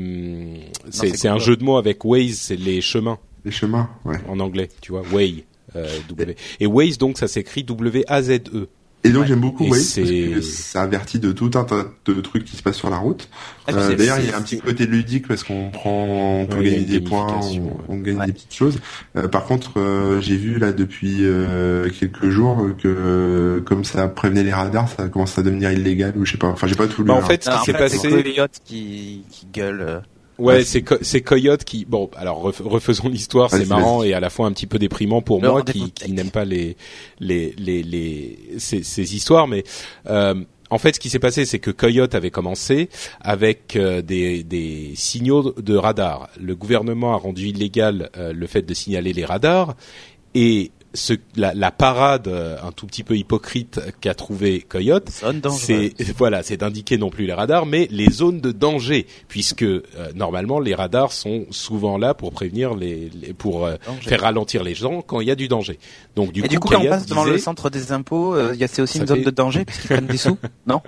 c'est 0.92 1.16
c'est 1.18 1.28
un 1.28 1.40
jeu 1.40 1.56
de 1.58 1.64
mots 1.64 1.78
avec 1.78 2.04
Waze, 2.06 2.36
c'est 2.38 2.56
les 2.56 2.82
chemins 2.82 3.18
Les 3.46 3.52
chemins, 3.52 3.90
ouais. 4.06 4.18
en 4.30 4.40
anglais, 4.40 4.70
tu 4.82 4.92
vois, 4.92 5.02
Way. 5.12 5.46
Euh, 5.76 5.88
w. 6.10 6.36
Et 6.60 6.68
Waze, 6.68 6.98
donc, 6.98 7.18
ça 7.18 7.28
s'écrit 7.28 7.64
W-A-Z-E. 7.64 8.68
Et 9.04 9.10
donc 9.10 9.22
Ouais. 9.22 9.28
j'aime 9.28 9.42
beaucoup 9.42 9.64
Waze 9.70 9.94
parce 9.96 10.10
que 10.10 10.42
ça 10.42 10.82
avertit 10.82 11.20
de 11.20 11.32
tout 11.32 11.52
un 11.54 11.64
tas 11.66 11.86
de 12.06 12.14
trucs 12.20 12.44
qui 12.46 12.58
se 12.58 12.64
passent 12.64 12.78
sur 12.78 12.90
la 12.90 12.98
route. 12.98 13.30
Ah, 13.68 13.72
Euh, 13.74 13.96
D'ailleurs, 13.96 14.18
il 14.20 14.28
y 14.28 14.32
a 14.32 14.38
un 14.38 14.42
petit 14.42 14.60
côté 14.60 14.88
ludique 14.88 15.28
parce 15.28 15.44
qu'on 15.44 15.70
prend, 15.70 16.42
on 16.42 16.46
peut 16.48 16.58
Ouais, 16.58 16.64
gagner 16.64 16.80
des 16.80 17.00
points, 17.00 17.40
on, 17.44 17.78
on 17.94 17.98
gagne 17.98 18.18
Ouais. 18.18 18.26
des 18.26 18.34
petites 18.34 18.56
choses. 18.56 18.80
Euh, 19.16 19.28
par 19.28 19.46
contre, 19.46 19.74
euh, 19.80 20.20
j'ai 20.20 20.36
vu 20.36 20.58
là 20.58 20.72
depuis 20.74 21.18
euh, 21.22 21.88
quelques 21.92 22.30
jours 22.30 22.58
que 22.82 22.88
euh, 22.88 23.62
comme 23.62 23.86
ça 23.86 24.08
prévenait 24.08 24.44
les 24.44 24.52
radars, 24.54 24.90
ça 24.90 25.08
commence 25.10 25.38
à 25.38 25.44
devenir 25.44 25.72
illégal 25.72 26.14
ou 26.18 26.26
je 26.26 26.32
sais 26.32 26.38
pas. 26.40 26.48
Enfin, 26.48 26.66
j'ai 26.66 26.76
pas 26.76 26.88
tout 26.88 27.04
lu. 27.04 27.08
Bah, 27.10 27.14
en 27.14 27.20
hein. 27.20 27.22
fait, 27.22 27.44
ce 27.44 27.52
qui 27.52 27.66
s'est 27.66 27.74
passé, 27.74 27.98
c'est 28.02 28.10
Coyote 28.10 28.60
qui, 28.66 29.24
qui 29.30 29.46
gueule. 29.54 30.02
Ouais, 30.40 30.64
c'est 30.64 30.82
Co- 30.84 30.98
c'est 31.02 31.22
Coyote 31.22 31.64
qui 31.64 31.86
bon 31.86 32.10
alors 32.16 32.42
ref- 32.42 32.62
refaisons 32.64 33.10
l'histoire, 33.10 33.50
c'est 33.50 33.66
marrant 33.70 34.04
et 34.04 34.14
à 34.14 34.20
la 34.20 34.30
fois 34.30 34.46
un 34.48 34.52
petit 34.52 34.68
peu 34.68 34.78
déprimant 34.80 35.22
pour 35.22 35.42
moi 35.52 35.62
qui, 35.74 35.92
qui 35.92 36.12
n'aime 36.12 36.30
pas 36.32 36.46
les 36.46 36.78
les 37.20 37.54
les 37.58 37.82
les 37.84 38.40
ces, 38.60 38.84
ces 38.84 39.16
histoires 39.16 39.48
mais 39.48 39.64
euh, 40.10 40.36
en 40.70 40.80
fait, 40.80 40.96
ce 40.96 41.00
qui 41.00 41.10
s'est 41.10 41.20
passé, 41.20 41.46
c'est 41.46 41.60
que 41.60 41.72
Coyote 41.72 42.14
avait 42.14 42.30
commencé 42.30 42.90
avec 43.22 43.78
euh, 43.78 44.02
des, 44.02 44.44
des 44.44 44.92
signaux 44.96 45.54
de 45.54 45.76
radar. 45.78 46.28
Le 46.38 46.56
gouvernement 46.56 47.14
a 47.14 47.16
rendu 47.18 47.48
illégal 47.48 48.10
euh, 48.18 48.34
le 48.34 48.48
fait 48.48 48.64
de 48.64 48.74
signaler 48.74 49.14
les 49.14 49.24
radars 49.24 49.76
et 50.36 50.72
ce, 50.98 51.14
la, 51.36 51.54
la 51.54 51.72
parade 51.72 52.28
euh, 52.28 52.58
un 52.64 52.72
tout 52.72 52.88
petit 52.88 53.04
peu 53.04 53.16
hypocrite 53.16 53.80
qu'a 54.02 54.14
trouvé 54.16 54.62
Coyote, 54.62 55.10
c'est 55.52 55.94
voilà, 56.18 56.44
c'est 56.44 56.58
d'indiquer 56.58 56.98
non 56.98 57.10
plus 57.10 57.26
les 57.26 57.34
radars, 57.34 57.66
mais 57.66 57.88
les 57.92 58.10
zones 58.10 58.42
de 58.42 58.52
danger, 58.52 59.06
puisque 59.28 59.64
euh, 59.64 59.84
normalement 60.16 60.60
les 60.60 60.74
radars 60.76 61.12
sont 61.12 61.46
souvent 61.52 61.98
là 61.98 62.14
pour 62.14 62.32
prévenir 62.32 62.74
les, 62.76 63.10
les- 63.22 63.34
pour 63.34 63.66
euh, 63.66 63.76
faire 64.02 64.22
ralentir 64.22 64.64
les 64.64 64.74
gens 64.76 65.02
quand 65.02 65.22
il 65.22 65.28
y 65.28 65.32
a 65.32 65.36
du 65.36 65.48
danger. 65.48 65.78
Donc 66.16 66.32
du 66.32 66.40
Et 66.40 66.44
coup, 66.44 66.50
du 66.50 66.60
coup, 66.60 66.68
quand 66.70 66.82
on 66.82 66.90
passe 66.90 67.06
devant 67.06 67.24
le 67.26 67.38
centre 67.38 67.70
des 67.70 67.92
impôts, 67.92 68.34
euh, 68.36 68.52
il 68.54 68.60
y 68.60 68.64
a 68.64 68.68
c'est 68.68 68.82
aussi 68.82 68.98
une 68.98 69.08
zone 69.08 69.20
fait- 69.20 69.26
de 69.26 69.30
danger 69.32 69.66
puisqu'ils 69.66 69.88
prennent 69.88 70.08
des 70.08 70.18
sous. 70.18 70.38
Non? 70.68 70.82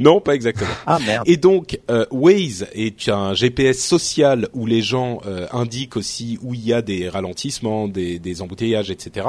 Non, 0.00 0.20
pas 0.20 0.34
exactement. 0.34 0.70
Ah 0.86 0.98
merde. 0.98 1.22
Et 1.26 1.36
donc, 1.36 1.78
euh, 1.90 2.04
Waze 2.10 2.66
est 2.74 3.08
un 3.08 3.32
GPS 3.34 3.78
social 3.82 4.48
où 4.52 4.66
les 4.66 4.82
gens 4.82 5.20
euh, 5.26 5.46
indiquent 5.52 5.96
aussi 5.96 6.38
où 6.42 6.52
il 6.52 6.64
y 6.66 6.72
a 6.72 6.82
des 6.82 7.08
ralentissements, 7.08 7.88
des, 7.88 8.18
des 8.18 8.42
embouteillages, 8.42 8.90
etc. 8.90 9.26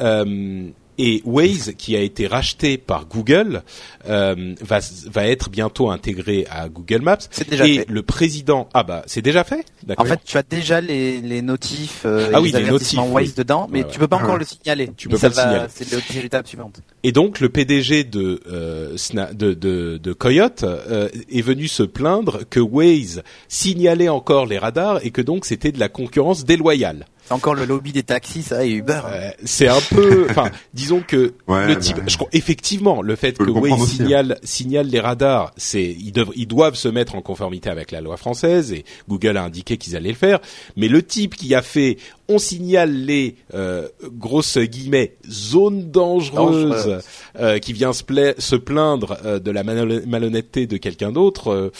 Euh, 0.00 0.68
et 0.96 1.22
Waze, 1.24 1.72
qui 1.76 1.96
a 1.96 2.00
été 2.00 2.28
racheté 2.28 2.78
par 2.78 3.06
Google, 3.06 3.62
euh, 4.08 4.54
va, 4.60 4.78
va 5.10 5.26
être 5.26 5.50
bientôt 5.50 5.90
intégré 5.90 6.46
à 6.48 6.68
Google 6.68 7.00
Maps. 7.02 7.18
C'est 7.32 7.50
déjà 7.50 7.66
et 7.66 7.78
fait. 7.78 7.86
le 7.90 8.02
président, 8.02 8.68
ah 8.74 8.84
bah, 8.84 9.02
c'est 9.06 9.20
déjà 9.22 9.42
fait. 9.42 9.64
En 9.96 10.04
fait, 10.04 10.20
tu 10.24 10.36
as 10.38 10.44
déjà 10.44 10.80
les, 10.80 11.20
les 11.20 11.42
notifs, 11.42 12.02
euh, 12.04 12.30
Ah 12.32 12.40
oui, 12.40 12.52
les 12.52 12.62
notifs, 12.70 12.96
Waze 13.00 13.28
oui. 13.30 13.34
dedans, 13.36 13.66
mais 13.72 13.82
Ouais, 13.82 13.90
tu 13.90 13.98
peux 13.98 14.06
pas 14.06 14.18
ouais. 14.18 14.22
encore 14.22 14.36
le 14.38 14.44
signaler. 14.44 14.88
Tu 14.96 15.08
Mais 15.08 15.14
peux 15.14 15.18
ça 15.18 15.30
pas 15.30 15.34
le 15.44 15.48
signaler. 15.50 15.68
C'est 15.74 15.90
le- 15.92 16.00
c'est 16.08 16.22
l'étape 16.22 16.46
suivante. 16.46 16.80
Et 17.06 17.12
donc 17.12 17.40
le 17.40 17.50
PDG 17.50 18.04
de 18.04 18.40
euh, 18.50 18.96
de, 19.34 19.52
de, 19.52 19.98
de 19.98 20.12
Coyote 20.14 20.62
euh, 20.64 21.10
est 21.30 21.42
venu 21.42 21.68
se 21.68 21.82
plaindre 21.82 22.40
que 22.48 22.60
Waze 22.60 23.22
signalait 23.46 24.08
encore 24.08 24.46
les 24.46 24.56
radars 24.56 25.04
et 25.04 25.10
que 25.10 25.20
donc 25.20 25.44
c'était 25.44 25.70
de 25.70 25.78
la 25.78 25.90
concurrence 25.90 26.46
déloyale. 26.46 27.04
C'est 27.26 27.32
encore 27.32 27.54
le 27.54 27.64
lobby 27.64 27.92
des 27.92 28.02
taxis, 28.02 28.42
ça, 28.42 28.66
et 28.66 28.70
Uber. 28.70 29.00
Euh, 29.06 29.30
c'est 29.44 29.68
un 29.68 29.80
peu, 29.90 30.26
enfin, 30.30 30.50
disons 30.74 31.02
que 31.06 31.32
Ouais, 31.46 31.66
le 31.66 31.74
bah, 31.74 31.80
type, 31.80 31.96
je 32.06 32.16
crois 32.16 32.28
effectivement 32.32 33.00
le 33.00 33.16
fait 33.16 33.36
que 33.36 33.44
le 33.44 33.52
Waze 33.52 33.72
aussi, 33.72 33.82
hein. 33.82 33.86
signale 33.86 34.38
signale 34.42 34.86
les 34.88 35.00
radars, 35.00 35.52
c'est 35.58 35.84
ils 35.84 36.12
doivent 36.12 36.32
ils 36.36 36.46
doivent 36.46 36.74
se 36.74 36.88
mettre 36.88 37.14
en 37.14 37.22
conformité 37.22 37.68
avec 37.68 37.92
la 37.92 38.00
loi 38.00 38.16
française 38.16 38.72
et 38.72 38.84
Google 39.08 39.36
a 39.36 39.42
indiqué 39.42 39.76
qu'ils 39.76 39.94
allaient 39.94 40.10
le 40.10 40.14
faire. 40.16 40.38
Mais 40.76 40.88
le 40.88 41.02
type 41.02 41.36
qui 41.36 41.54
a 41.54 41.60
fait 41.60 41.98
on 42.28 42.38
signale 42.38 42.92
les 42.92 43.36
euh, 43.54 43.88
grosses 44.04 44.58
guillemets 44.58 45.16
zones 45.28 45.90
dangereuses 45.90 47.00
euh, 47.38 47.58
qui 47.58 47.72
vient 47.72 47.92
se, 47.92 48.02
pla- 48.02 48.34
se 48.38 48.56
plaindre 48.56 49.18
euh, 49.24 49.38
de 49.38 49.50
la 49.50 49.62
malhon- 49.62 50.06
malhonnêteté 50.06 50.66
de 50.66 50.76
quelqu'un 50.76 51.12
d'autre. 51.12 51.48
euh, 51.52 51.70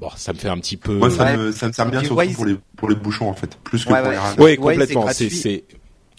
bon, 0.00 0.08
ça 0.16 0.32
me 0.32 0.38
fait 0.38 0.48
un 0.48 0.58
petit 0.58 0.76
peu. 0.76 0.94
Moi, 0.98 1.10
ça, 1.10 1.24
Ouais. 1.24 1.36
me, 1.36 1.52
ça 1.52 1.68
me 1.68 1.72
sert 1.72 1.90
bien 1.90 2.00
surtout 2.04 2.32
pour 2.34 2.44
les 2.44 2.56
pour 2.76 2.88
les 2.90 2.96
bouchons 2.96 3.28
en 3.30 3.34
fait, 3.34 3.56
plus 3.64 3.84
que 3.84 3.92
Ouais, 3.92 4.00
pour 4.00 4.08
ouais. 4.08 4.14
les 4.14 4.18
radars. 4.18 4.48
Est 4.48 4.56
complètement. 4.56 5.06
C'est, 5.12 5.64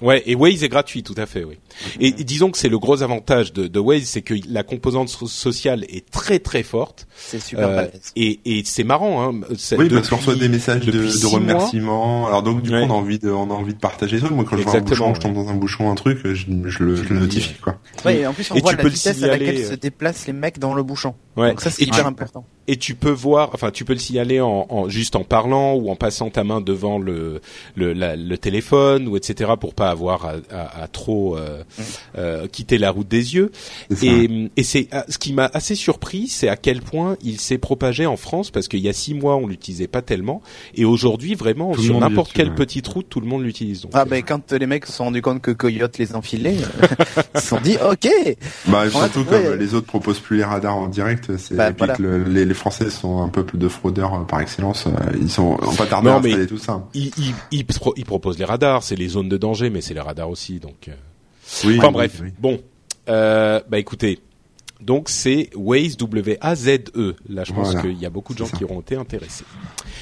ouais, 0.01 0.23
et 0.25 0.35
Waze 0.35 0.63
est 0.63 0.69
gratuit, 0.69 1.03
tout 1.03 1.15
à 1.17 1.25
fait, 1.25 1.43
oui. 1.43 1.57
Et 1.99 2.11
disons 2.11 2.51
que 2.51 2.57
c'est 2.57 2.69
le 2.69 2.79
gros 2.79 3.01
avantage 3.03 3.53
de, 3.53 3.67
de 3.67 3.79
Waze, 3.79 4.03
c'est 4.03 4.21
que 4.21 4.33
la 4.49 4.63
composante 4.63 5.09
so- 5.09 5.27
sociale 5.27 5.85
est 5.89 6.09
très 6.09 6.39
très 6.39 6.63
forte. 6.63 7.07
C'est 7.15 7.39
super 7.39 7.67
Euh, 7.67 7.87
et, 8.15 8.39
et 8.45 8.63
c'est 8.65 8.83
marrant, 8.83 9.23
hein. 9.23 9.41
Oui, 9.77 9.89
parce 9.89 10.09
qu'on 10.09 10.17
reçoit 10.17 10.35
des 10.35 10.49
messages 10.49 10.85
de, 10.85 10.91
mois. 11.01 11.29
remerciements. 11.31 12.27
Alors 12.27 12.43
donc 12.43 12.61
du 12.61 12.71
Ouais. 12.71 12.81
coup, 12.85 12.91
on 12.91 12.95
a 12.95 12.97
envie 12.97 13.19
de, 13.19 13.29
on 13.29 13.49
a 13.49 13.53
envie 13.53 13.73
de 13.73 13.79
partager 13.79 14.19
trucs. 14.19 14.31
Moi, 14.31 14.45
quand 14.49 14.57
je 14.57 14.63
vois 14.63 14.75
un 14.75 14.81
bouchon, 14.81 15.13
je 15.15 15.19
tombe 15.19 15.33
dans 15.35 15.49
un 15.49 15.55
bouchon, 15.55 15.91
un 15.91 15.95
truc, 15.95 16.19
je, 16.23 16.33
je 16.65 16.83
le, 16.83 16.95
je 16.95 17.13
le 17.13 17.19
notifie 17.19 17.55
quoi. 17.61 17.77
Ouais, 18.05 18.19
et 18.19 18.27
en 18.27 18.33
plus, 18.33 18.49
on 18.51 18.55
et 18.55 18.61
voit 18.61 18.71
tu 18.71 18.77
la 18.83 18.89
vitesse 18.89 19.23
à 19.23 19.27
laquelle 19.27 19.65
se 19.65 19.73
euh. 19.73 19.77
déplacent 19.77 20.27
les 20.27 20.33
mecs 20.33 20.59
dans 20.59 20.73
le 20.73 20.83
bouchon. 20.83 21.15
Ouais. 21.35 21.49
Donc 21.49 21.61
ça, 21.61 21.69
c'est 21.71 21.83
hyper 21.83 22.01
tu- 22.01 22.05
important. 22.07 22.45
Et 22.67 22.77
tu 22.77 22.95
peux 22.95 23.11
voir, 23.11 23.51
enfin, 23.53 23.71
tu 23.71 23.85
peux 23.85 23.93
le 23.93 23.99
signaler 23.99 24.41
en, 24.41 24.65
en- 24.69 24.89
juste 24.89 25.15
en 25.15 25.23
parlant 25.23 25.73
ou 25.75 25.89
en 25.89 25.95
passant 25.95 26.29
ta 26.29 26.43
main 26.43 26.61
devant 26.61 26.99
le 26.99 27.41
le, 27.75 27.93
la- 27.93 28.15
le 28.15 28.37
téléphone 28.37 29.07
ou 29.07 29.15
etc. 29.17 29.51
pour 29.59 29.73
pas 29.73 29.89
avoir 29.89 30.25
à, 30.25 30.33
à- 30.51 30.83
à 30.83 30.87
trop 30.87 31.37
euh, 31.37 31.63
euh, 32.17 32.47
quitter 32.47 32.77
la 32.77 32.91
route 32.91 33.07
des 33.07 33.35
yeux. 33.35 33.51
Et, 34.03 34.49
et 34.57 34.63
c'est 34.63 34.87
ah, 34.91 35.05
ce 35.07 35.17
qui 35.17 35.33
m'a 35.33 35.49
assez 35.53 35.75
surpris, 35.75 36.27
c'est 36.27 36.49
à 36.49 36.55
quel 36.57 36.81
point 36.81 37.17
il 37.23 37.39
s'est 37.39 37.57
propagé 37.57 38.05
en 38.05 38.17
France 38.17 38.51
parce 38.51 38.67
qu'il 38.67 38.79
y 38.81 38.89
a 38.89 38.93
six 38.93 39.13
mois 39.13 39.35
on 39.37 39.47
l'utilisait 39.47 39.87
pas 39.87 40.01
tellement 40.01 40.41
et 40.75 40.85
aujourd'hui 40.85 41.35
vraiment 41.35 41.73
Tout 41.73 41.81
sur 41.81 41.99
n'importe 41.99 42.33
quelle 42.33 42.49
ouais. 42.49 42.55
petite 42.55 42.87
route 42.87 43.07
tout 43.09 43.19
le 43.21 43.27
monde 43.27 43.43
l'utilise. 43.43 43.81
Donc, 43.81 43.91
Ah 43.93 44.05
ben 44.05 44.21
quand 44.23 44.51
les 44.53 44.65
mecs 44.67 44.85
se 44.85 44.91
sont 44.93 45.05
rendus 45.05 45.21
compte 45.21 45.41
que 45.41 45.51
Coyote 45.51 45.97
les 45.97 46.15
enfilait, 46.15 46.55
ils 47.35 47.41
se 47.41 47.47
sont 47.47 47.59
dit 47.61 47.77
ok. 47.77 48.09
Bah 48.67 48.89
surtout 48.89 49.23
comme 49.25 49.53
les 49.55 49.73
autres 49.73 49.87
proposent 49.87 50.19
plus 50.19 50.37
les 50.37 50.43
radars 50.43 50.75
en 50.77 50.87
direct, 50.87 51.37
c'est 51.37 51.55
Bah, 51.55 51.71
voilà. 51.77 51.95
le- 51.99 52.23
les, 52.23 52.45
les 52.45 52.53
Français 52.57 52.89
sont 52.89 53.21
un 53.21 53.29
peuple 53.29 53.57
de 53.57 53.67
fraudeurs 53.67 54.13
euh, 54.13 54.23
par 54.23 54.41
excellence. 54.41 54.85
euh, 54.87 54.91
Ils 55.21 55.29
sont 55.29 55.57
à 56.19 56.21
mais- 56.21 56.29
installer 56.31 56.47
tout 56.47 56.57
ça. 56.57 56.83
il, 56.93 57.11
il, 57.17 57.33
il 57.51 57.65
pro- 57.65 57.93
il 57.95 58.05
propose 58.05 58.37
les 58.37 58.45
radars, 58.45 58.83
c'est 58.83 58.95
les 58.95 59.07
zones 59.07 59.29
de 59.29 59.37
danger, 59.37 59.69
mais 59.69 59.81
c'est 59.81 59.93
les 59.93 59.99
radars 60.01 60.29
aussi. 60.29 60.59
Donc, 60.59 60.87
euh, 60.87 60.93
Oui. 61.65 61.77
enfin 61.77 61.87
oui, 61.87 61.93
bref, 61.93 62.19
oui. 62.21 62.29
bon, 62.39 62.59
euh, 63.09 63.61
bah 63.69 63.79
écoutez, 63.79 64.19
donc 64.81 65.09
c'est 65.09 65.49
Waze 65.55 65.97
W 65.97 66.37
A 66.41 66.55
Z 66.55 66.67
E. 66.95 67.15
Là, 67.29 67.43
je 67.43 67.53
pense 67.53 67.71
Voilà. 67.71 67.81
qu'il 67.81 67.99
y 67.99 68.05
a 68.05 68.09
beaucoup 68.09 68.33
de 68.33 68.37
gens 68.39 68.47
qui 68.47 68.63
auront 68.63 68.81
été 68.81 68.95
intéressés. 68.95 69.43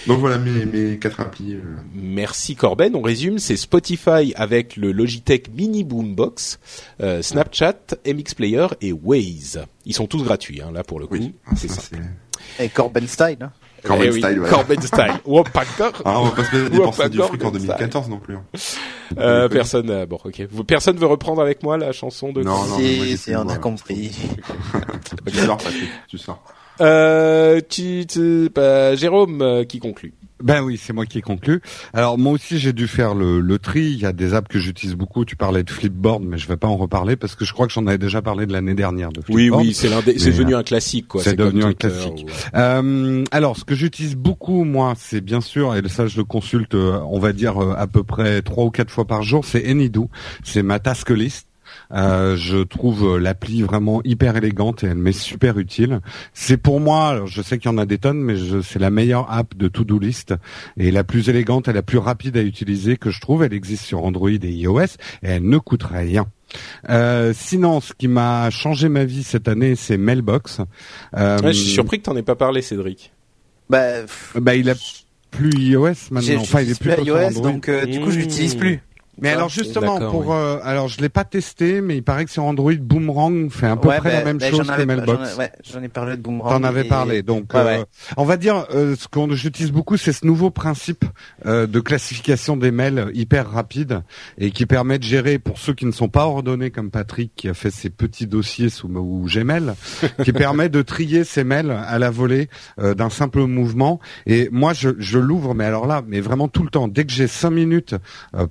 Donc 0.07 0.19
voilà 0.19 0.37
mes, 0.37 0.65
mes 0.65 0.97
quatre 0.99 1.19
applis. 1.19 1.53
euh. 1.55 1.61
Merci 1.93 2.55
Corben. 2.55 2.95
On 2.95 3.01
résume, 3.01 3.39
c'est 3.39 3.57
Spotify 3.57 4.33
avec 4.35 4.75
le 4.77 4.91
Logitech 4.91 5.49
Mini 5.53 5.83
Boombox, 5.83 6.59
euh, 7.01 7.21
Snapchat, 7.21 7.95
MX 8.05 8.33
Player 8.35 8.67
et 8.81 8.91
Waze. 8.91 9.63
Ils 9.85 9.93
sont 9.93 10.07
tous 10.07 10.23
gratuits, 10.23 10.61
hein, 10.61 10.71
là 10.71 10.83
pour 10.83 10.99
le 10.99 11.07
coup. 11.07 11.15
Oui. 11.15 11.33
Ah, 11.47 11.51
c'est 11.55 11.67
ça, 11.69 11.81
ça. 11.81 11.95
Et 12.59 12.69
Corben 12.69 13.07
style. 13.07 13.37
hein. 13.41 13.51
Corben 13.83 14.07
Eh 14.07 14.11
oui, 14.11 14.21
style, 14.21 14.39
voilà. 14.39 14.53
Corben 14.53 14.81
style. 14.81 15.13
Oh. 15.25 15.43
Ah, 16.05 16.19
on 16.21 16.25
va 16.25 16.31
pas 16.31 16.43
se 16.43 16.69
dépenser 16.69 17.09
du 17.09 17.17
fric 17.17 17.33
en 17.33 17.37
Corben 17.37 17.59
style. 17.59 17.67
2014 17.77 18.09
non 18.09 18.17
plus. 18.19 18.35
hein. 18.35 18.43
Euh, 19.17 19.47
personne, 19.49 19.89
euh, 19.89 20.05
bon, 20.05 20.17
ok. 20.23 20.47
Personne 20.67 20.97
veut 20.97 21.05
reprendre 21.07 21.41
avec 21.41 21.61
moi 21.63 21.77
la 21.77 21.91
chanson 21.91 22.31
de. 22.33 22.43
Non, 22.43 22.65
non, 22.65 22.77
Si, 22.77 23.17
si, 23.17 23.35
on 23.35 23.47
a 23.49 23.57
compris. 23.57 24.11
Tu 25.27 25.37
sors, 25.37 25.57
Patrick, 25.57 25.89
tu 26.07 26.17
sors. 26.17 26.43
Euh, 26.81 27.61
tu, 27.69 28.05
tu- 28.07 28.49
bah, 28.53 28.95
Jérôme 28.95 29.41
euh, 29.41 29.63
qui 29.63 29.79
conclut. 29.79 30.13
Ben 30.45 30.61
oui, 30.61 30.79
c'est 30.81 30.93
moi 30.93 31.05
qui 31.05 31.17
ai 31.17 31.21
conclu. 31.21 31.59
Alors 31.93 32.17
moi 32.17 32.31
aussi 32.33 32.59
j'ai 32.59 32.71
dû 32.71 32.87
faire 32.87 33.15
le, 33.15 33.41
le 33.41 33.59
tri. 33.59 33.81
Il 33.91 33.97
y 33.99 34.05
a 34.05 34.13
des 34.13 34.33
apps 34.33 34.47
que 34.47 34.59
j'utilise 34.59 34.95
beaucoup. 34.95 35.25
Tu 35.25 35.35
parlais 35.35 35.63
de 35.63 35.69
Flipboard, 35.71 36.23
mais 36.23 36.37
je 36.37 36.47
vais 36.47 36.55
pas 36.55 36.67
en 36.67 36.77
reparler 36.77 37.15
parce 37.15 37.35
que 37.35 37.43
je 37.45 37.51
crois 37.51 37.65
que 37.67 37.73
j'en 37.73 37.85
avais 37.87 37.97
déjà 37.97 38.21
parlé 38.21 38.45
de 38.45 38.53
l'année 38.53 38.75
dernière 38.75 39.09
de 39.11 39.21
Oui, 39.29 39.43
Flipboard. 39.49 39.63
oui, 39.65 39.73
c'est 39.73 39.89
devenu 39.89 40.55
un 40.55 40.63
classique, 40.63 41.07
quoi. 41.07 41.23
c'est 41.23 41.35
devenu 41.35 41.63
un 41.63 41.73
classique. 41.73 42.25
ou- 42.27 42.57
Euh, 42.57 43.23
alors, 43.31 43.57
ce 43.57 43.63
que 43.65 43.75
j'utilise 43.75 44.15
beaucoup, 44.15 44.63
moi, 44.63 44.93
c'est 44.97 45.21
bien 45.21 45.41
sûr, 45.41 45.75
et 45.75 45.81
ça 45.89 46.07
je 46.07 46.17
le 46.17 46.23
consulte, 46.23 46.75
euh, 46.75 46.99
on 47.09 47.19
va 47.19 47.33
dire 47.33 47.61
euh, 47.61 47.73
à 47.75 47.87
peu 47.87 48.03
près 48.03 48.41
trois 48.43 48.65
ou 48.65 48.69
quatre 48.69 48.91
fois 48.91 49.05
par 49.05 49.23
jour, 49.23 49.43
c'est 49.45 49.67
Anydo. 49.67 50.09
C'est 50.43 50.61
ma 50.63 50.77
task 50.79 51.09
list. 51.09 51.47
Euh, 51.93 52.35
je 52.35 52.57
trouve 52.57 53.15
euh, 53.15 53.19
l'appli 53.19 53.61
vraiment 53.61 54.01
hyper 54.03 54.35
élégante 54.37 54.83
et 54.83 54.87
elle 54.87 54.95
m'est 54.95 55.11
super 55.11 55.57
utile. 55.59 55.99
C'est 56.33 56.57
pour 56.57 56.79
moi, 56.79 57.09
alors, 57.09 57.27
je 57.27 57.41
sais 57.41 57.57
qu'il 57.57 57.69
y 57.69 57.73
en 57.73 57.77
a 57.77 57.85
des 57.85 57.97
tonnes, 57.97 58.19
mais 58.21 58.35
je- 58.35 58.61
c'est 58.61 58.79
la 58.79 58.89
meilleure 58.89 59.31
app 59.31 59.55
de 59.55 59.67
to-do 59.67 59.99
list 59.99 60.33
et 60.77 60.91
la 60.91 61.03
plus 61.03 61.29
élégante 61.29 61.67
et 61.67 61.73
la 61.73 61.81
plus 61.83 61.97
rapide 61.99 62.37
à 62.37 62.41
utiliser 62.41 62.97
que 62.97 63.09
je 63.11 63.21
trouve. 63.21 63.43
Elle 63.43 63.53
existe 63.53 63.83
sur 63.85 64.03
Android 64.03 64.29
et 64.29 64.37
iOS 64.51 64.81
et 64.83 64.87
elle 65.23 65.47
ne 65.47 65.57
coûte 65.57 65.83
rien. 65.83 66.25
Euh, 66.89 67.33
sinon, 67.35 67.81
ce 67.81 67.93
qui 67.93 68.07
m'a 68.07 68.49
changé 68.49 68.87
ma 68.89 69.03
vie 69.05 69.23
cette 69.23 69.47
année, 69.47 69.75
c'est 69.75 69.97
Mailbox. 69.97 70.61
Euh, 71.17 71.39
Ouais, 71.41 71.53
je 71.53 71.59
suis 71.59 71.71
surpris 71.71 71.99
que 71.99 72.03
t'en 72.03 72.15
aies 72.15 72.21
pas 72.23 72.35
parlé, 72.35 72.61
Cédric. 72.61 73.11
Bah, 73.69 74.01
pff, 74.01 74.37
bah, 74.39 74.55
il 74.55 74.69
a 74.69 74.75
plus 75.31 75.51
iOS 75.57 75.89
maintenant. 76.11 76.39
Enfin, 76.41 76.61
il 76.61 76.71
est 76.71 76.79
plus, 76.79 76.91
iOS, 77.03 77.41
donc 77.41 77.67
euh, 77.67 77.85
du 77.85 77.99
coup 77.99 78.11
je 78.11 78.17
Mmh. 78.17 78.21
l'utilise 78.21 78.55
plus. 78.55 78.79
Mais 79.21 79.29
alors 79.29 79.49
justement, 79.49 79.97
pour 79.97 80.33
euh, 80.33 80.59
alors 80.63 80.87
je 80.87 80.99
l'ai 80.99 81.09
pas 81.09 81.23
testé, 81.23 81.81
mais 81.81 81.97
il 81.97 82.03
paraît 82.03 82.25
que 82.25 82.31
sur 82.31 82.43
Android, 82.43 82.73
Boomerang 82.73 83.49
fait 83.49 83.67
à 83.67 83.75
peu 83.75 83.87
près 83.87 84.11
la 84.11 84.19
bah, 84.19 84.25
même 84.25 84.37
bah, 84.37 84.49
chose 84.49 84.67
que 84.67 84.81
Mailbox. 84.83 85.37
Ouais, 85.37 85.51
j'en 85.63 85.81
ai 85.81 85.87
parlé 85.87 86.17
de 86.17 86.21
Boomerang. 86.21 86.51
T'en 86.51 86.63
avais 86.63 86.83
parlé, 86.83 87.23
donc 87.23 87.55
euh, 87.55 87.83
on 88.17 88.25
va 88.25 88.37
dire 88.37 88.65
euh, 88.73 88.95
ce 88.95 89.07
qu'on 89.07 89.31
j'utilise 89.31 89.71
beaucoup, 89.71 89.97
c'est 89.97 90.11
ce 90.11 90.25
nouveau 90.25 90.49
principe 90.49 91.05
de 91.45 91.79
classification 91.79 92.57
des 92.57 92.71
mails 92.71 93.09
hyper 93.13 93.49
rapide 93.49 94.01
et 94.37 94.51
qui 94.51 94.65
permet 94.65 94.99
de 94.99 95.03
gérer 95.03 95.39
pour 95.39 95.57
ceux 95.57 95.73
qui 95.73 95.85
ne 95.85 95.91
sont 95.91 96.09
pas 96.09 96.25
ordonnés 96.25 96.71
comme 96.71 96.91
Patrick 96.91 97.31
qui 97.35 97.47
a 97.47 97.53
fait 97.53 97.71
ses 97.71 97.89
petits 97.89 98.27
dossiers 98.27 98.69
sous 98.69 98.87
ou 98.87 99.27
Gmail, 99.27 99.73
qui 100.23 100.31
permet 100.31 100.69
de 100.69 100.81
trier 100.81 101.23
ses 101.23 101.43
mails 101.43 101.71
à 101.71 101.99
la 101.99 102.09
volée 102.09 102.49
d'un 102.77 103.09
simple 103.09 103.45
mouvement. 103.45 103.99
Et 104.25 104.49
moi, 104.51 104.73
je, 104.73 104.89
je 104.97 105.19
l'ouvre, 105.19 105.53
mais 105.53 105.65
alors 105.65 105.87
là, 105.87 106.01
mais 106.07 106.19
vraiment 106.19 106.47
tout 106.47 106.63
le 106.63 106.69
temps, 106.69 106.87
dès 106.87 107.05
que 107.05 107.11
j'ai 107.11 107.27
cinq 107.27 107.51
minutes, 107.51 107.95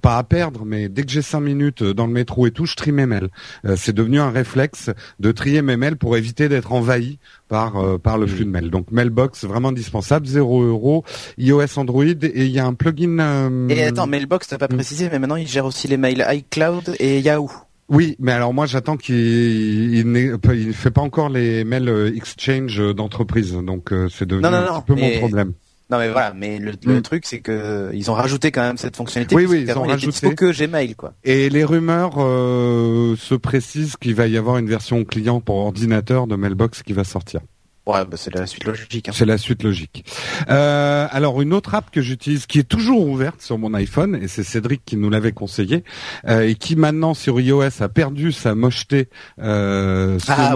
pas 0.00 0.18
à 0.18 0.24
perdre 0.24 0.53
mais 0.64 0.88
dès 0.88 1.02
que 1.02 1.10
j'ai 1.10 1.22
cinq 1.22 1.40
minutes 1.40 1.82
euh, 1.82 1.94
dans 1.94 2.06
le 2.06 2.12
métro 2.12 2.46
et 2.46 2.50
tout, 2.50 2.66
je 2.66 2.76
trie 2.76 2.92
mes 2.92 3.06
mails. 3.06 3.28
Euh, 3.64 3.74
c'est 3.76 3.92
devenu 3.92 4.20
un 4.20 4.30
réflexe 4.30 4.90
de 5.20 5.32
trier 5.32 5.62
mes 5.62 5.76
mails 5.76 5.96
pour 5.96 6.16
éviter 6.16 6.48
d'être 6.48 6.72
envahi 6.72 7.18
par 7.48 7.76
euh, 7.76 7.98
par 7.98 8.18
le 8.18 8.26
flux 8.26 8.44
de 8.44 8.50
mails. 8.50 8.70
Donc 8.70 8.90
Mailbox 8.90 9.44
vraiment 9.44 9.68
indispensable, 9.68 10.26
0 10.26 10.62
euros, 10.62 11.04
iOS, 11.38 11.78
Android 11.78 12.04
et 12.04 12.44
il 12.44 12.50
y 12.50 12.58
a 12.58 12.66
un 12.66 12.74
plugin. 12.74 13.68
Et 13.68 13.84
attends, 13.84 14.06
Mailbox 14.06 14.48
t'as 14.48 14.58
pas 14.58 14.66
hmm. 14.66 14.76
précisé, 14.76 15.08
mais 15.10 15.18
maintenant 15.18 15.36
il 15.36 15.48
gère 15.48 15.66
aussi 15.66 15.88
les 15.88 15.96
mails 15.96 16.24
iCloud 16.30 16.96
et 16.98 17.20
Yahoo. 17.20 17.50
Oui, 17.90 18.16
mais 18.18 18.32
alors 18.32 18.54
moi 18.54 18.64
j'attends 18.64 18.96
qu'il 18.96 19.14
il, 19.94 20.10
ne 20.10 20.38
fait 20.72 20.90
pas 20.90 21.02
encore 21.02 21.28
les 21.28 21.64
mails 21.64 22.12
Exchange 22.16 22.94
d'entreprise, 22.94 23.52
donc 23.52 23.92
c'est 24.10 24.26
devenu 24.26 24.46
un 24.46 24.80
petit 24.80 24.86
peu 24.86 24.94
mon 24.94 25.18
problème. 25.18 25.52
Non 25.94 26.00
mais 26.00 26.10
voilà, 26.10 26.34
mais 26.34 26.58
le, 26.58 26.72
mm. 26.72 27.02
truc 27.02 27.24
c'est 27.24 27.38
que 27.38 27.90
ils 27.94 28.10
ont 28.10 28.14
rajouté 28.14 28.50
quand 28.50 28.62
même 28.62 28.78
cette 28.78 28.96
fonctionnalité. 28.96 29.36
Oui 29.36 29.46
oui, 29.46 29.64
ils 29.68 29.78
ont 29.78 29.84
rajouté 29.84 30.34
que 30.34 30.52
Gmail 30.52 30.96
quoi. 30.96 31.12
Et 31.22 31.48
les 31.48 31.64
rumeurs 31.64 32.14
euh, 32.18 33.14
se 33.16 33.34
précisent 33.36 33.96
qu'il 33.96 34.14
va 34.16 34.26
y 34.26 34.36
avoir 34.36 34.58
une 34.58 34.68
version 34.68 35.04
client 35.04 35.40
pour 35.40 35.56
ordinateur 35.56 36.26
de 36.26 36.34
Mailbox 36.34 36.82
qui 36.82 36.92
va 36.92 37.04
sortir. 37.04 37.40
Ouais, 37.86 38.04
bah 38.06 38.16
c'est 38.16 38.34
la 38.34 38.46
suite 38.46 38.64
logique. 38.64 39.08
Hein. 39.08 39.12
C'est 39.14 39.26
la 39.26 39.36
suite 39.36 39.62
logique. 39.62 40.06
Euh, 40.48 41.06
alors 41.10 41.42
une 41.42 41.52
autre 41.52 41.74
app 41.74 41.90
que 41.90 42.00
j'utilise, 42.00 42.46
qui 42.46 42.58
est 42.58 42.68
toujours 42.68 43.06
ouverte 43.06 43.42
sur 43.42 43.58
mon 43.58 43.74
iPhone, 43.74 44.18
et 44.22 44.26
c'est 44.26 44.42
Cédric 44.42 44.82
qui 44.86 44.96
nous 44.96 45.10
l'avait 45.10 45.32
conseillé, 45.32 45.84
euh, 46.26 46.48
et 46.48 46.54
qui 46.54 46.76
maintenant 46.76 47.12
sur 47.12 47.38
iOS 47.38 47.82
a 47.82 47.88
perdu 47.90 48.32
sa 48.32 48.54
mocheté 48.54 49.08
euh, 49.38 50.18
ah, 50.28 50.54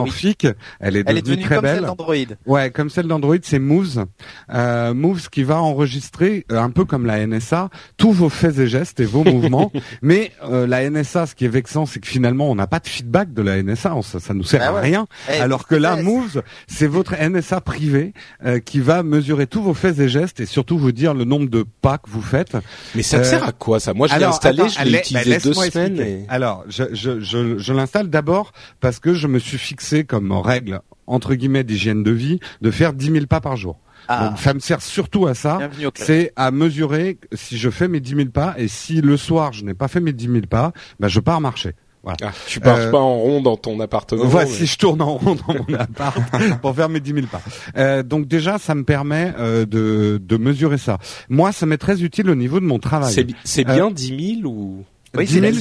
Elle 0.81 0.97
est 0.97 1.05
devenue, 1.05 1.43
très 1.43 1.57
comme 1.57 1.65
belle. 1.65 1.75
Celle 1.77 1.85
d'Android. 1.85 2.15
Ouais, 2.47 2.71
comme 2.71 2.89
celle 2.89 3.07
d'Android, 3.07 3.37
c'est 3.43 3.59
Moves. 3.59 4.07
Euh, 4.55 4.95
Moves 4.95 5.29
qui 5.29 5.43
va 5.43 5.61
enregistrer 5.61 6.47
euh, 6.51 6.59
un 6.59 6.71
peu 6.71 6.87
comme 6.87 7.05
la 7.05 7.27
NSA 7.27 7.69
tous 7.99 8.13
vos 8.13 8.31
faits 8.31 8.59
et 8.59 8.69
gestes 8.69 9.01
et 9.01 9.05
vos 9.05 9.25
mouvements. 9.31 9.71
Mais 10.01 10.33
euh, 10.45 10.67
la 10.67 10.89
NSA, 10.89 11.27
ce 11.27 11.35
qui 11.35 11.45
est 11.45 11.49
vexant, 11.49 11.85
c'est 11.85 12.01
que 12.01 12.09
finalement 12.09 12.51
on 12.51 12.55
n'a 12.55 12.67
pas 12.67 12.81
de 12.81 12.89
feedback 12.89 13.35
de 13.35 13.43
la 13.43 13.63
NSA, 13.63 13.95
ça, 14.03 14.19
ça 14.19 14.33
nous 14.33 14.45
sert 14.45 14.61
bah 14.73 14.79
à 14.79 14.81
rien. 14.81 15.07
Eh, 15.31 15.41
alors 15.41 15.67
que 15.67 15.75
là, 15.75 15.97
Moves, 15.97 16.43
c'est 16.67 16.87
votre 16.87 17.18
NSA 17.19 17.61
privé 17.61 18.13
euh, 18.45 18.59
qui 18.61 18.81
va 18.81 19.03
mesurer 19.03 19.47
tous 19.47 19.63
vos 19.63 19.75
faits 19.75 19.99
et 19.99 20.09
gestes 20.09 20.41
et 20.41 20.47
surtout 20.47 20.79
vous 20.79 20.93
dire 20.93 21.15
le 21.15 21.25
nombre 21.25 21.49
de 21.49 21.65
pas 21.83 21.99
que 21.99 22.11
vous 22.11 22.23
faites. 22.23 22.57
Mais 22.95 23.03
ça 23.03 23.25
sert 23.25 23.45
à 23.45 23.53
quoi 23.53 23.81
ça? 23.81 23.95
Moi 23.95 24.07
je 24.07 24.17
l'ai 24.17 24.25
installé, 24.25 24.69
je 24.69 24.85
l'ai 24.85 24.99
utilisé 24.99 25.31
bah, 25.31 25.39
deux 25.43 25.55
semaines. 25.55 26.25
Alors 26.29 26.65
je, 26.69 26.85
je, 26.93 27.21
je, 27.21 27.59
je 27.59 27.73
l'installe 27.73 28.09
d'abord 28.09 28.53
parce 28.81 28.99
que 28.99 29.15
je 29.15 29.27
me 29.27 29.39
suis 29.39 29.59
fixé 29.59 30.05
comme 30.05 30.33
règle 30.33 30.81
entre 31.07 31.35
guillemets 31.35 31.65
d'hygiène 31.65 32.03
de 32.03 32.11
vie 32.11 32.39
de 32.61 32.71
faire 32.71 32.93
10 32.93 33.13
000 33.13 33.27
pas 33.27 33.41
par 33.41 33.57
jour. 33.57 33.79
Ah. 34.07 34.29
Donc 34.29 34.39
ça 34.39 34.55
me 34.55 34.61
sert 34.61 34.81
surtout 34.81 35.27
à 35.27 35.35
ça, 35.35 35.59
c'est 35.95 36.33
à 36.37 36.51
mesurer 36.51 37.19
si 37.33 37.59
je 37.59 37.69
fais 37.69 37.89
mes 37.89 38.01
10 38.01 38.15
000 38.15 38.29
pas 38.29 38.55
et 38.57 38.69
si 38.69 39.01
le 39.01 39.17
soir 39.17 39.53
je 39.53 39.65
n'ai 39.65 39.75
pas 39.75 39.89
fait 39.89 40.01
mes 40.01 40.13
10 40.13 40.27
000 40.27 40.41
pas, 40.49 40.73
bah 41.01 41.09
je 41.09 41.21
pars 41.21 41.41
marcher. 41.41 41.75
Voilà. 42.03 42.17
Ah, 42.23 42.33
tu 42.47 42.61
pars 42.61 42.79
euh, 42.79 42.91
pas 42.91 42.99
en 42.99 43.17
rond 43.19 43.41
dans 43.43 43.57
ton 43.57 43.81
appartement. 43.81 44.25
Voici, 44.25 44.67
je 44.67 44.79
tourne 44.79 45.03
en 45.03 45.15
rond 45.17 45.37
dans 45.47 45.55
mon 45.55 45.75
appart 45.79 46.19
pour 46.63 46.75
faire 46.75 46.89
mes 46.89 47.01
10 47.01 47.13
000 47.13 47.27
pas. 47.27 47.41
Euh, 47.77 48.03
donc 48.03 48.27
déjà, 48.29 48.59
ça 48.59 48.75
me 48.75 48.85
permet 48.85 49.33
euh, 49.39 49.67
de, 49.67 50.21
de 50.23 50.37
mesurer 50.37 50.79
ça. 50.79 50.99
Moi, 51.29 51.53
ça 51.53 51.67
m'est 51.67 51.77
très 51.79 52.03
utile 52.03 52.31
au 52.31 52.35
niveau 52.35 52.61
de 52.61 52.65
mon 52.65 52.79
travail. 52.79 53.13
C'est 53.45 53.69
euh, 53.69 53.75
bien 53.75 53.91
10 53.91 54.41
000 54.43 54.49
ou? 54.53 54.85
Oui, 55.17 55.25
10 55.27 55.41
000, 55.41 55.53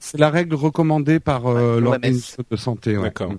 c'est 0.00 0.18
la 0.18 0.30
règle 0.30 0.54
recommandée 0.54 1.20
par 1.20 1.46
euh, 1.46 1.80
l'organisme 1.80 2.42
de 2.50 2.56
santé. 2.56 2.96
Ouais. 2.96 3.04
D'accord. 3.04 3.32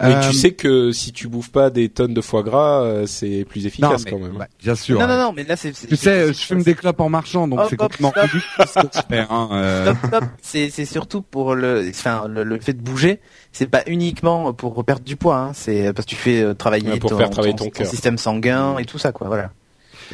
Mais 0.00 0.20
tu 0.20 0.28
euh, 0.28 0.32
sais 0.32 0.52
que 0.52 0.92
si 0.92 1.12
tu 1.12 1.28
bouffes 1.28 1.50
pas 1.50 1.70
des 1.70 1.88
tonnes 1.88 2.14
de 2.14 2.20
foie 2.20 2.42
gras, 2.42 2.82
euh, 2.82 3.06
c'est 3.06 3.44
plus 3.48 3.66
efficace 3.66 4.04
quand 4.04 4.18
même. 4.18 4.36
Bah, 4.38 4.46
bien 4.58 4.74
sûr. 4.74 4.98
Non, 4.98 5.06
non, 5.06 5.18
non, 5.18 5.32
mais 5.32 5.44
là 5.44 5.56
c'est. 5.56 5.72
Tu 5.72 5.96
sais, 5.96 6.28
je 6.28 6.38
fume 6.38 6.62
des 6.62 6.74
clopes 6.74 7.00
en 7.00 7.08
marchant, 7.08 7.48
donc 7.48 7.60
c'est 7.68 7.76
complètement 7.76 8.12
hein, 8.16 9.48
euh. 9.52 9.94
C'est 10.42 10.70
c'est 10.70 10.84
surtout 10.84 11.22
pour 11.22 11.54
le, 11.54 11.88
enfin 11.90 12.26
le, 12.28 12.58
fait 12.60 12.74
de 12.74 12.82
bouger. 12.82 13.20
C'est 13.52 13.68
pas 13.68 13.82
uniquement 13.86 14.52
pour 14.52 14.84
perdre 14.84 15.04
du 15.04 15.16
poids, 15.16 15.38
hein, 15.38 15.52
c'est 15.54 15.92
parce 15.92 16.06
que 16.06 16.10
tu 16.10 16.16
fais 16.16 16.54
travailler 16.54 16.98
pour 16.98 17.10
ton, 17.10 17.18
faire 17.18 17.30
travailler 17.30 17.54
ton, 17.54 17.70
système 17.84 18.18
sanguin 18.18 18.78
et 18.78 18.84
tout 18.84 18.98
ça, 18.98 19.12
quoi. 19.12 19.28
Voilà. 19.28 19.50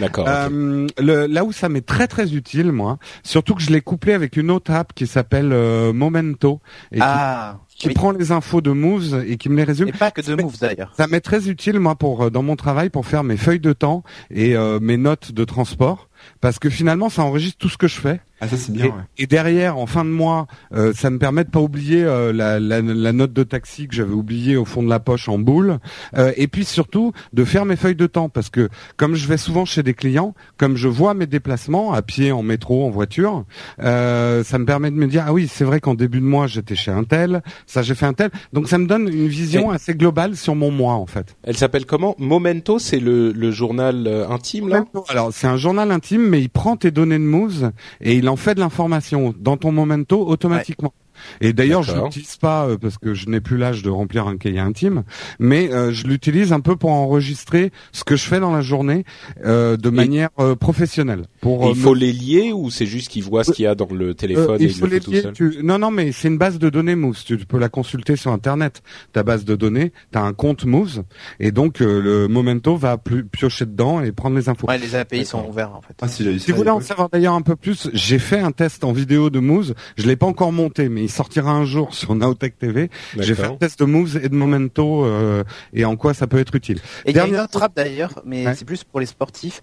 D'accord. 0.01 0.27
Euh, 0.29 0.87
là 0.99 1.45
où 1.45 1.53
ça 1.53 1.69
m'est 1.69 1.87
très 1.87 2.09
très 2.09 2.35
utile, 2.35 2.73
moi, 2.73 2.99
surtout 3.23 3.55
que 3.55 3.63
je 3.63 3.71
l'ai 3.71 3.81
couplé 3.81 4.15
avec 4.15 4.37
une 4.37 4.51
autre 4.51 4.73
app 4.73 4.93
qui 4.95 5.07
s'appelle 5.07 5.51
Momento 5.93 6.61
et 6.91 6.99
ah 7.01 7.59
qui 7.81 7.95
prend 7.95 8.13
les 8.13 8.31
infos 8.31 8.61
de 8.61 8.71
Moves 8.71 9.25
et 9.27 9.37
qui 9.37 9.49
me 9.49 9.57
les 9.57 9.65
résume. 9.65 9.89
Et 9.89 9.93
pas 9.93 10.11
que 10.11 10.21
de 10.21 10.41
Moves 10.41 10.59
d'ailleurs. 10.61 10.93
Ça 10.97 11.07
m'est 11.07 11.21
très 11.21 11.49
utile 11.49 11.81
moi 11.81 11.95
pour 11.95 12.25
euh, 12.25 12.31
dans 12.31 12.43
mon 12.43 12.57
travail 12.57 12.91
pour 12.91 13.07
faire 13.07 13.25
mes 13.25 13.37
feuilles 13.37 13.61
de 13.61 13.73
temps 13.73 14.03
et 14.31 14.57
euh, 14.57 14.79
mes 14.81 14.97
notes 14.97 15.33
de 15.33 15.45
transport 15.45 16.09
parce 16.41 16.59
que 16.59 16.69
finalement 16.69 17.09
ça 17.09 17.23
enregistre 17.23 17.59
tout 17.59 17.69
ce 17.69 17.79
que 17.79 17.89
je 17.89 17.99
fais 17.99 18.21
ah 18.41 18.49
ça 18.49 18.57
c'est 18.57 18.73
bien. 18.73 18.87
Et, 18.87 18.89
ouais. 18.89 18.95
et, 19.19 19.27
derrière, 19.27 19.77
en 19.77 19.87
fin 19.87 20.05
de 20.05 20.11
mois, 20.11 20.47
euh, 20.73 20.93
ça 20.95 21.11
me 21.11 21.19
permet 21.19 21.45
de 21.45 21.51
pas 21.51 21.61
oublier 21.61 22.03
euh, 22.03 22.33
la, 22.33 22.59
la, 22.59 22.81
la, 22.81 23.13
note 23.13 23.33
de 23.33 23.43
taxi 23.43 23.87
que 23.87 23.95
j'avais 23.95 24.15
oubliée 24.15 24.57
au 24.57 24.65
fond 24.65 24.83
de 24.83 24.89
la 24.89 24.99
poche 24.99 25.29
en 25.29 25.39
boule. 25.39 25.79
Euh, 26.17 26.33
et 26.37 26.49
puis 26.49 26.65
surtout 26.65 27.13
de 27.33 27.45
faire 27.45 27.67
mes 27.67 27.77
feuilles 27.77 27.97
de 27.97 28.07
temps 28.07 28.29
parce 28.29 28.49
que 28.49 28.71
comme 28.97 29.15
je 29.15 29.27
vais 29.29 29.37
souvent 29.37 29.65
chez 29.65 29.83
des 29.83 29.93
clients, 29.93 30.35
comme 30.57 30.77
je 30.77 30.89
vois 30.89 31.13
mes 31.13 31.27
déplacements 31.27 31.93
à 31.93 32.01
pied, 32.01 32.33
en 32.33 32.43
métro, 32.43 32.87
en 32.87 32.91
voiture, 32.91 33.45
euh, 33.83 34.43
ça 34.43 34.59
me 34.59 34.65
permet 34.65 34.91
de 34.91 34.97
me 34.97 35.07
dire 35.07 35.25
ah 35.27 35.33
oui 35.33 35.47
c'est 35.47 35.65
vrai 35.65 35.81
qu'en 35.81 35.95
début 35.95 36.21
de 36.21 36.25
mois 36.25 36.47
j'étais 36.47 36.77
chez 36.77 36.91
un 36.91 37.05
tel, 37.05 37.43
ça 37.67 37.83
j'ai 37.83 37.95
fait 37.95 38.07
un 38.07 38.15
tel. 38.15 38.31
Donc 38.55 38.69
ça 38.69 38.79
me 38.79 38.87
donne 38.87 39.09
une 39.09 39.29
vision 39.29 39.71
assez 39.71 39.95
globale 39.95 40.37
sur 40.37 40.55
mon 40.55 40.71
mois 40.71 40.95
en 40.95 41.07
fait. 41.07 41.37
Elle 41.43 41.59
s'appelle 41.59 41.85
comment? 41.85 42.15
Momento, 42.19 42.79
c'est 42.79 43.01
le, 43.01 43.33
le 43.33 43.51
journal 43.51 44.07
euh, 44.07 44.29
intime 44.29 44.69
là? 44.69 44.85
Alors 45.09 45.31
c'est 45.33 45.47
un 45.47 45.57
journal 45.59 45.91
intime, 45.91 46.23
mais 46.23 46.41
il 46.41 46.49
prend 46.49 46.77
tes 46.77 46.91
données 46.91 47.19
de 47.19 47.25
moves 47.25 47.73
et 48.01 48.15
il 48.15 48.30
en 48.31 48.37
fait 48.37 48.55
de 48.55 48.61
l'information 48.61 49.35
dans 49.39 49.57
ton 49.57 49.73
momento 49.73 50.27
automatiquement. 50.27 50.95
Et 51.41 51.53
d'ailleurs, 51.53 51.83
je 51.83 51.95
l'utilise 51.95 52.37
pas 52.37 52.67
euh, 52.67 52.79
parce 52.79 52.99
que 52.99 53.15
je 53.15 53.29
n'ai 53.29 53.41
plus 53.41 53.57
l'âge 53.57 53.83
de 53.83 53.91
remplir 53.91 54.27
un 54.27 54.37
cahier 54.37 54.61
intime, 54.61 55.05
mais 55.39 55.73
euh, 55.73 55.93
je 55.93 56.07
l'utilise 56.07 56.53
un 56.53 56.61
peu 56.61 56.77
pour 56.77 56.91
enregistrer 56.91 57.71
ce 57.93 58.05
que 58.05 58.17
je 58.17 58.25
fais 58.25 58.41
dans 58.41 58.53
la 58.53 58.61
journée 58.61 59.05
euh, 59.45 59.77
de 59.77 59.91
manière 59.91 60.31
euh, 60.39 60.55
professionnelle. 60.55 61.23
Pour, 61.41 61.71
il 61.71 61.77
faut 61.77 61.95
les 61.95 62.13
lier 62.13 62.53
ou 62.53 62.71
c'est 62.71 62.87
juste 62.87 63.09
qu'il 63.09 63.23
voit 63.23 63.45
ce 63.45 63.53
qu'il 63.53 63.65
y 63.65 63.69
a 63.69 63.75
dans 63.75 63.89
le 63.91 64.15
téléphone 64.15 64.61
et 64.61 64.65
il, 64.65 64.75
faut 64.75 64.87
le 64.87 64.99
les 64.99 65.01
lier, 65.01 65.33
tu... 65.33 65.59
Non, 65.63 65.79
non, 65.79 65.91
mais 65.91 66.13
c'est 66.13 66.29
une 66.29 66.39
base 66.39 66.59
de 66.59 66.71
données 66.71 66.95
Moves. 66.95 67.25
Tu 67.25 67.37
peux 67.39 67.59
la 67.59 67.69
consulter 67.69 68.17
sur 68.17 68.33
Internet. 68.33 68.83
Ta 69.13 69.23
base 69.23 69.45
de 69.45 69.57
données, 69.57 69.93
tu 70.13 70.19
as 70.19 70.23
un 70.23 70.33
compte 70.33 70.65
Moves 70.65 71.03
et 71.39 71.53
donc 71.53 71.81
le 71.81 72.29
Momento 72.29 72.77
va 72.77 72.99
piocher 72.99 73.67
dedans 73.67 74.03
et 74.03 74.13
prendre 74.13 74.37
les 74.37 74.49
infos. 74.49 74.67
Ouais, 74.67 74.79
les 74.79 74.95
API 74.95 75.25
sont 75.25 75.47
ouverts 75.47 75.75
en 75.75 75.81
fait. 75.81 75.95
Ah, 76.01 76.09
si, 76.09 76.39
si 76.41 76.51
vous 76.51 76.59
voulez 76.59 76.71
en 76.71 76.81
savoir 76.81 77.09
d'ailleurs 77.09 77.35
un 77.35 77.43
peu 77.43 77.57
plus, 77.57 77.89
j'ai 77.93 78.19
fait 78.19 78.39
un 78.39 78.53
test 78.53 78.85
en 78.85 78.93
vidéo 78.93 79.31
de 79.31 79.41
Moves. 79.41 79.75
Je 79.97 80.07
l'ai 80.07 80.17
pas 80.17 80.27
encore 80.27 80.53
monté, 80.53 80.89
mais 80.89 81.09
sortira 81.11 81.51
un 81.51 81.65
jour 81.65 81.95
sur 81.95 82.15
Nowtech 82.15 82.59
TV. 82.59 82.91
J'ai 83.19 83.35
fait 83.35 83.45
un 83.45 83.57
test 83.57 83.81
de 83.81 83.85
moves 83.85 84.21
et 84.23 84.29
de 84.29 84.35
momento 84.35 85.05
euh, 85.05 85.45
et 85.73 85.85
en 85.85 85.97
quoi 85.97 86.15
ça 86.15 86.27
peut 86.27 86.39
être 86.39 86.55
utile. 86.55 86.81
Et 87.05 87.13
Dernière... 87.13 87.29
il 87.29 87.33
y 87.33 87.37
a 87.37 87.39
une 87.39 87.45
autre 87.45 87.69
d'ailleurs, 87.75 88.23
mais 88.25 88.55
c'est 88.55 88.65
plus 88.65 88.85
pour 88.85 89.01
les 89.01 89.07
sportifs. 89.07 89.63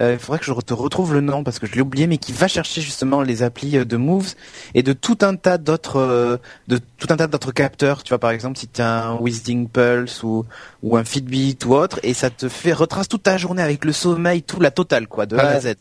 Euh, 0.00 0.14
il 0.14 0.18
faudrait 0.18 0.38
que 0.38 0.44
je 0.46 0.52
te 0.52 0.72
retrouve 0.72 1.12
le 1.12 1.20
nom 1.20 1.44
parce 1.44 1.58
que 1.58 1.66
je 1.66 1.74
l'ai 1.74 1.80
oublié, 1.80 2.06
mais 2.06 2.18
qui 2.18 2.32
va 2.32 2.48
chercher 2.48 2.80
justement 2.80 3.22
les 3.22 3.42
applis 3.42 3.76
euh, 3.76 3.84
de 3.84 3.96
Moves 3.96 4.34
et 4.74 4.82
de 4.82 4.92
tout 4.92 5.18
un 5.20 5.36
tas 5.36 5.58
d'autres, 5.58 5.96
euh, 5.96 6.36
de 6.68 6.78
tout 6.98 7.08
un 7.10 7.16
tas 7.16 7.26
d'autres 7.26 7.52
capteurs. 7.52 8.02
Tu 8.02 8.10
vois, 8.10 8.18
par 8.18 8.30
exemple, 8.30 8.58
si 8.58 8.66
tu 8.66 8.80
as 8.80 9.04
un 9.04 9.16
Wheezing 9.16 9.68
Pulse 9.68 10.22
ou 10.22 10.46
ou 10.82 10.96
un 10.96 11.04
Fitbit 11.04 11.58
ou 11.66 11.74
autre, 11.74 12.00
et 12.02 12.14
ça 12.14 12.30
te 12.30 12.48
fait 12.48 12.72
retrace 12.72 13.06
toute 13.06 13.24
ta 13.24 13.36
journée 13.36 13.62
avec 13.62 13.84
le 13.84 13.92
sommeil, 13.92 14.42
tout 14.42 14.60
la 14.60 14.70
totale, 14.70 15.06
quoi, 15.08 15.26
de 15.26 15.36
A 15.36 15.48
à 15.48 15.60
Z. 15.60 15.74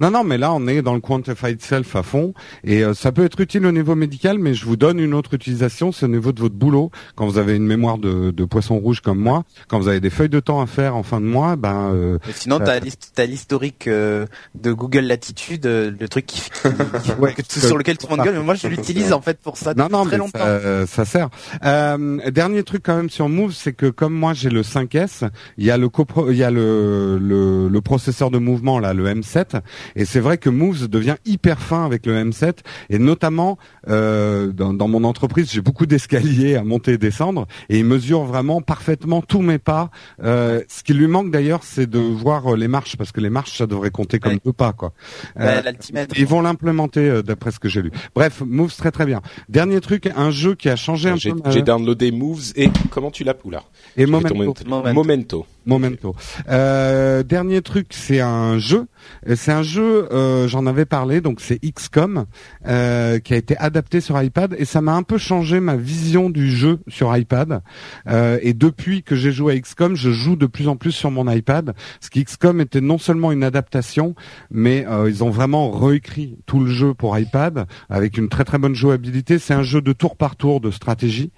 Non, 0.00 0.12
non, 0.12 0.22
mais 0.22 0.38
là, 0.38 0.52
on 0.52 0.68
est 0.68 0.82
dans 0.82 0.94
le 0.94 1.00
quantified 1.00 1.60
self 1.60 1.96
à 1.96 2.04
fond, 2.04 2.32
et 2.62 2.84
ça 2.94 3.10
peut 3.10 3.24
être 3.24 3.40
utile 3.40 3.66
au 3.66 3.72
niveau 3.72 3.96
médical, 3.96 4.38
mais 4.38 4.54
je 4.54 4.64
vous 4.64 4.76
donne 4.76 5.00
une 5.00 5.14
autre 5.14 5.34
utilisation, 5.34 5.90
c'est 5.90 6.04
au 6.04 6.10
niveau 6.10 6.30
de 6.30 6.40
votre 6.40 6.54
boulot. 6.54 6.92
Quand 7.16 7.26
vous 7.26 7.38
avez 7.38 7.56
une 7.56 7.66
mémoire 7.66 7.98
de, 7.98 8.30
de 8.30 8.44
poisson 8.44 8.78
rouge 8.78 9.00
comme 9.00 9.18
moi, 9.18 9.42
quand 9.66 9.80
vous 9.80 9.88
avez 9.88 9.98
des 9.98 10.10
feuilles 10.10 10.28
de 10.28 10.38
temps 10.38 10.60
à 10.60 10.66
faire 10.66 10.94
en 10.94 11.02
fin 11.02 11.20
de 11.20 11.26
mois, 11.26 11.56
ben. 11.56 12.20
sinon, 12.32 12.60
ta 12.60 12.78
liste, 12.78 13.10
ta 13.16 13.26
liste 13.26 13.55
euh, 13.86 14.26
de 14.54 14.72
Google 14.72 15.00
Latitude, 15.00 15.66
euh, 15.66 15.90
le 15.98 16.08
truc 16.08 16.26
qui, 16.26 16.40
qui- 16.40 17.12
Ouais, 17.18 17.32
que- 17.34 17.42
sur 17.60 17.76
lequel 17.78 17.96
tout 17.98 18.06
le 18.10 18.16
monde 18.16 18.24
gueule. 18.24 18.34
Mais 18.36 18.42
moi, 18.42 18.54
je 18.54 18.68
l'utilise 18.68 19.12
en 19.12 19.20
fait 19.20 19.38
pour 19.40 19.56
ça 19.56 19.74
Non, 19.74 19.84
depuis 19.84 19.92
non, 19.92 20.02
très 20.04 20.10
mais 20.12 20.18
longtemps. 20.18 20.38
ça, 20.38 20.46
euh, 20.46 20.86
ça 20.86 21.04
sert. 21.04 21.28
Euh, 21.64 22.30
dernier 22.30 22.62
truc 22.62 22.82
quand 22.84 22.96
même 22.96 23.10
sur 23.10 23.28
Move, 23.28 23.52
c'est 23.52 23.72
que 23.72 23.86
comme 23.86 24.14
moi 24.14 24.34
j'ai 24.34 24.50
le 24.50 24.62
5S, 24.62 25.28
il 25.58 25.64
y 25.64 25.70
a 25.70 25.76
le 25.78 25.88
copro- 25.88 26.30
il 26.30 26.36
y 26.36 26.44
a 26.44 26.50
le, 26.50 27.18
le 27.18 27.68
le 27.68 27.80
processeur 27.80 28.30
de 28.30 28.38
mouvement 28.38 28.78
là, 28.78 28.92
le 28.94 29.06
M7, 29.06 29.60
et 29.96 30.04
c'est 30.04 30.20
vrai 30.20 30.38
que 30.38 30.50
Move 30.50 30.88
devient 30.88 31.16
hyper 31.24 31.58
fin 31.60 31.84
avec 31.84 32.06
le 32.06 32.14
M7, 32.14 32.58
et 32.90 32.98
notamment 32.98 33.58
dans, 33.88 34.74
dans 34.74 34.88
mon 34.88 35.04
entreprise, 35.04 35.50
j'ai 35.52 35.60
beaucoup 35.60 35.86
d'escaliers 35.86 36.56
à 36.56 36.64
monter 36.64 36.92
et 36.92 36.98
descendre, 36.98 37.46
et 37.68 37.78
il 37.78 37.84
mesure 37.84 38.24
vraiment 38.24 38.60
parfaitement 38.60 39.22
tous 39.22 39.42
mes 39.42 39.58
pas. 39.58 39.90
Euh, 40.22 40.62
ce 40.68 40.82
qui 40.82 40.94
lui 40.94 41.06
manque 41.06 41.30
d'ailleurs, 41.30 41.60
c'est 41.62 41.88
de 41.88 41.98
voir 41.98 42.56
les 42.56 42.68
marches, 42.68 42.96
parce 42.96 43.12
que 43.12 43.20
les 43.20 43.30
marches 43.30 43.45
ça 43.48 43.66
devrait 43.66 43.90
compter 43.90 44.18
comme 44.18 44.32
Ouais. 44.32 44.40
deux 44.44 44.52
pas 44.52 44.72
quoi. 44.72 44.92
Bah, 45.36 45.42
Euh, 45.58 45.62
L'altimètre. 45.62 46.14
ils 46.18 46.26
vont 46.26 46.40
l'implémenter 46.40 47.08
euh, 47.08 47.22
d'après 47.22 47.50
ce 47.50 47.58
que 47.58 47.68
j'ai 47.68 47.82
lu. 47.82 47.90
Bref, 48.14 48.42
Moves 48.44 48.74
très 48.76 48.90
très 48.90 49.06
bien. 49.06 49.22
Dernier 49.48 49.80
truc, 49.80 50.08
un 50.16 50.30
jeu 50.30 50.54
qui 50.54 50.68
a 50.68 50.76
changé 50.76 51.08
un 51.10 51.16
peu. 51.18 51.50
j'ai 51.50 51.62
downloadé 51.62 52.10
Moves 52.12 52.52
et 52.56 52.70
comment 52.90 53.10
tu 53.10 53.22
l'appelles 53.24 53.46
Oula? 53.46 53.62
et 53.96 54.06
Momento. 54.06 54.64
Momento. 54.66 55.46
Momento. 55.66 56.14
Euh, 56.48 57.22
dernier 57.24 57.60
truc, 57.60 57.88
c'est 57.90 58.20
un 58.20 58.58
jeu. 58.58 58.86
Euh, 59.28 59.34
C'est 59.36 59.52
un 59.52 59.62
jeu, 59.62 60.08
euh, 60.12 60.48
j'en 60.48 60.66
avais 60.66 60.84
parlé, 60.86 61.20
donc 61.20 61.40
c'est 61.40 61.58
XCOM, 61.58 62.24
euh, 62.66 63.18
qui 63.18 63.34
a 63.34 63.36
été 63.36 63.56
adapté 63.58 64.00
sur 64.00 64.20
iPad, 64.20 64.54
et 64.58 64.64
ça 64.64 64.80
m'a 64.80 64.94
un 64.94 65.02
peu 65.02 65.18
changé 65.18 65.60
ma 65.60 65.76
vision 65.76 66.30
du 66.30 66.50
jeu 66.50 66.78
sur 66.88 67.14
iPad. 67.16 67.62
Euh, 68.08 68.38
et 68.42 68.54
depuis 68.54 69.02
que 69.02 69.14
j'ai 69.16 69.32
joué 69.32 69.54
à 69.54 69.58
XCOM, 69.60 69.94
je 69.96 70.10
joue 70.10 70.36
de 70.36 70.46
plus 70.46 70.68
en 70.68 70.76
plus 70.76 70.92
sur 70.92 71.10
mon 71.10 71.30
iPad, 71.30 71.66
parce 71.74 72.08
qu'XCOM 72.10 72.60
était 72.60 72.80
non 72.80 72.98
seulement 72.98 73.25
une 73.32 73.44
adaptation, 73.44 74.14
mais 74.50 74.86
euh, 74.88 75.08
ils 75.08 75.22
ont 75.24 75.30
vraiment 75.30 75.70
réécrit 75.70 76.38
tout 76.46 76.60
le 76.60 76.70
jeu 76.70 76.94
pour 76.94 77.18
iPad, 77.18 77.66
avec 77.90 78.18
une 78.18 78.28
très 78.28 78.44
très 78.44 78.58
bonne 78.58 78.74
jouabilité. 78.74 79.38
C'est 79.38 79.54
un 79.54 79.62
jeu 79.62 79.80
de 79.80 79.92
tour 79.92 80.16
par 80.16 80.36
tour 80.36 80.60
de 80.60 80.70
stratégie, 80.70 81.30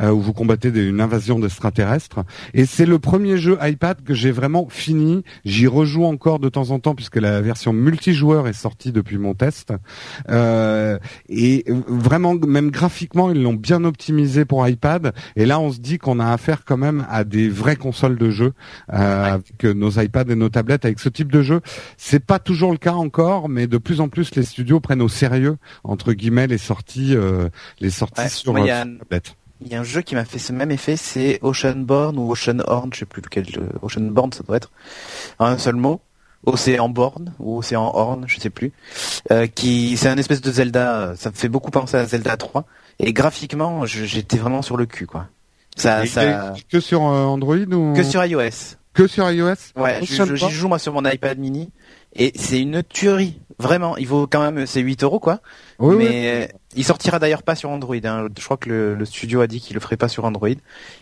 euh, 0.00 0.10
où 0.10 0.20
vous 0.20 0.32
combattez 0.32 0.70
des- 0.70 0.86
une 0.88 1.00
invasion 1.00 1.38
d'extraterrestres. 1.38 2.20
Et 2.54 2.66
c'est 2.66 2.86
le 2.86 2.98
premier 2.98 3.36
jeu 3.38 3.58
iPad 3.62 4.02
que 4.02 4.14
j'ai 4.14 4.30
vraiment 4.30 4.66
fini. 4.68 5.24
J'y 5.44 5.66
rejoue 5.66 6.04
encore 6.04 6.38
de 6.38 6.48
temps 6.48 6.70
en 6.70 6.78
temps 6.78 6.94
puisque 6.94 7.16
la 7.16 7.40
version 7.40 7.72
multijoueur 7.72 8.48
est 8.48 8.52
sortie 8.52 8.92
depuis 8.92 9.18
mon 9.18 9.34
test. 9.34 9.72
Euh, 10.30 10.98
et 11.28 11.64
vraiment, 11.88 12.34
même 12.34 12.70
graphiquement, 12.70 13.30
ils 13.30 13.42
l'ont 13.42 13.54
bien 13.54 13.84
optimisé 13.84 14.44
pour 14.44 14.66
iPad. 14.66 15.12
Et 15.36 15.46
là, 15.46 15.60
on 15.60 15.72
se 15.72 15.78
dit 15.80 15.98
qu'on 15.98 16.20
a 16.20 16.32
affaire 16.32 16.64
quand 16.64 16.76
même 16.76 17.06
à 17.10 17.24
des 17.24 17.48
vraies 17.48 17.76
consoles 17.76 18.16
de 18.16 18.30
jeu 18.30 18.52
euh, 18.92 19.34
avec 19.34 19.64
nos 19.64 19.90
iPads 19.90 20.30
et 20.30 20.34
nos 20.34 20.48
tablettes 20.48 20.84
avec 20.84 20.98
ce 21.00 21.08
type 21.08 21.30
de 21.32 21.33
jeu. 21.42 21.60
C'est 21.96 22.20
pas 22.24 22.38
toujours 22.38 22.72
le 22.72 22.78
cas 22.78 22.92
encore, 22.92 23.48
mais 23.48 23.66
de 23.66 23.78
plus 23.78 24.00
en 24.00 24.08
plus, 24.08 24.34
les 24.34 24.42
studios 24.44 24.80
prennent 24.80 25.02
au 25.02 25.08
sérieux 25.08 25.56
entre 25.84 26.12
guillemets 26.12 26.46
les 26.46 26.58
sorties, 26.58 27.14
euh, 27.16 27.48
les 27.80 27.90
sorties 27.90 28.20
Ouais, 28.22 28.28
sur, 28.28 28.58
il 28.58 28.66
y 28.66 28.70
euh, 28.70 28.82
un- 28.82 29.66
y 29.70 29.74
a 29.74 29.80
un 29.80 29.84
jeu 29.84 30.02
qui 30.02 30.14
m'a 30.14 30.24
fait 30.24 30.38
ce 30.38 30.52
même 30.52 30.70
effet, 30.70 30.96
c'est 30.96 31.38
Oceanborn 31.42 32.18
ou 32.18 32.30
Oceanhorn, 32.32 32.90
je 32.92 32.98
sais 33.00 33.04
plus 33.06 33.22
lequel. 33.22 33.46
euh, 33.58 33.68
Oceanborn, 33.82 34.32
ça 34.32 34.42
doit 34.42 34.56
être 34.56 34.70
en 35.38 35.46
un 35.46 35.58
seul 35.58 35.76
mot. 35.76 36.00
Océan 36.46 36.90
Born 36.90 37.32
ou 37.38 37.56
Océan 37.56 37.90
Horn, 37.94 38.24
je 38.26 38.38
sais 38.38 38.50
plus. 38.50 38.70
Euh, 39.30 39.46
qui, 39.46 39.96
c'est 39.96 40.08
un 40.10 40.18
espèce 40.18 40.42
de 40.42 40.52
Zelda. 40.52 41.14
Ça 41.16 41.30
me 41.30 41.34
fait 41.34 41.48
beaucoup 41.48 41.70
penser 41.70 41.96
à 41.96 42.04
Zelda 42.04 42.36
3. 42.36 42.66
Et 42.98 43.14
graphiquement, 43.14 43.86
j'étais 43.86 44.36
vraiment 44.36 44.60
sur 44.60 44.76
le 44.76 44.84
cul, 44.84 45.06
quoi. 45.06 45.28
Ça, 45.74 46.04
ça, 46.04 46.52
que 46.68 46.80
sur 46.80 47.00
Android 47.00 47.56
ou? 47.56 47.94
Que 47.94 48.02
sur 48.02 48.22
iOS. 48.22 48.76
Que 48.94 49.06
sur 49.06 49.30
iOS 49.30 49.54
Ouais, 49.76 50.00
je- 50.02 50.24
je- 50.24 50.34
j'y 50.36 50.50
joue 50.50 50.68
moi 50.68 50.78
sur 50.78 50.92
mon 50.92 51.04
iPad 51.04 51.38
mini 51.38 51.70
et 52.16 52.32
c'est 52.36 52.60
une 52.60 52.82
tuerie. 52.82 53.40
Vraiment, 53.58 53.96
il 53.96 54.06
vaut 54.08 54.26
quand 54.26 54.40
même 54.50 54.66
c'est 54.66 54.80
8 54.80 55.04
euros 55.04 55.20
quoi. 55.20 55.40
Oui, 55.78 55.94
oui. 55.96 56.04
mais 56.04 56.44
euh, 56.44 56.46
il 56.76 56.84
sortira 56.84 57.18
d'ailleurs 57.20 57.42
pas 57.44 57.54
sur 57.54 57.70
Android. 57.70 57.94
Hein. 58.04 58.26
Je 58.36 58.44
crois 58.44 58.56
que 58.56 58.68
le, 58.68 58.94
le 58.96 59.04
studio 59.04 59.40
a 59.42 59.46
dit 59.46 59.60
qu'il 59.60 59.74
le 59.74 59.80
ferait 59.80 59.96
pas 59.96 60.08
sur 60.08 60.24
Android. 60.24 60.48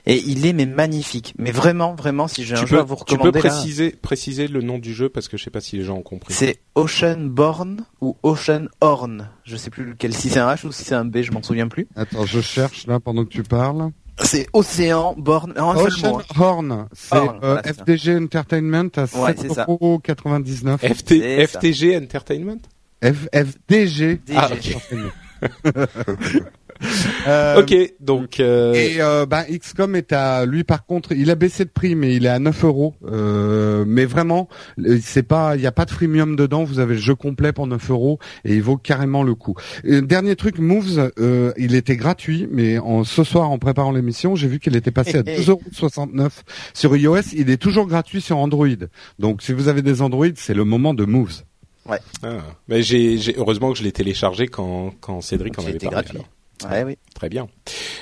Et 0.06 0.16
il 0.26 0.44
est 0.46 0.52
mais 0.52 0.66
magnifique. 0.66 1.32
Mais 1.38 1.50
vraiment, 1.50 1.94
vraiment, 1.94 2.28
si 2.28 2.44
j'ai 2.44 2.54
un 2.54 2.60
Tu 2.60 2.66
jeu 2.66 2.76
peux, 2.76 2.80
à 2.80 2.84
vous 2.84 2.96
tu 2.96 3.04
peux 3.04 3.12
recommander 3.22 3.40
là, 3.40 3.48
préciser, 3.50 3.90
préciser 3.92 4.48
le 4.48 4.60
nom 4.60 4.78
du 4.78 4.92
jeu 4.92 5.08
parce 5.08 5.28
que 5.28 5.36
je 5.38 5.44
sais 5.44 5.50
pas 5.50 5.60
si 5.62 5.76
les 5.78 5.84
gens 5.84 5.96
ont 5.96 6.02
compris. 6.02 6.32
c'est 6.34 6.60
Oceanborn 6.74 7.84
ou 8.00 8.16
Oceanhorn. 8.22 9.28
Je 9.44 9.56
sais 9.56 9.70
plus 9.70 9.84
lequel. 9.84 10.14
Si 10.14 10.28
c'est 10.30 10.40
un 10.40 10.52
H 10.52 10.66
ou 10.66 10.72
si 10.72 10.84
c'est 10.84 10.94
un 10.94 11.04
B, 11.04 11.22
je 11.22 11.32
m'en 11.32 11.42
souviens 11.42 11.68
plus. 11.68 11.88
Attends, 11.96 12.26
je 12.26 12.40
cherche 12.40 12.86
là 12.86 13.00
pendant 13.00 13.24
que 13.24 13.30
tu 13.30 13.42
parles. 13.42 13.90
C'est 14.20 14.46
Océan 14.52 15.14
Born. 15.16 15.54
Seul 15.56 15.64
Ocean 15.86 16.10
mot. 16.12 16.18
hein. 16.18 16.22
Horn, 16.38 16.88
c'est 16.92 17.16
Horn, 17.16 17.36
euh, 17.42 17.54
voilà. 17.54 17.62
FDG 17.62 18.16
Entertainment 18.18 18.88
à 18.96 19.02
Ouais, 19.02 19.34
c'est 19.38 19.52
ça. 19.52 19.64
7,99€. 19.66 20.78
FT. 20.94 21.46
FTG 21.46 21.96
Entertainment? 21.96 22.60
F- 23.02 23.28
FDG. 23.32 24.20
Ah, 24.36 24.48
DG. 24.50 24.76
Euh, 27.28 27.60
Ok, 27.62 27.72
donc 28.00 28.40
euh, 28.40 28.72
Et 28.74 29.00
euh, 29.00 29.26
bah, 29.26 29.44
XCOM 29.44 29.94
est 29.94 30.12
à 30.12 30.44
lui 30.44 30.64
par 30.64 30.84
contre, 30.86 31.12
il 31.12 31.30
a 31.30 31.36
baissé 31.36 31.64
de 31.64 31.70
prix, 31.70 31.94
mais 31.94 32.16
il 32.16 32.26
est 32.26 32.30
à 32.30 32.40
9 32.40 32.64
euros. 32.64 32.94
Euh, 33.06 33.84
mais 33.86 34.04
vraiment, 34.06 34.48
euh, 34.80 34.98
c'est 35.00 35.22
pas, 35.22 35.54
il 35.54 35.60
n'y 35.60 35.66
a 35.68 35.72
pas 35.72 35.84
de 35.84 35.90
freemium 35.92 36.34
dedans. 36.34 36.64
Vous 36.64 36.80
avez 36.80 36.94
le 36.94 37.00
jeu 37.00 37.14
complet 37.14 37.52
pour 37.52 37.68
9 37.68 37.90
euros 37.90 38.18
et 38.44 38.54
il 38.56 38.62
vaut 38.62 38.76
carrément 38.76 39.22
le 39.22 39.36
coup. 39.36 39.54
Et 39.84 40.02
dernier 40.02 40.34
truc, 40.34 40.58
Moves, 40.58 41.12
euh, 41.20 41.52
il 41.56 41.76
était 41.76 41.96
gratuit, 41.96 42.48
mais 42.50 42.78
en, 42.78 43.04
ce 43.04 43.22
soir 43.22 43.50
en 43.50 43.58
préparant 43.58 43.92
l'émission, 43.92 44.34
j'ai 44.34 44.48
vu 44.48 44.58
qu'il 44.58 44.74
était 44.74 44.90
passé 44.90 45.18
à 45.18 45.22
2,69€ 45.22 46.30
sur 46.74 46.96
iOS. 46.96 47.20
Il 47.34 47.50
est 47.50 47.56
toujours 47.56 47.86
gratuit 47.86 48.20
sur 48.20 48.38
Android. 48.38 48.66
Donc 49.20 49.42
si 49.42 49.52
vous 49.52 49.68
avez 49.68 49.82
des 49.82 50.02
Android, 50.02 50.26
c'est 50.34 50.54
le 50.54 50.64
moment 50.64 50.92
de 50.94 51.04
Moves. 51.04 51.42
ah, 51.88 51.98
mais 52.68 52.82
j'ai, 52.82 53.18
j'ai- 53.18 53.34
heureusement 53.36 53.72
que 53.72 53.78
je 53.78 53.82
l'ai 53.84 53.92
téléchargé 53.92 54.46
quand 54.46 54.92
quand 55.00 55.20
Cédric 55.20 55.58
en 55.58 55.62
avait 55.62 55.72
parlé. 55.78 55.90
gratuit. 55.90 56.16
alors. 56.18 56.28
Ouais, 56.70 56.84
oui. 56.84 56.98
Très 57.14 57.28
bien. 57.28 57.48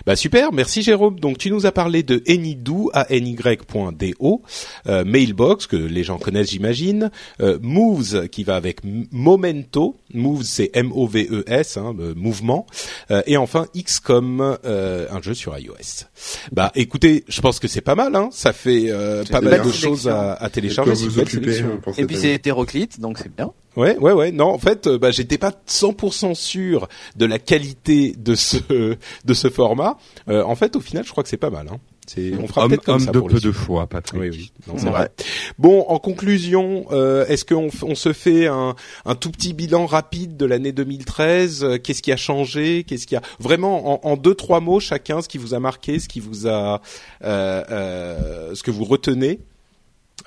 Bah 0.07 0.17
super, 0.17 0.53
merci 0.53 0.83
Jérôme. 0.83 1.21
Donc 1.21 1.37
tu 1.39 1.51
nous 1.51 1.67
as 1.67 1.73
parlé 1.73 2.03
de 2.03 2.23
Anydo 2.27 2.91
à 2.95 3.07
ny.do, 3.11 4.43
euh, 4.87 5.05
Mailbox 5.05 5.67
que 5.67 5.77
les 5.77 6.05
gens 6.05 6.19
connaissent 6.19 6.51
j'imagine, 6.51 7.11
euh, 7.41 7.59
Moves 7.61 8.29
qui 8.29 8.45
va 8.45 8.57
avec 8.57 8.81
Momento, 8.85 9.97
Moves 10.15 10.45
c'est 10.45 10.71
M 10.75 10.91
O 10.93 11.07
V 11.07 11.29
E 11.31 11.45
S, 11.47 11.77
hein, 11.77 11.95
euh, 12.01 12.15
mouvement, 12.17 12.67
euh, 13.11 13.23
et 13.27 13.37
enfin 13.37 13.67
XCOM, 13.77 14.59
euh, 14.65 15.07
un 15.11 15.21
jeu 15.21 15.35
sur 15.35 15.59
iOS. 15.59 16.07
Bah 16.53 16.73
écoutez, 16.75 17.25
je 17.29 17.41
pense 17.43 17.61
que 17.61 17.69
c'est 17.69 17.83
pas 17.83 17.95
mal, 17.95 18.17
hein. 18.17 18.31
Ça 18.33 18.53
fait 18.55 18.87
euh, 18.89 19.25
pas 19.25 19.43
mal 19.43 19.63
de 19.63 19.73
choses 19.73 20.09
à, 20.09 20.33
à 20.33 20.49
télécharger. 20.49 20.95
c'est 20.95 21.05
une 21.05 21.11
vous 21.11 22.01
Et 22.01 22.07
puis 22.07 22.17
c'est 22.17 22.33
hétéroclite, 22.33 23.01
donc 23.01 23.19
c'est 23.19 23.35
bien. 23.35 23.53
Ouais, 23.77 23.97
ouais, 23.99 24.13
ouais. 24.13 24.33
Non, 24.33 24.49
en 24.49 24.59
fait, 24.59 24.87
euh, 24.87 24.99
bah, 24.99 25.11
j'étais 25.11 25.39
pas 25.39 25.53
100% 25.69 26.35
sûr 26.35 26.89
de 27.17 27.25
la 27.27 27.39
qualité 27.39 28.15
de 28.19 28.35
ce 28.35 28.57
de 29.25 29.35
ce 29.35 29.49
format. 29.49 29.97
Euh, 30.29 30.43
en 30.43 30.55
fait, 30.57 30.75
au 30.77 30.81
final, 30.81 31.05
je 31.05 31.11
crois 31.11 31.23
que 31.23 31.29
c'est 31.29 31.37
pas 31.37 31.51
mal. 31.51 31.69
Hein. 31.73 31.79
C'est, 32.07 32.33
on 32.43 32.49
fera 32.49 32.63
Homme, 32.65 32.71
peut-être 32.71 32.85
comme 32.85 32.95
homme 32.97 33.01
ça 33.01 33.13
de 33.13 33.19
pour 33.21 33.29
peu 33.29 33.35
les 33.37 33.41
de 33.41 33.53
foi, 33.53 33.87
Patrick. 33.87 34.21
Oui, 34.21 34.31
oui. 34.33 34.53
Non, 34.67 34.75
c'est 34.77 34.87
Ouais. 34.87 34.91
vrai. 34.91 35.11
Bon, 35.59 35.85
en 35.87 36.01
conclusion, 36.01 36.87
euh, 36.91 37.25
est-ce 37.27 37.45
qu'on 37.45 37.69
on 37.83 37.95
se 37.95 38.13
fait 38.13 38.49
un, 38.49 38.75
un 39.05 39.15
tout 39.15 39.31
petit 39.31 39.53
bilan 39.53 39.87
rapide 39.87 40.37
de 40.37 40.45
l'année 40.47 40.73
2013 40.73 41.63
Euh, 41.63 41.79
Qu'est-ce 41.79 42.03
qui 42.03 42.11
a 42.11 42.17
changé? 42.17 42.83
Qu'est-ce 42.83 43.07
qui 43.07 43.15
a 43.15 43.23
vraiment 43.39 44.05
en, 44.05 44.11
en 44.11 44.17
deux 44.17 44.35
trois 44.35 44.59
mots 44.59 44.81
chacun 44.81 45.23
ce 45.23 45.29
qui 45.29 45.39
vous 45.39 45.55
a 45.55 45.61
marqué, 45.61 46.01
ce 46.01 46.09
qui 46.09 46.19
vous 46.19 46.49
a, 46.49 46.81
euh, 47.23 47.63
euh, 47.71 48.55
ce 48.57 48.63
que 48.65 48.73
vous 48.73 48.85
retenez? 48.85 49.39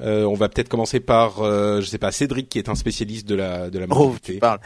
Euh, 0.01 0.23
on 0.25 0.33
va 0.33 0.49
peut-être 0.49 0.69
commencer 0.69 0.99
par, 0.99 1.41
euh, 1.41 1.79
je 1.81 1.85
sais 1.85 1.97
pas, 1.97 2.11
Cédric 2.11 2.49
qui 2.49 2.57
est 2.57 2.67
un 2.69 2.75
spécialiste 2.75 3.27
de 3.27 3.35
la 3.35 3.69
de 3.69 3.77
la 3.79 3.85
Oh, 3.89 3.95
mobilité. 4.05 4.33
tu 4.33 4.39
parles. 4.39 4.59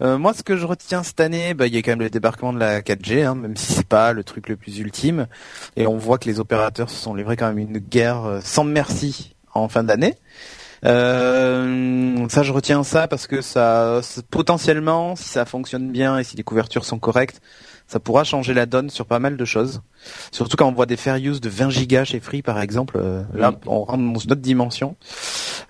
Euh, 0.00 0.18
moi, 0.18 0.34
ce 0.34 0.42
que 0.42 0.56
je 0.56 0.66
retiens 0.66 1.02
cette 1.02 1.20
année, 1.20 1.54
bah, 1.54 1.66
il 1.66 1.74
y 1.74 1.78
a 1.78 1.82
quand 1.82 1.92
même 1.92 2.00
le 2.00 2.10
débarquement 2.10 2.52
de 2.52 2.58
la 2.58 2.80
4G, 2.82 3.24
hein, 3.24 3.34
même 3.34 3.56
si 3.56 3.72
c'est 3.72 3.86
pas 3.86 4.12
le 4.12 4.24
truc 4.24 4.48
le 4.48 4.56
plus 4.56 4.78
ultime. 4.78 5.26
Et 5.76 5.86
on 5.86 5.96
voit 5.98 6.18
que 6.18 6.28
les 6.28 6.40
opérateurs 6.40 6.90
se 6.90 6.96
sont 6.96 7.14
livrés 7.14 7.36
quand 7.36 7.46
même 7.48 7.58
une 7.58 7.78
guerre 7.78 8.24
euh, 8.24 8.40
sans 8.42 8.64
merci 8.64 9.34
en 9.54 9.68
fin 9.68 9.84
d'année. 9.84 10.16
Euh, 10.84 12.26
ça, 12.28 12.42
je 12.42 12.52
retiens 12.52 12.82
ça 12.84 13.08
parce 13.08 13.26
que 13.26 13.40
ça, 13.40 14.00
potentiellement, 14.30 15.16
si 15.16 15.28
ça 15.28 15.44
fonctionne 15.44 15.90
bien 15.92 16.18
et 16.18 16.24
si 16.24 16.36
les 16.36 16.42
couvertures 16.42 16.84
sont 16.84 16.98
correctes, 16.98 17.40
ça 17.92 18.00
pourra 18.00 18.24
changer 18.24 18.54
la 18.54 18.64
donne 18.64 18.88
sur 18.88 19.04
pas 19.04 19.18
mal 19.18 19.36
de 19.36 19.44
choses. 19.44 19.82
Surtout 20.30 20.56
quand 20.56 20.66
on 20.66 20.72
voit 20.72 20.86
des 20.86 20.96
fair 20.96 21.16
use 21.16 21.42
de 21.42 21.50
20 21.50 21.68
gigas 21.68 22.04
chez 22.04 22.20
Free, 22.20 22.40
par 22.40 22.58
exemple. 22.60 22.96
euh, 22.96 23.22
là, 23.34 23.50
Mm. 23.50 23.56
on 23.66 23.84
rentre 23.84 24.02
dans 24.12 24.18
une 24.18 24.32
autre 24.32 24.40
dimension. 24.40 24.96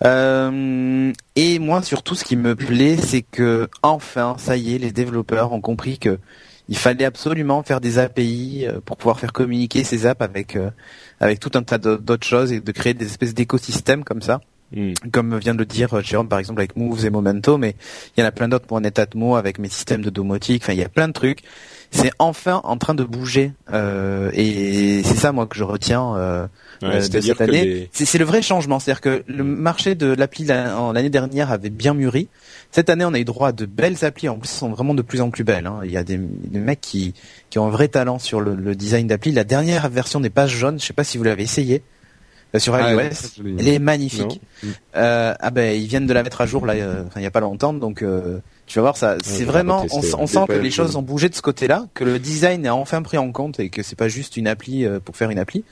Euh, 0.05 1.13
et 1.37 1.59
moi, 1.59 1.83
surtout, 1.83 2.15
ce 2.15 2.25
qui 2.25 2.37
me 2.37 2.55
plaît, 2.55 2.97
c'est 2.97 3.23
que 3.23 3.69
enfin, 3.83 4.37
ça 4.39 4.57
y 4.57 4.75
est, 4.75 4.79
les 4.79 4.93
développeurs 4.93 5.53
ont 5.53 5.61
compris 5.61 5.99
que 5.99 6.19
il 6.69 6.77
fallait 6.77 7.05
absolument 7.05 7.63
faire 7.65 7.81
des 7.81 7.99
API 7.99 8.67
euh, 8.67 8.79
pour 8.85 8.97
pouvoir 8.97 9.19
faire 9.19 9.33
communiquer 9.33 9.83
ces 9.85 10.07
apps 10.07 10.23
avec 10.23 10.57
avec 11.21 11.41
tout 11.41 11.51
un 11.55 11.63
tas 11.63 11.79
d'autres 11.79 12.27
choses 12.27 12.53
et 12.53 12.61
de 12.61 12.73
créer 12.73 12.95
des 12.95 13.07
espèces 13.07 13.35
d'écosystèmes 13.35 14.05
comme 14.05 14.23
ça. 14.23 14.41
Hmm. 14.75 14.93
Comme 15.13 15.37
vient 15.39 15.53
de 15.55 15.59
le 15.59 15.67
dire 15.67 15.93
euh, 15.95 16.01
Jérôme 16.03 16.29
par 16.29 16.39
exemple 16.39 16.61
avec 16.61 16.77
Moves 16.77 17.05
et 17.05 17.11
Momento, 17.11 17.59
mais 17.59 17.77
il 18.17 18.21
y 18.21 18.25
en 18.25 18.27
a 18.27 18.33
plein 18.33 18.49
d'autres 18.49 18.67
pour 18.67 18.81
Netatmo 18.81 19.37
avec 19.37 19.59
mes 19.59 19.69
systèmes 19.69 20.03
de 20.03 20.11
domotique. 20.11 20.63
Enfin, 20.65 20.73
il 20.73 20.79
y 20.79 20.85
a 20.85 20.89
plein 20.89 21.09
de 21.09 21.13
trucs. 21.13 21.41
C'est 21.91 22.11
enfin 22.19 22.63
en 22.65 22.79
train 22.79 22.95
de 22.95 23.05
bouger 23.05 23.53
euh, 23.71 24.31
et 24.33 25.03
c'est 25.05 25.17
ça 25.17 25.31
moi 25.33 25.47
que 25.47 25.57
je 25.59 25.65
retiens 25.65 26.17
euh, 26.17 26.47
Ouais, 26.81 26.97
euh, 26.97 27.09
de 27.09 27.21
cette 27.21 27.41
année. 27.43 27.65
les- 27.65 27.91
C'est 27.93 28.17
le 28.19 28.25
vrai 28.25 28.41
changement, 28.41 28.79
c'est-à-dire 28.81 29.03
que 29.03 29.23
le 29.29 29.45
marché 29.45 29.95
de 29.95 30.07
l'appli 30.15 30.45
l'année 30.47 31.11
dernière 31.11 31.53
avait 31.53 31.69
bien 31.71 31.93
mûri. 31.95 32.29
Cette 32.71 32.89
année, 32.89 33.05
on 33.05 33.13
a 33.13 33.19
eu 33.21 33.25
droit 33.27 33.49
à 33.49 33.53
de 33.53 33.67
belles 33.67 34.05
applis. 34.07 34.29
En 34.31 34.37
plus, 34.39 34.49
elles 34.51 34.59
sont 34.59 34.71
vraiment 34.71 34.95
de 34.95 35.03
plus 35.03 35.21
en 35.21 35.29
plus 35.31 35.45
belles. 35.45 35.67
hein. 35.67 35.81
Il 35.85 35.93
y 35.93 35.97
a 35.99 36.03
des, 36.03 36.17
des 36.19 36.59
mecs 36.59 36.81
qui, 36.81 37.13
qui 37.51 37.59
ont 37.59 37.67
un 37.67 37.71
vrai 37.71 37.89
talent 37.89 38.19
sur 38.19 38.41
le, 38.41 38.55
le 38.57 38.75
design 38.75 39.07
d'appli. 39.07 39.31
La 39.31 39.45
dernière 39.45 39.89
version 39.91 40.19
des 40.19 40.31
pages 40.31 40.57
jaunes, 40.57 40.81
je 40.81 40.85
sais 40.87 40.93
pas 40.95 41.05
si 41.05 41.19
vous 41.19 41.25
l'avez 41.25 41.43
essayé 41.43 41.83
sur 42.59 42.75
Ah, 42.75 42.93
iOS. 42.93 42.99
Elle 43.59 43.69
est 43.69 43.79
magnifique. 43.79 44.41
Non. 44.63 44.71
Euh, 44.97 45.35
ah 45.39 45.51
ben 45.51 45.81
ils 45.81 45.87
viennent 45.87 46.07
de 46.07 46.13
la 46.13 46.23
mettre 46.23 46.41
à 46.41 46.47
jour 46.47 46.67
là, 46.67 46.75
euh, 46.75 47.05
il 47.17 47.23
y 47.23 47.27
a 47.27 47.31
pas 47.31 47.41
longtemps, 47.41 47.73
donc 47.73 48.03
euh, 48.03 48.39
tu 48.67 48.79
vas 48.79 48.83
voir 48.83 48.97
ça. 48.97 49.17
C'est 49.25 49.45
vraiment, 49.45 49.87
on, 49.93 50.01
on 50.19 50.27
sent 50.27 50.45
que 50.49 50.53
les 50.53 50.71
choses 50.71 50.89
chose. 50.89 50.97
ont 50.97 51.03
bougé 51.03 51.29
de 51.29 51.35
ce 51.35 51.43
côté-là, 51.43 51.87
que 51.95 52.05
le 52.05 52.19
design 52.19 52.65
est 52.65 52.71
enfin 52.71 53.03
pris 53.03 53.19
en 53.19 53.33
compte 53.33 53.59
et 53.61 53.71
que 53.71 53.83
c'est 53.83 53.97
pas 53.97 54.09
juste 54.09 54.37
une 54.37 54.47
appli 54.47 54.85
euh, 54.85 55.01
pour 55.01 55.17
faire 55.17 55.31
une 55.31 55.39
appli. 55.39 55.65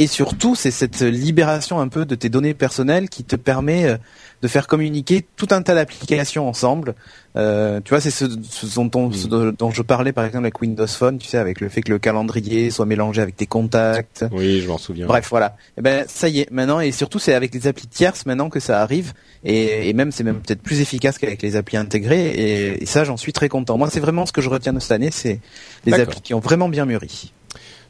Et 0.00 0.06
surtout, 0.06 0.54
c'est 0.54 0.70
cette 0.70 1.00
libération 1.00 1.80
un 1.80 1.88
peu 1.88 2.04
de 2.04 2.14
tes 2.14 2.28
données 2.28 2.54
personnelles 2.54 3.08
qui 3.08 3.24
te 3.24 3.34
permet 3.34 3.84
euh, 3.84 3.96
de 4.42 4.48
faire 4.48 4.68
communiquer 4.68 5.26
tout 5.36 5.48
un 5.50 5.62
tas 5.62 5.74
d'applications 5.74 6.48
ensemble. 6.48 6.94
Euh, 7.36 7.80
tu 7.84 7.90
vois, 7.90 8.00
c'est 8.00 8.12
ce, 8.12 8.26
ce 8.48 8.80
dont, 8.80 9.10
ce 9.10 9.74
je 9.74 9.82
parlais 9.82 10.12
par 10.12 10.24
exemple 10.24 10.44
avec 10.44 10.60
Windows 10.60 10.86
Phone, 10.86 11.18
tu 11.18 11.26
sais, 11.26 11.38
avec 11.38 11.60
le 11.60 11.68
fait 11.68 11.82
que 11.82 11.90
le 11.90 11.98
calendrier 11.98 12.70
soit 12.70 12.86
mélangé 12.86 13.20
avec 13.20 13.36
tes 13.36 13.46
contacts. 13.46 14.24
Oui, 14.30 14.60
je 14.60 14.68
m'en 14.68 14.78
souviens. 14.78 15.06
Bref, 15.06 15.26
voilà. 15.30 15.56
Eh 15.76 15.82
ben 15.82 16.04
ça 16.08 16.28
y 16.28 16.40
est, 16.40 16.50
maintenant 16.52 16.78
et 16.80 16.92
surtout 16.92 17.18
c'est 17.18 17.34
avec 17.34 17.52
les 17.52 17.66
applis 17.66 17.88
tierces 17.88 18.24
maintenant 18.26 18.50
que 18.50 18.60
ça 18.60 18.80
arrive 18.80 19.12
et, 19.44 19.88
et 19.88 19.92
même 19.92 20.12
c'est 20.12 20.24
même 20.24 20.40
peut-être 20.40 20.62
plus 20.62 20.80
efficace 20.80 21.18
qu'avec 21.18 21.42
les 21.42 21.56
applis 21.56 21.76
intégrées 21.76 22.28
et, 22.28 22.82
et 22.82 22.86
ça 22.86 23.02
j'en 23.02 23.16
suis 23.16 23.32
très 23.32 23.48
content. 23.48 23.76
Moi 23.76 23.90
c'est 23.90 24.00
vraiment 24.00 24.26
ce 24.26 24.32
que 24.32 24.40
je 24.40 24.48
retiens 24.48 24.72
de 24.72 24.80
cette 24.80 24.92
année, 24.92 25.10
c'est 25.10 25.40
les 25.86 25.94
applis 25.94 26.20
qui 26.20 26.34
ont 26.34 26.40
vraiment 26.40 26.68
bien 26.68 26.86
mûri. 26.86 27.32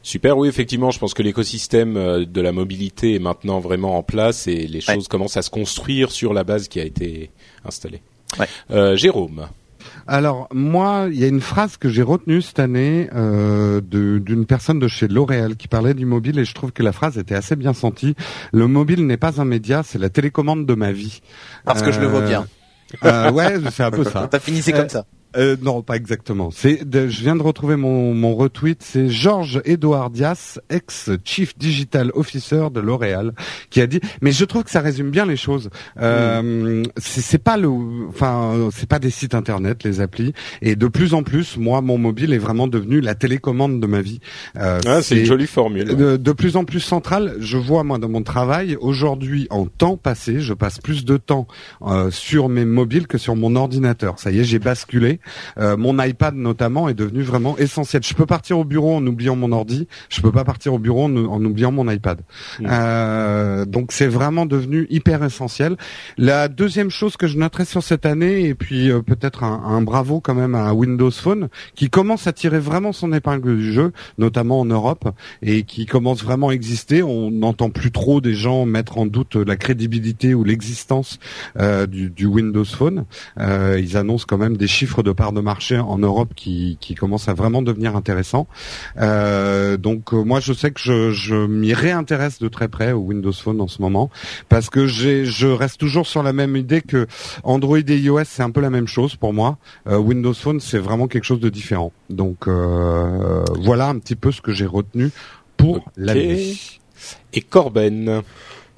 Super, 0.09 0.35
oui, 0.39 0.47
effectivement, 0.47 0.89
je 0.89 0.97
pense 0.97 1.13
que 1.13 1.21
l'écosystème 1.21 1.95
euh, 1.95 2.25
de 2.25 2.41
la 2.41 2.51
mobilité 2.51 3.13
est 3.13 3.19
maintenant 3.19 3.59
vraiment 3.59 3.95
en 3.95 4.01
place 4.01 4.47
et 4.47 4.65
les 4.65 4.79
Ouais. 4.87 4.95
choses 4.95 5.07
commencent 5.07 5.37
à 5.37 5.43
se 5.43 5.51
construire 5.51 6.09
sur 6.09 6.33
la 6.33 6.43
base 6.43 6.67
qui 6.67 6.79
a 6.79 6.83
été 6.83 7.29
installée. 7.63 8.01
Ouais. 8.39 8.47
Euh, 8.71 8.95
Jérôme. 8.95 9.47
Alors 10.07 10.47
moi, 10.51 11.09
il 11.11 11.19
y 11.19 11.23
a 11.23 11.27
une 11.27 11.41
phrase 11.41 11.77
que 11.77 11.89
j'ai 11.89 12.01
retenue 12.01 12.41
cette 12.41 12.57
année 12.57 13.07
euh, 13.13 13.81
de- 13.81 14.17
d'une 14.17 14.47
personne 14.47 14.79
de 14.79 14.87
chez 14.87 15.07
L'Oréal 15.07 15.55
qui 15.57 15.67
parlait 15.67 15.93
du 15.93 16.07
mobile 16.07 16.39
et 16.39 16.45
je 16.45 16.55
trouve 16.55 16.71
que 16.71 16.81
la 16.81 16.91
phrase 16.91 17.19
était 17.19 17.35
assez 17.35 17.55
bien 17.55 17.73
sentie. 17.73 18.15
Le 18.51 18.65
mobile 18.65 19.05
n'est 19.05 19.17
pas 19.17 19.39
un 19.39 19.45
média, 19.45 19.83
c'est 19.83 19.99
la 19.99 20.09
télécommande 20.09 20.65
de 20.65 20.73
ma 20.73 20.91
vie. 20.91 21.21
Parce 21.65 21.83
que 21.83 21.91
je 21.91 21.99
le 22.01 22.07
vois 22.07 22.21
bien. 22.21 22.47
Euh, 23.05 23.29
ouais, 23.31 23.57
c'est 23.71 23.83
un 23.83 23.91
peu 23.91 24.03
ça. 24.03 24.27
T'as 24.31 24.39
fini 24.39 24.63
c'est 24.63 24.73
Euh, 24.73 24.79
comme 24.79 24.89
ça. 24.89 25.05
Euh, 25.37 25.55
non, 25.61 25.81
pas 25.81 25.95
exactement. 25.95 26.49
C'est, 26.51 26.79
je 26.91 27.21
viens 27.21 27.35
de 27.35 27.43
retrouver 27.43 27.75
mon, 27.75 28.13
mon 28.13 28.35
retweet. 28.35 28.81
C'est 28.81 29.09
Georges 29.09 29.61
Edouard 29.65 30.09
Dias, 30.09 30.59
ex-chief 30.69 31.57
digital 31.57 32.11
officer 32.15 32.67
de 32.73 32.79
L'Oréal, 32.79 33.33
qui 33.69 33.81
a 33.81 33.87
dit. 33.87 33.99
Mais 34.21 34.31
je 34.31 34.43
trouve 34.45 34.63
que 34.63 34.71
ça 34.71 34.81
résume 34.81 35.11
bien 35.11 35.25
les 35.25 35.37
choses. 35.37 35.69
Euh, 35.99 36.83
c'est, 36.97 37.21
c'est 37.21 37.37
pas 37.37 37.57
le, 37.57 37.69
enfin, 38.09 38.69
c'est 38.73 38.89
pas 38.89 38.99
des 38.99 39.11
sites 39.11 39.35
internet, 39.35 39.83
les 39.83 40.01
applis. 40.01 40.33
Et 40.61 40.75
de 40.75 40.87
plus 40.87 41.13
en 41.13 41.23
plus, 41.23 41.57
moi, 41.57 41.81
mon 41.81 41.97
mobile 41.97 42.33
est 42.33 42.37
vraiment 42.39 42.67
devenu 42.67 43.01
la 43.01 43.15
télécommande 43.15 43.79
de 43.79 43.87
ma 43.87 44.01
vie. 44.01 44.19
Euh, 44.55 44.79
Ah, 44.87 45.01
c'est 45.01 45.19
une 45.19 45.25
jolie 45.25 45.47
formule. 45.47 45.95
de, 45.95 46.17
de 46.17 46.31
plus 46.31 46.55
en 46.55 46.63
plus 46.63 46.79
centrale. 46.79 47.35
Je 47.39 47.57
vois 47.57 47.83
moi 47.83 47.97
dans 47.99 48.09
mon 48.09 48.23
travail 48.23 48.77
aujourd'hui 48.81 49.47
en 49.51 49.65
temps 49.67 49.97
passé, 49.97 50.39
je 50.39 50.53
passe 50.53 50.79
plus 50.79 51.05
de 51.05 51.17
temps 51.17 51.47
euh, 51.83 52.09
sur 52.11 52.49
mes 52.49 52.65
mobiles 52.65 53.07
que 53.07 53.17
sur 53.17 53.35
mon 53.35 53.55
ordinateur. 53.55 54.17
Ça 54.19 54.31
y 54.31 54.39
est, 54.39 54.43
j'ai 54.43 54.59
basculé. 54.59 55.18
Euh, 55.57 55.77
mon 55.77 56.01
iPad 56.01 56.35
notamment 56.35 56.89
est 56.89 56.93
devenu 56.93 57.21
vraiment 57.21 57.57
essentiel. 57.57 58.03
Je 58.03 58.13
peux 58.13 58.25
partir 58.25 58.57
au 58.57 58.63
bureau 58.63 58.95
en 58.95 59.05
oubliant 59.05 59.35
mon 59.35 59.51
ordi, 59.51 59.87
je 60.09 60.21
peux 60.21 60.31
pas 60.31 60.43
partir 60.43 60.73
au 60.73 60.79
bureau 60.79 61.05
en, 61.05 61.15
en 61.15 61.43
oubliant 61.43 61.71
mon 61.71 61.89
iPad. 61.89 62.21
Mm. 62.59 62.67
Euh, 62.69 63.65
donc 63.65 63.91
c'est 63.91 64.07
vraiment 64.07 64.45
devenu 64.45 64.87
hyper 64.89 65.23
essentiel. 65.23 65.75
La 66.17 66.47
deuxième 66.47 66.89
chose 66.89 67.17
que 67.17 67.27
je 67.27 67.37
noterais 67.37 67.65
sur 67.65 67.83
cette 67.83 68.05
année, 68.05 68.45
et 68.45 68.55
puis 68.55 68.91
euh, 68.91 69.01
peut-être 69.01 69.43
un, 69.43 69.61
un 69.65 69.81
bravo 69.81 70.19
quand 70.19 70.35
même 70.35 70.55
à 70.55 70.73
Windows 70.73 71.11
Phone, 71.11 71.49
qui 71.75 71.89
commence 71.89 72.27
à 72.27 72.33
tirer 72.33 72.59
vraiment 72.59 72.93
son 72.93 73.13
épingle 73.13 73.57
du 73.57 73.71
jeu, 73.73 73.91
notamment 74.17 74.59
en 74.59 74.65
Europe, 74.65 75.09
et 75.41 75.63
qui 75.63 75.85
commence 75.85 76.23
vraiment 76.23 76.49
à 76.49 76.53
exister. 76.53 77.03
On 77.03 77.31
n'entend 77.31 77.69
plus 77.69 77.91
trop 77.91 78.21
des 78.21 78.33
gens 78.33 78.65
mettre 78.65 78.97
en 78.97 79.05
doute 79.05 79.35
la 79.35 79.55
crédibilité 79.55 80.33
ou 80.33 80.43
l'existence 80.43 81.19
euh, 81.59 81.85
du, 81.85 82.09
du 82.09 82.25
Windows 82.25 82.65
Phone. 82.65 83.05
Euh, 83.39 83.79
ils 83.81 83.97
annoncent 83.97 84.25
quand 84.27 84.37
même 84.37 84.57
des 84.57 84.67
chiffres 84.67 85.03
de 85.03 85.08
part 85.11 85.31
de 85.33 85.41
marché 85.41 85.77
en 85.77 85.97
Europe 85.97 86.29
qui, 86.35 86.77
qui 86.79 86.95
commencent 86.95 87.27
à 87.29 87.33
vraiment 87.33 87.61
devenir 87.61 87.95
intéressants. 87.95 88.47
Euh, 88.97 89.77
donc 89.77 90.13
euh, 90.13 90.23
moi 90.23 90.39
je 90.39 90.53
sais 90.53 90.71
que 90.71 90.79
je, 90.79 91.11
je 91.11 91.35
m'y 91.35 91.73
réintéresse 91.73 92.39
de 92.39 92.47
très 92.47 92.67
près 92.67 92.91
au 92.91 92.99
Windows 92.99 93.31
Phone 93.31 93.61
en 93.61 93.67
ce 93.67 93.81
moment 93.81 94.09
parce 94.49 94.69
que 94.69 94.87
j'ai 94.87 95.25
je 95.25 95.47
reste 95.47 95.79
toujours 95.79 96.07
sur 96.07 96.23
la 96.23 96.33
même 96.33 96.55
idée 96.55 96.81
que 96.81 97.07
Android 97.43 97.77
et 97.77 97.97
iOS 97.97 98.23
c'est 98.25 98.43
un 98.43 98.51
peu 98.51 98.61
la 98.61 98.69
même 98.69 98.87
chose 98.87 99.15
pour 99.15 99.33
moi. 99.33 99.57
Euh, 99.87 99.97
Windows 99.97 100.33
Phone 100.33 100.59
c'est 100.59 100.79
vraiment 100.79 101.07
quelque 101.07 101.25
chose 101.25 101.39
de 101.39 101.49
différent. 101.49 101.91
Donc 102.09 102.47
euh, 102.47 103.43
voilà 103.61 103.87
un 103.87 103.99
petit 103.99 104.15
peu 104.15 104.31
ce 104.31 104.41
que 104.41 104.51
j'ai 104.51 104.65
retenu 104.65 105.11
pour 105.57 105.77
Ok. 105.77 105.83
l'année. 105.97 106.55
Et 107.33 107.41
Corben? 107.41 108.21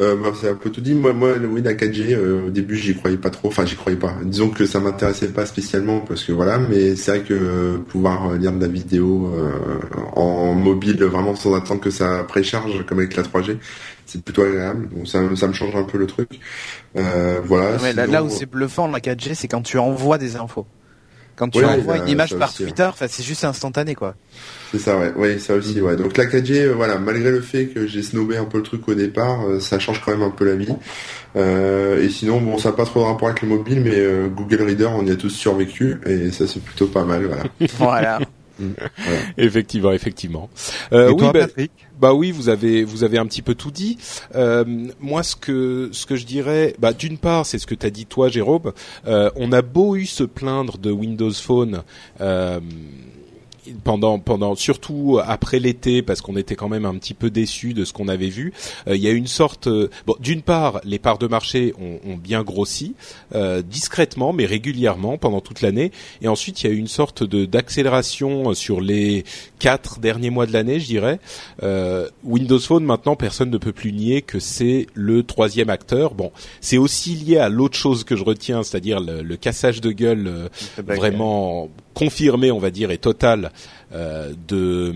Euh, 0.02 0.16
bah, 0.16 0.32
c'est 0.40 0.50
un 0.50 0.56
peu 0.56 0.70
tout 0.72 0.82
dit. 0.82 0.94
Moi, 0.96 1.14
moi, 1.14 1.36
le- 1.38 1.48
oui, 1.48 1.62
la 1.62 1.74
4G, 1.74 2.14
euh, 2.16 2.48
au 2.48 2.50
début, 2.50 2.76
j'y 2.76 2.96
croyais 2.96 3.18
pas 3.18 3.30
trop. 3.30 3.50
Enfin, 3.50 3.66
j'y 3.66 3.76
croyais 3.76 3.98
pas. 4.00 4.16
Disons 4.24 4.50
que 4.50 4.66
ça 4.66 4.80
m'intéressait 4.80 5.28
pas 5.28 5.46
spécialement 5.46 6.00
parce 6.00 6.24
que 6.24 6.32
voilà. 6.32 6.58
Mais 6.58 6.96
c'est 6.96 7.12
vrai 7.12 7.22
que 7.22 7.34
euh, 7.34 7.78
pouvoir 7.78 8.32
euh, 8.32 8.38
lire 8.38 8.52
de 8.52 8.60
la 8.62 8.68
vidéo 8.68 9.32
euh, 9.36 9.52
en 10.16 10.54
mobile, 10.56 11.04
vraiment 11.04 11.36
sans 11.36 11.54
attendre 11.56 11.82
que 11.82 11.92
ça 11.92 12.24
précharge, 12.24 12.86
comme 12.88 12.98
avec 13.00 13.16
la 13.16 13.24
3G, 13.24 13.58
c'est 14.08 14.24
plutôt 14.24 14.42
agréable. 14.44 14.90
Donc 14.90 15.08
ça, 15.08 15.20
ça 15.36 15.48
me 15.48 15.54
change 15.54 15.76
un 15.76 15.84
peu 15.84 15.98
le 16.00 16.08
truc. 16.08 16.40
Voilà. 16.96 17.78
Ouais, 17.78 17.94
là, 17.94 18.04
Sinon, 18.06 18.14
là 18.14 18.24
où 18.24 18.30
c'est 18.30 18.46
bluffant 18.48 18.88
la 18.88 19.00
4G, 19.00 19.36
c'est 19.36 19.48
quand 19.48 19.62
tu 19.62 19.78
envoies 19.78 20.18
des 20.18 20.36
infos. 20.36 20.66
Quand 21.36 21.48
tu 21.50 21.60
Ouais, 21.60 21.66
envoies 21.66 21.98
une 21.98 22.08
image 22.10 22.36
par 22.38 22.50
aussi, 22.50 22.64
Twitter, 22.64 22.90
c'est 22.96 23.24
juste 23.24 23.44
instantané 23.46 23.96
quoi. 23.96 24.16
C'est 24.72 24.80
ça, 24.80 24.98
ouais. 24.98 25.12
Ouais, 25.16 25.38
ça 25.38 25.56
aussi, 25.56 25.82
ouais. 25.82 25.98
Donc 25.98 26.18
la 26.18 26.26
4G, 26.26 26.62
euh, 26.62 26.74
voilà, 26.74 26.98
malgré 26.98 27.30
le 27.30 27.42
fait 27.42 27.68
que 27.68 27.88
j'ai 27.88 28.02
snobé 28.02 28.38
un 28.38 28.46
peu 28.46 28.58
le 28.58 28.64
truc 28.64 28.88
au 28.88 28.94
départ, 28.94 29.46
euh, 29.46 29.60
ça 29.60 29.80
change 29.80 30.02
quand 30.02 30.12
même 30.12 30.22
un 30.22 30.30
peu 30.30 30.46
la 30.46 30.56
vie. 30.56 30.74
Euh, 31.36 32.02
et 32.02 32.10
sinon, 32.10 32.40
bon, 32.40 32.58
ça 32.58 32.70
n'a 32.70 32.76
pas 32.76 32.86
trop 32.86 33.02
de 33.02 33.06
rapport 33.06 33.28
avec 33.28 33.42
le 33.42 33.50
mobile, 33.50 33.82
mais 33.82 33.96
euh, 33.96 34.28
Google 34.28 34.64
Reader, 34.64 34.90
on 34.96 35.06
y 35.06 35.12
a 35.12 35.16
tous 35.16 35.30
survécu, 35.30 36.00
et 36.06 36.32
ça 36.32 36.48
c'est 36.48 36.64
plutôt 36.64 36.88
pas 36.88 37.04
mal, 37.04 37.26
voilà. 37.26 37.44
voilà. 37.78 38.20
Effectivement, 39.38 39.92
effectivement. 39.92 40.50
Euh, 40.94 41.10
et 41.10 41.12
oui, 41.12 41.18
toi 41.18 41.34
bah, 41.34 41.40
Patrick? 41.42 41.72
Bah 42.00 42.14
oui, 42.14 42.32
vous 42.32 42.50
avez 42.50 42.84
vous 42.84 43.04
avez 43.04 43.18
un 43.18 43.26
petit 43.26 43.42
peu 43.42 43.56
tout 43.56 43.72
dit. 43.72 43.98
Euh, 44.36 44.64
moi, 45.00 45.24
ce 45.24 45.36
que 45.36 45.90
ce 45.92 46.06
que 46.06 46.16
je 46.16 46.26
dirais, 46.26 46.76
bah 46.80 46.94
d'une 46.94 47.18
part, 47.18 47.46
c'est 47.46 47.58
ce 47.58 47.68
que 47.68 47.76
t'as 47.76 47.90
dit 47.90 48.06
toi, 48.06 48.30
Jérôme. 48.30 48.72
Euh, 49.08 49.30
on 49.36 49.52
a 49.52 49.62
beau 49.62 49.96
eu 49.96 50.06
se 50.06 50.24
plaindre 50.24 50.78
de 50.78 50.92
Windows 50.92 51.34
Phone. 51.34 51.84
Euh, 52.22 52.60
pendant 53.84 54.20
pendant 54.20 54.56
surtout 54.56 55.20
après 55.24 55.60
l'été 55.60 56.02
parce 56.02 56.22
qu'on 56.22 56.38
était 56.38 56.56
quand 56.56 56.70
même 56.70 56.86
un 56.86 56.96
petit 56.96 57.14
peu 57.14 57.30
déçus 57.30 57.74
de 57.74 57.86
ce 57.86 57.94
qu'on 57.94 58.08
avait 58.08 58.30
vu 58.30 58.54
Euh, 58.88 58.96
il 58.96 59.02
y 59.02 59.08
a 59.08 59.12
une 59.12 59.28
sorte 59.28 59.68
euh, 59.68 59.90
bon 60.06 60.16
d'une 60.20 60.42
part 60.42 60.82
les 60.84 61.00
parts 61.00 61.18
de 61.18 61.28
marché 61.28 61.74
ont, 61.80 62.00
ont 62.10 62.16
bien 62.16 62.44
grossi 62.44 62.96
euh, 63.36 63.62
discrètement 63.62 64.34
mais 64.34 64.46
régulièrement 64.46 65.18
pendant 65.18 65.42
toute 65.42 65.62
l'année 65.62 65.92
et 66.22 66.28
ensuite 66.28 66.64
il 66.64 66.68
y 66.68 66.70
a 66.70 66.74
eu 66.74 66.78
une 66.78 66.88
sorte 66.88 67.24
de 67.24 67.46
d'accélération 67.46 68.54
sur 68.54 68.82
les 68.82 69.24
quatre 69.62 70.00
derniers 70.00 70.32
mois 70.32 70.48
de 70.48 70.54
l'année 70.54 70.80
je 70.80 70.88
dirais. 70.88 71.20
Euh, 71.62 72.10
Windows 72.24 72.60
Phone 72.60 72.84
maintenant 72.84 73.16
personne 73.16 73.52
ne 73.52 73.60
peut 73.60 73.72
plus 73.72 73.94
nier 73.94 74.24
que 74.24 74.40
c'est 74.40 74.88
le 74.96 75.22
troisième 75.22 75.70
acteur. 75.70 76.16
Bon 76.16 76.32
c'est 76.62 76.80
aussi 76.80 77.14
lié 77.14 77.38
à 77.38 77.48
l'autre 77.48 77.78
chose 77.78 78.04
que 78.04 78.16
je 78.16 78.24
retiens 78.24 78.64
c'est-à-dire 78.64 79.00
le, 79.00 79.22
le 79.22 79.38
cassage 79.38 79.80
de 79.80 79.92
gueule 79.92 80.26
euh, 80.28 80.50
vraiment 80.84 81.70
confirmé, 81.94 82.52
on 82.52 82.58
va 82.58 82.72
dire, 82.72 82.90
et 82.90 82.98
total 82.98 83.52
euh, 83.94 84.34
de, 84.48 84.96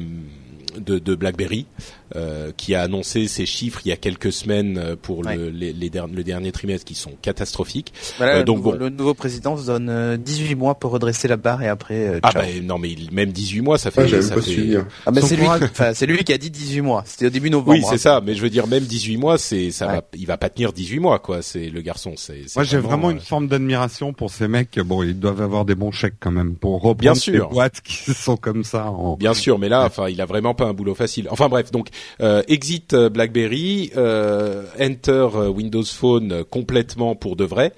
de 0.79 0.97
de 0.97 1.13
BlackBerry, 1.13 1.67
euh, 2.15 2.51
qui 2.55 2.75
a 2.75 2.81
annoncé 2.81 3.27
ses 3.27 3.45
chiffres 3.45 3.81
il 3.85 3.89
y 3.89 3.91
a 3.91 3.97
quelques 3.97 4.31
semaines 4.31 4.77
euh, 4.77 4.95
pour 4.95 5.19
Ouais. 5.25 5.35
le, 5.35 5.49
les, 5.49 5.73
les 5.73 5.89
der- 5.89 6.07
le 6.07 6.23
dernier 6.23 6.51
trimestre 6.51 6.85
qui 6.85 6.93
sont 6.95 7.11
catastrophiques. 7.21 7.93
Voilà, 8.17 8.35
Euh, 8.35 8.37
le 8.39 8.43
donc 8.43 8.57
nouveau- 8.57 8.71
bon. 8.73 8.77
le 8.77 8.89
nouveau 8.89 9.13
président 9.13 9.57
se 9.57 9.65
donne 9.65 9.89
euh, 9.89 10.17
18 10.17 10.55
mois 10.55 10.75
pour 10.75 10.91
redresser 10.91 11.27
la 11.27 11.37
barre 11.37 11.63
et 11.63 11.67
après 11.67 12.07
euh, 12.07 12.19
Ah 12.23 12.31
bah 12.33 12.43
non 12.63 12.77
mais 12.77 12.91
il, 12.91 13.11
même 13.11 13.31
18 13.31 13.61
mois 13.61 13.77
ça 13.77 13.91
fait 13.91 14.01
Ouais, 14.01 14.07
j'avais 14.07 14.21
ça 14.21 14.35
fait- 14.35 14.41
suivi. 14.41 14.75
hein. 14.75 14.87
Ah 15.05 15.11
Son 15.19 15.25
c'est 15.27 15.35
lui, 15.35 15.45
c'est 15.93 16.05
lui 16.05 16.23
qui 16.23 16.33
a 16.33 16.37
dit 16.37 16.51
18 16.51 16.81
mois. 16.81 17.03
C'était 17.05 17.27
au 17.27 17.29
début 17.29 17.49
novembre. 17.49 17.71
Oui, 17.71 17.81
hein. 17.83 17.87
c'est 17.89 17.97
ça, 17.97 18.21
mais 18.25 18.35
je 18.35 18.41
veux 18.41 18.49
dire 18.49 18.67
même 18.67 18.83
18 18.83 19.17
mois, 19.17 19.37
c'est 19.37 19.71
ça 19.71 19.87
Ouais. 19.87 19.93
va 19.95 20.01
il 20.17 20.25
va 20.27 20.37
pas 20.37 20.49
tenir 20.49 20.73
18 20.73 20.99
mois 20.99 21.19
quoi, 21.19 21.41
c'est 21.41 21.69
le 21.69 21.81
garçon, 21.81 22.13
c'est 22.17 22.43
c'est 22.47 22.55
Moi, 22.57 22.63
j'ai 22.63 22.77
vraiment 22.77 23.07
euh, 23.09 23.11
une 23.13 23.19
forme 23.19 23.47
d'admiration 23.47 24.11
pour 24.13 24.29
ces 24.31 24.47
mecs. 24.47 24.77
Bon, 24.79 25.01
ils 25.03 25.17
doivent 25.19 25.41
avoir 25.41 25.65
des 25.65 25.75
bons 25.75 25.91
chèques 25.91 26.15
quand 26.19 26.31
même 26.31 26.55
pour 26.55 26.73
reprendre 26.75 26.95
Bien 26.97 27.13
des 27.13 27.19
sûr. 27.19 27.49
boîtes 27.49 27.81
qui 27.81 28.13
sont 28.13 28.35
comme 28.37 28.63
ça. 28.63 28.87
En... 28.91 29.15
Bien 29.15 29.33
sûr, 29.33 29.57
mais 29.59 29.69
là, 29.69 29.85
enfin, 29.85 30.09
il 30.09 30.19
a 30.21 30.25
vraiment 30.25 30.53
pas 30.53 30.65
pas 30.65 30.69
un 30.69 30.73
boulot 30.73 30.95
facile. 30.95 31.27
Enfin 31.31 31.49
bref, 31.49 31.69
donc 31.69 31.89
euh, 32.21 32.43
exit 32.47 32.93
euh, 32.93 33.09
BlackBerry, 33.09 33.91
euh, 33.97 34.63
enter 34.79 35.11
euh, 35.35 35.47
Windows 35.49 35.83
Phone 35.83 36.43
complètement 36.49 37.15
pour 37.15 37.35
de 37.35 37.43
vrai. 37.45 37.73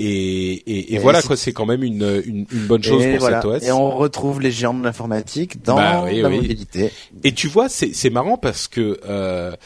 Et, 0.00 0.06
et, 0.06 0.78
et, 0.78 0.94
Et 0.94 0.98
voilà 0.98 1.22
quoi, 1.22 1.36
c'est 1.36 1.52
quand 1.52 1.66
même 1.66 1.82
une, 1.82 2.22
une, 2.24 2.46
une 2.52 2.66
bonne 2.68 2.84
chose 2.84 3.02
et 3.04 3.10
pour 3.12 3.20
voilà. 3.20 3.42
cet 3.42 3.50
OS. 3.50 3.64
Et 3.64 3.72
on 3.72 3.90
retrouve 3.90 4.40
les 4.40 4.52
géants 4.52 4.74
de 4.74 4.84
l'informatique 4.84 5.64
dans 5.64 5.74
Bah 5.74 6.04
oui, 6.04 6.20
la 6.20 6.28
oui. 6.28 6.36
mobilité. 6.36 6.92
Et 7.24 7.32
tu 7.32 7.48
vois, 7.48 7.68
c'est 7.68 8.10
marrant 8.10 8.36
parce 8.36 8.68
que 8.68 9.00
euh, 9.08 9.56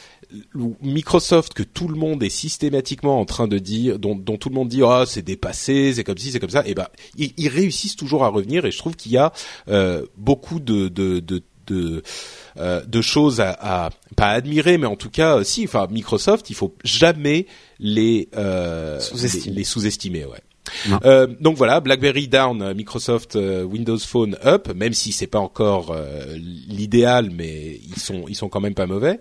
Microsoft, 0.83 1.53
que 1.53 1.63
tout 1.63 1.89
le 1.89 1.97
monde 1.97 2.23
est 2.23 2.31
systématiquement 2.31 3.21
en 3.21 3.27
train 3.27 3.47
de 3.49 3.59
dire, 3.59 3.99
dont, 3.99 4.15
dont 4.17 4.39
tout 4.39 4.49
le 4.49 4.55
monde 4.55 4.69
dit, 4.69 4.81
ah 4.83 5.05
c'est 5.07 5.21
dépassé, 5.21 5.93
c'est 5.95 6.05
comme 6.05 6.17
ci, 6.17 6.31
c'est 6.33 6.41
comme 6.41 6.49
ça, 6.51 6.63
et 6.67 6.75
ben 6.75 6.87
ils, 7.19 7.33
ils 7.37 7.49
réussissent 7.49 7.97
toujours 7.97 8.25
à 8.25 8.29
revenir. 8.29 8.65
Et 8.65 8.71
je 8.71 8.79
trouve 8.79 8.97
qu'il 8.97 9.13
y 9.13 9.19
a 9.19 9.33
euh, 9.69 10.07
beaucoup 10.17 10.61
de 10.61 10.89
de, 10.89 11.21
de, 11.21 11.43
de 11.67 12.03
euh, 12.59 12.83
de 12.85 13.01
choses 13.01 13.41
à, 13.41 13.57
à 13.61 13.91
pas 14.17 14.31
admirer, 14.31 14.79
mais 14.79 14.87
en 14.87 14.97
tout 14.97 15.11
cas, 15.11 15.39
euh, 15.39 15.45
si, 15.45 15.65
enfin 15.65 15.87
Microsoft, 15.91 16.51
il 16.51 16.55
faut 16.57 16.75
jamais 16.85 17.47
les 17.79 18.29
euh, 18.37 19.01
Sous-estimer. 19.01 19.45
les, 19.47 19.53
les 19.59 19.65
sous-estimer, 19.65 20.25
ouais. 20.27 20.41
Euh, 21.05 21.27
donc 21.41 21.57
voilà, 21.57 21.81
BlackBerry 21.81 22.29
down, 22.29 22.63
euh, 22.63 22.75
Microsoft 22.75 23.37
euh, 23.37 23.63
Windows 23.65 23.99
Phone 23.99 24.37
up, 24.45 24.73
même 24.75 24.93
si 24.93 25.13
c'est 25.13 25.27
pas 25.27 25.39
encore 25.41 25.91
euh, 25.91 26.37
l'idéal, 26.69 27.31
mais 27.35 27.81
ils 27.85 27.99
sont 28.01 28.25
ils 28.29 28.35
sont 28.37 28.49
quand 28.49 28.61
même 28.61 28.75
pas 28.75 28.87
mauvais. 28.87 29.19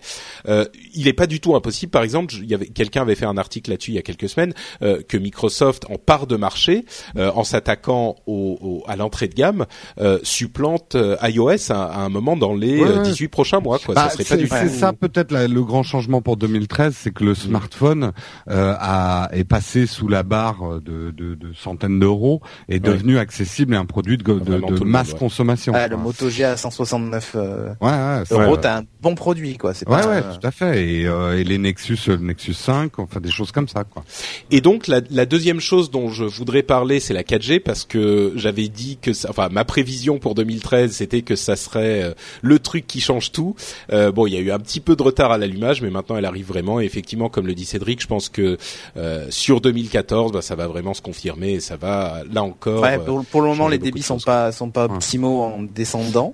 Euh, 0.47 0.65
il 0.93 1.07
est 1.07 1.13
pas 1.13 1.27
du 1.27 1.39
tout 1.39 1.55
impossible. 1.55 1.89
Par 1.91 2.03
exemple, 2.03 2.33
je- 2.33 2.43
il 2.43 2.49
y 2.49 2.53
avait 2.53 2.67
quelqu'un 2.67 3.01
avait 3.01 3.15
fait 3.15 3.25
un 3.25 3.37
article 3.37 3.71
là-dessus 3.71 3.91
il 3.91 3.95
y 3.95 3.99
a 3.99 4.01
quelques 4.03 4.29
semaines 4.29 4.53
euh, 4.81 5.01
que 5.07 5.17
Microsoft 5.17 5.85
en 5.89 5.95
part 5.97 6.27
de 6.27 6.35
marché 6.35 6.85
euh, 7.17 7.31
en 7.33 7.43
s'attaquant 7.43 8.15
au, 8.27 8.57
au- 8.61 8.83
à 8.87 8.95
l'entrée 8.95 9.27
de 9.27 9.33
gamme 9.35 9.65
euh, 9.99 10.19
supplante 10.23 10.95
euh, 10.95 11.17
iOS 11.23 11.71
à, 11.71 11.83
à 11.85 11.99
un 12.01 12.09
moment 12.09 12.37
dans 12.37 12.53
les 12.53 12.79
Ouais, 12.81 12.87
euh, 12.87 12.97
ouais. 12.97 13.03
18 13.03 13.27
prochains 13.29 13.59
mois. 13.59 13.79
Quoi. 13.79 13.95
Bah, 13.95 14.09
ça 14.09 14.11
serait 14.11 14.23
pas 14.23 14.29
c'est 14.29 14.37
du 14.37 14.47
c'est 14.47 14.67
tout. 14.73 14.79
ça 14.79 14.93
peut-être 14.93 15.31
le 15.33 15.63
grand 15.63 15.83
changement 15.83 16.21
pour 16.21 16.37
2013, 16.37 16.95
c'est 16.97 17.11
que 17.11 17.23
le 17.23 17.35
smartphone 17.35 18.11
euh, 18.49 18.73
a, 18.79 19.29
est 19.33 19.43
passé 19.43 19.85
sous 19.87 20.07
la 20.07 20.23
barre 20.23 20.79
de, 20.81 21.11
de, 21.11 21.30
de 21.35 21.53
centaines 21.53 21.99
d'euros 21.99 22.41
est 22.69 22.79
devenu 22.79 23.17
accessible 23.17 23.73
et 23.73 23.77
un 23.77 23.85
produit 23.85 24.17
de, 24.17 24.23
de, 24.23 24.31
Vraiment 24.33 24.67
de 24.71 24.79
le 24.79 24.85
masse 24.85 25.07
monde, 25.07 25.13
ouais. 25.13 25.19
consommation. 25.19 25.73
Ah, 25.75 25.87
le 25.87 25.97
Moto 25.97 26.29
G 26.29 26.43
à 26.43 26.57
169 26.57 27.33
euh, 27.35 27.69
Ouais, 27.81 27.89
ouais, 27.89 28.23
c'est- 28.25 28.33
euros, 28.33 28.57
t'as 28.57 28.79
un 28.79 28.83
bon 29.01 29.15
produit, 29.15 29.57
quoi. 29.57 29.73
C'est 29.73 29.87
ouais, 29.87 30.01
pas, 30.01 30.07
ouais, 30.07 30.17
euh, 30.17 30.33
tout 30.39 30.45
à 30.47 30.51
fait. 30.51 30.85
Et, 30.85 31.07
euh, 31.07 31.37
et 31.37 31.43
les 31.43 31.57
Nexus, 31.57 31.97
le 32.07 32.17
Nexus 32.17 32.53
5, 32.53 32.99
enfin 32.99 33.19
des 33.19 33.31
choses 33.31 33.51
comme 33.51 33.67
ça, 33.67 33.83
quoi. 33.83 34.03
Et 34.51 34.61
donc 34.61 34.87
la, 34.87 35.01
la 35.09 35.25
deuxième 35.25 35.59
chose 35.59 35.89
dont 35.91 36.09
je 36.09 36.23
voudrais 36.25 36.63
parler, 36.63 36.99
c'est 36.99 37.13
la 37.13 37.23
4G 37.23 37.59
parce 37.59 37.85
que 37.85 38.33
j'avais 38.35 38.67
dit 38.67 38.97
que, 39.01 39.13
ça, 39.13 39.29
enfin 39.29 39.49
ma 39.51 39.63
prévision 39.65 40.19
pour 40.19 40.35
2013, 40.35 40.91
c'était 40.91 41.21
que 41.21 41.35
ça 41.35 41.55
serait 41.55 42.03
euh, 42.03 42.13
le 42.41 42.59
truc 42.59 42.85
qui 42.87 42.99
change 42.99 43.31
tout. 43.31 43.55
Euh, 43.93 44.11
bon, 44.11 44.27
il 44.27 44.33
y 44.33 44.37
a 44.37 44.39
eu 44.39 44.51
un 44.51 44.59
petit 44.59 44.79
peu 44.79 44.95
de 44.95 45.03
retard 45.03 45.31
à 45.31 45.37
l'allumage, 45.37 45.81
mais 45.81 45.89
maintenant 45.89 46.17
elle 46.17 46.25
arrive 46.25 46.47
vraiment. 46.47 46.79
Et 46.81 46.85
effectivement, 46.85 47.29
comme 47.29 47.47
le 47.47 47.53
dit 47.55 47.65
Cédric, 47.65 48.01
je 48.01 48.07
pense 48.07 48.27
que 48.29 48.57
euh, 48.97 49.27
sur 49.29 49.61
2014, 49.61 50.31
bah, 50.31 50.41
ça 50.41 50.55
va 50.55 50.67
vraiment 50.67 50.93
se 50.93 51.01
confirmer 51.01 51.20
et 51.25 51.59
ça 51.59 51.75
va 51.77 52.23
là 52.31 52.43
encore. 52.43 52.81
Ouais, 52.81 52.95
euh, 52.97 52.99
pour, 52.99 53.25
pour 53.25 53.41
le 53.41 53.47
moment, 53.49 53.65
changer 53.65 53.77
les 53.77 53.83
débits 53.83 54.01
sont 54.03 54.19
pas 54.19 54.51
sont 54.51 54.69
pas 54.69 54.87
Ouais. 54.87 54.93
optimaux 54.95 55.41
en 55.43 55.61
descendant. 55.61 56.33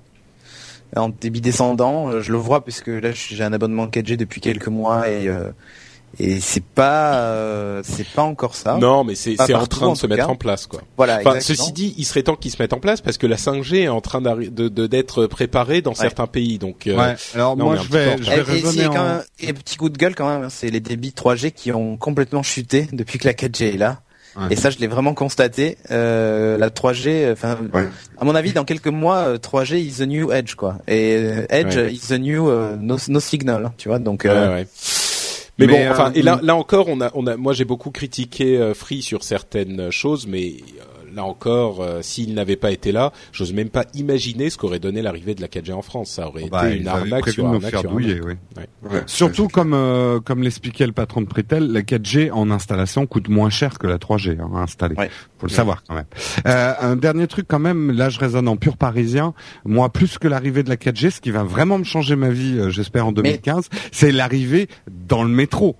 En 0.96 1.10
débit 1.10 1.40
descendant, 1.42 2.08
euh, 2.08 2.22
je 2.22 2.32
le 2.32 2.38
vois 2.38 2.64
puisque 2.64 2.86
là 2.88 3.10
j'ai 3.12 3.44
un 3.44 3.52
abonnement 3.52 3.86
4G 3.88 4.16
depuis 4.16 4.40
quelques 4.40 4.68
mois 4.68 5.08
et 5.10 5.28
euh, 5.28 5.50
et 6.18 6.40
c'est 6.40 6.64
pas 6.64 7.16
euh, 7.16 7.82
c'est 7.84 8.06
pas 8.06 8.22
encore 8.22 8.54
ça. 8.54 8.78
Non, 8.78 9.04
mais 9.04 9.14
c'est 9.14 9.38
en 9.54 9.66
train 9.66 9.86
de 9.86 9.90
en 9.90 9.94
se 9.94 10.06
mettre 10.06 10.24
cas. 10.24 10.32
en 10.32 10.36
place, 10.36 10.66
quoi. 10.66 10.80
Voilà. 10.96 11.18
Enfin, 11.18 11.38
ceci 11.40 11.70
dit, 11.72 11.94
il 11.98 12.04
serait 12.06 12.22
temps 12.22 12.36
qu'ils 12.36 12.50
se 12.50 12.56
mettent 12.62 12.72
en 12.72 12.80
place 12.80 13.02
parce 13.02 13.18
que 13.18 13.26
la 13.26 13.36
5G 13.36 13.82
est 13.82 13.88
en 13.88 14.00
train 14.00 14.22
de 14.22 14.68
d'être 14.86 15.26
préparée 15.26 15.82
dans 15.82 15.92
certains 15.94 16.26
pays. 16.26 16.58
Donc, 16.58 16.86
euh, 16.86 16.96
ouais. 16.96 17.14
Alors 17.34 17.54
moi, 17.58 17.76
je 17.76 17.80
en 17.82 17.84
vais, 17.92 18.16
je 18.22 18.30
Et, 18.32 18.36
vais 18.36 18.40
et 18.40 18.44
si, 18.44 18.50
raisonner 18.66 18.84
quand 18.86 19.00
en... 19.02 19.04
même, 19.08 19.22
et 19.40 19.52
petit 19.52 19.76
coup 19.76 19.90
de 19.90 19.98
gueule 19.98 20.14
quand 20.14 20.26
même, 20.26 20.44
hein, 20.44 20.48
c'est 20.50 20.70
les 20.70 20.80
débits 20.80 21.12
3G 21.14 21.52
qui 21.52 21.70
ont 21.72 21.98
complètement 21.98 22.42
chuté 22.42 22.88
depuis 22.94 23.18
que 23.18 23.26
la 23.28 23.34
4G 23.34 23.74
est 23.74 23.78
là. 23.78 24.00
Ouais. 24.38 24.46
Et 24.50 24.56
ça, 24.56 24.70
je 24.70 24.78
l'ai 24.78 24.86
vraiment 24.86 25.14
constaté. 25.14 25.76
Euh, 25.90 26.56
la 26.58 26.70
3G, 26.70 27.32
enfin, 27.32 27.58
Ouais. 27.74 27.88
à 28.18 28.24
mon 28.24 28.34
avis, 28.34 28.52
dans 28.52 28.64
quelques 28.64 28.86
mois, 28.88 29.16
euh, 29.26 29.38
3G 29.38 29.80
is 29.80 29.94
the 29.98 30.06
new 30.06 30.30
Edge, 30.32 30.54
quoi. 30.54 30.76
Et 30.86 31.16
euh, 31.16 31.46
Edge 31.50 31.76
Ouais. 31.76 31.92
is 31.92 32.00
the 32.08 32.18
new 32.18 32.48
euh, 32.48 32.76
no, 32.80 32.96
no 33.08 33.20
signal, 33.20 33.72
tu 33.78 33.88
vois. 33.88 33.98
Donc, 33.98 34.24
euh, 34.24 34.54
ouais. 34.54 34.66
Mais, 35.58 35.66
Mais, 35.66 35.72
bon, 35.86 35.90
enfin, 35.90 36.10
euh, 36.10 36.14
et 36.14 36.22
là, 36.22 36.38
là 36.42 36.54
encore, 36.54 36.86
on 36.88 37.00
a, 37.00 37.10
on 37.14 37.26
a, 37.26 37.36
moi 37.36 37.52
j'ai 37.52 37.64
beaucoup 37.64 37.90
critiqué 37.90 38.56
euh, 38.58 38.74
Free 38.74 39.02
sur 39.02 39.24
certaines 39.24 39.90
choses, 39.90 40.28
mais 40.28 40.52
euh, 40.78 40.84
là 41.14 41.24
encore, 41.24 41.80
euh, 41.82 42.00
s'il 42.02 42.34
n'avait 42.34 42.56
pas 42.56 42.70
été 42.70 42.92
là, 42.92 43.12
j'ose 43.32 43.52
même 43.52 43.68
pas 43.70 43.84
imaginer 43.94 44.50
ce 44.50 44.58
qu'aurait 44.58 44.78
donné 44.78 45.02
l'arrivée 45.02 45.34
de 45.34 45.40
la 45.40 45.48
4G 45.48 45.72
en 45.72 45.82
France. 45.82 46.10
Ça 46.10 46.28
aurait 46.28 46.48
Bah, 46.48 46.66
été 46.66 46.76
ils 46.76 46.82
une 46.82 46.88
arnaque 46.88 47.28
sur 47.28 47.46
arnaque 47.46 47.70
faire 47.70 47.80
sur 47.80 47.90
douiller, 47.90 48.20
arnaque. 48.20 48.38
oui. 48.56 48.62
Ouais. 48.90 49.02
Surtout 49.06 49.48
comme 49.48 49.74
euh, 49.74 50.20
comme 50.20 50.42
l'expliquait 50.42 50.86
le 50.86 50.92
patron 50.92 51.20
de 51.20 51.26
Pritel, 51.26 51.72
la 51.72 51.82
4G 51.82 52.30
en 52.32 52.50
installation 52.50 53.06
coûte 53.06 53.28
moins 53.28 53.50
cher 53.50 53.78
que 53.78 53.86
la 53.86 53.98
3G 53.98 54.38
hein, 54.40 54.50
à 54.54 54.58
installer. 54.60 54.94
Ouais. 54.96 55.10
Faut 55.38 55.46
le 55.46 55.52
savoir 55.52 55.82
quand 55.86 55.94
même. 55.94 56.04
Euh, 56.46 56.72
un 56.80 56.96
dernier 56.96 57.26
truc 57.26 57.46
quand 57.48 57.58
même, 57.60 57.90
là 57.92 58.08
je 58.08 58.18
raisonne 58.18 58.48
en 58.48 58.56
pur 58.56 58.76
parisien. 58.76 59.34
Moi, 59.64 59.88
plus 59.92 60.18
que 60.18 60.26
l'arrivée 60.28 60.62
de 60.62 60.68
la 60.68 60.76
4G, 60.76 61.10
ce 61.10 61.20
qui 61.20 61.30
va 61.30 61.42
vraiment 61.44 61.78
me 61.78 61.84
changer 61.84 62.16
ma 62.16 62.30
vie, 62.30 62.58
euh, 62.58 62.70
j'espère 62.70 63.06
en 63.06 63.12
2015, 63.12 63.68
c'est 63.92 64.10
l'arrivée 64.12 64.68
dans 64.90 65.22
le 65.22 65.28
métro. 65.30 65.76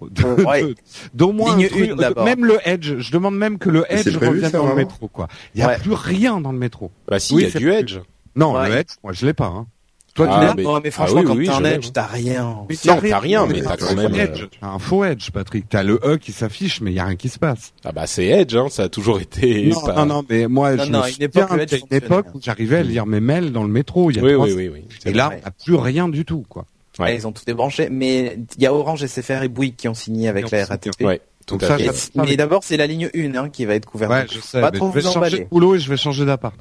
Ouais. 0.46 0.74
D'au 1.14 1.32
moins 1.32 1.56
Ligne 1.56 1.66
un 1.66 1.68
truc- 1.68 2.14
une, 2.18 2.24
même 2.24 2.44
le 2.44 2.58
Edge. 2.64 2.94
Je 2.98 3.10
demande 3.12 3.36
même 3.36 3.58
que 3.58 3.68
le 3.70 3.84
Edge 3.88 4.16
revienne 4.16 4.50
dans 4.52 4.68
le 4.68 4.74
métro. 4.74 5.10
Quoi. 5.18 5.26
Il 5.56 5.60
y 5.60 5.64
a 5.64 5.66
Ouais. 5.68 5.78
plus 5.78 5.94
rien 5.94 6.40
dans 6.40 6.52
le 6.52 6.58
métro. 6.58 6.92
Bah 7.08 7.18
si, 7.18 7.34
Oui, 7.34 7.42
il 7.42 7.44
y 7.46 7.48
a 7.48 7.50
c'est 7.50 7.58
du. 7.58 7.72
Edge. 7.72 7.98
Non, 8.36 8.52
Ouais. 8.54 8.68
le 8.68 8.76
Edge, 8.76 8.90
moi 9.02 9.12
je 9.12 9.26
l'ai 9.26 9.32
pas. 9.34 9.46
Hein. 9.46 9.66
Toi, 10.14 10.28
Ah, 10.30 10.38
tu 10.40 10.46
l'as 10.46 10.54
mais- 10.54 10.64
oh, 10.64 10.78
mais 10.82 10.88
ah 10.88 10.92
franchement, 10.92 11.20
oui, 11.20 11.26
quand 11.26 11.36
oui, 11.36 11.46
t'as 11.46 11.56
un 11.56 11.64
Edge, 11.64 11.88
t'as 11.92 12.06
rien. 12.06 12.56
Mais 12.68 12.74
Non, 12.86 13.00
t'as 13.08 13.18
rien, 13.18 13.46
mais 13.46 13.62
t'as 13.62 13.76
quand 13.76 13.94
même. 13.96 14.14
Edge, 14.14 14.42
euh, 14.42 14.46
T'as 14.60 14.66
un 14.68 14.78
faux 14.78 15.04
Edge, 15.04 15.30
Patrick. 15.30 15.68
T'as 15.68 15.82
le 15.82 16.00
E 16.04 16.16
qui 16.18 16.30
s'affiche, 16.32 16.80
mais 16.80 16.92
il 16.92 16.94
y 16.94 17.00
a 17.00 17.04
rien 17.04 17.16
qui 17.16 17.28
se 17.28 17.38
passe. 17.40 17.72
Ah 17.84 17.90
bah 17.92 18.06
c'est 18.06 18.26
Edge, 18.26 18.54
hein, 18.56 18.66
ça 18.70 18.84
a 18.84 18.88
toujours 18.88 19.20
été. 19.20 19.66
Non, 19.66 19.80
pas- 19.80 19.94
non, 19.94 20.06
non, 20.06 20.24
mais 20.28 20.46
moi, 20.46 20.74
Non, 20.76 20.84
je 20.84 20.90
non, 20.90 20.98
me 21.00 21.04
une 21.06 21.12
souviens 21.12 21.26
époque, 21.26 21.50
a 21.50 22.26
une 22.26 22.34
où 22.34 22.40
j'arrivais 22.40 22.76
à 22.78 22.82
lire 22.82 23.06
mes 23.06 23.20
mails 23.20 23.50
dans 23.52 23.62
le 23.64 23.70
métro. 23.70 24.10
Il 24.12 24.16
y 24.16 24.20
a 24.20 24.22
Oui, 24.22 24.34
oui, 24.34 24.52
oui, 24.56 24.68
oui. 24.72 24.84
Et 25.04 25.12
là, 25.12 25.30
on 25.32 25.44
n'a 25.44 25.50
plus 25.50 25.74
rien 25.74 26.08
du 26.08 26.24
tout, 26.24 26.44
quoi. 26.48 26.64
Ouais. 26.98 27.04
Ouais, 27.06 27.14
ils 27.16 27.26
ont 27.28 27.32
tout 27.32 27.44
débranché, 27.46 27.88
mais 27.90 28.38
il 28.56 28.62
y 28.62 28.66
a 28.66 28.74
Orange, 28.74 29.04
SFR 29.04 29.44
et 29.44 29.48
Bouygues 29.48 29.76
qui 29.76 29.86
ont 29.88 29.94
signé 29.94 30.28
avec 30.28 30.50
la 30.50 30.64
signé. 30.64 30.64
RATP. 30.64 31.00
Ouais, 31.04 31.20
Donc 31.48 31.62
ça, 31.62 31.78
ça- 31.78 32.08
mais 32.16 32.36
d'abord, 32.36 32.62
c'est 32.62 32.76
la 32.76 32.86
ligne 32.86 33.08
1 33.14 33.34
hein, 33.34 33.48
qui 33.48 33.64
va 33.64 33.74
être 33.74 33.86
couverte. 33.86 34.12
Ouais, 34.12 34.26
je 34.30 34.38
sais. 34.40 34.60
Pas 34.60 34.70
mais 34.70 34.78
trop 34.78 34.88
je 34.90 34.94
vais 34.94 35.00
vous 35.00 35.06
changer 35.06 35.18
emballer. 35.18 35.38
de 35.40 35.44
boulot 35.48 35.74
et 35.74 35.78
je 35.78 35.88
vais 35.88 35.96
changer 35.96 36.24
d'appart. 36.26 36.54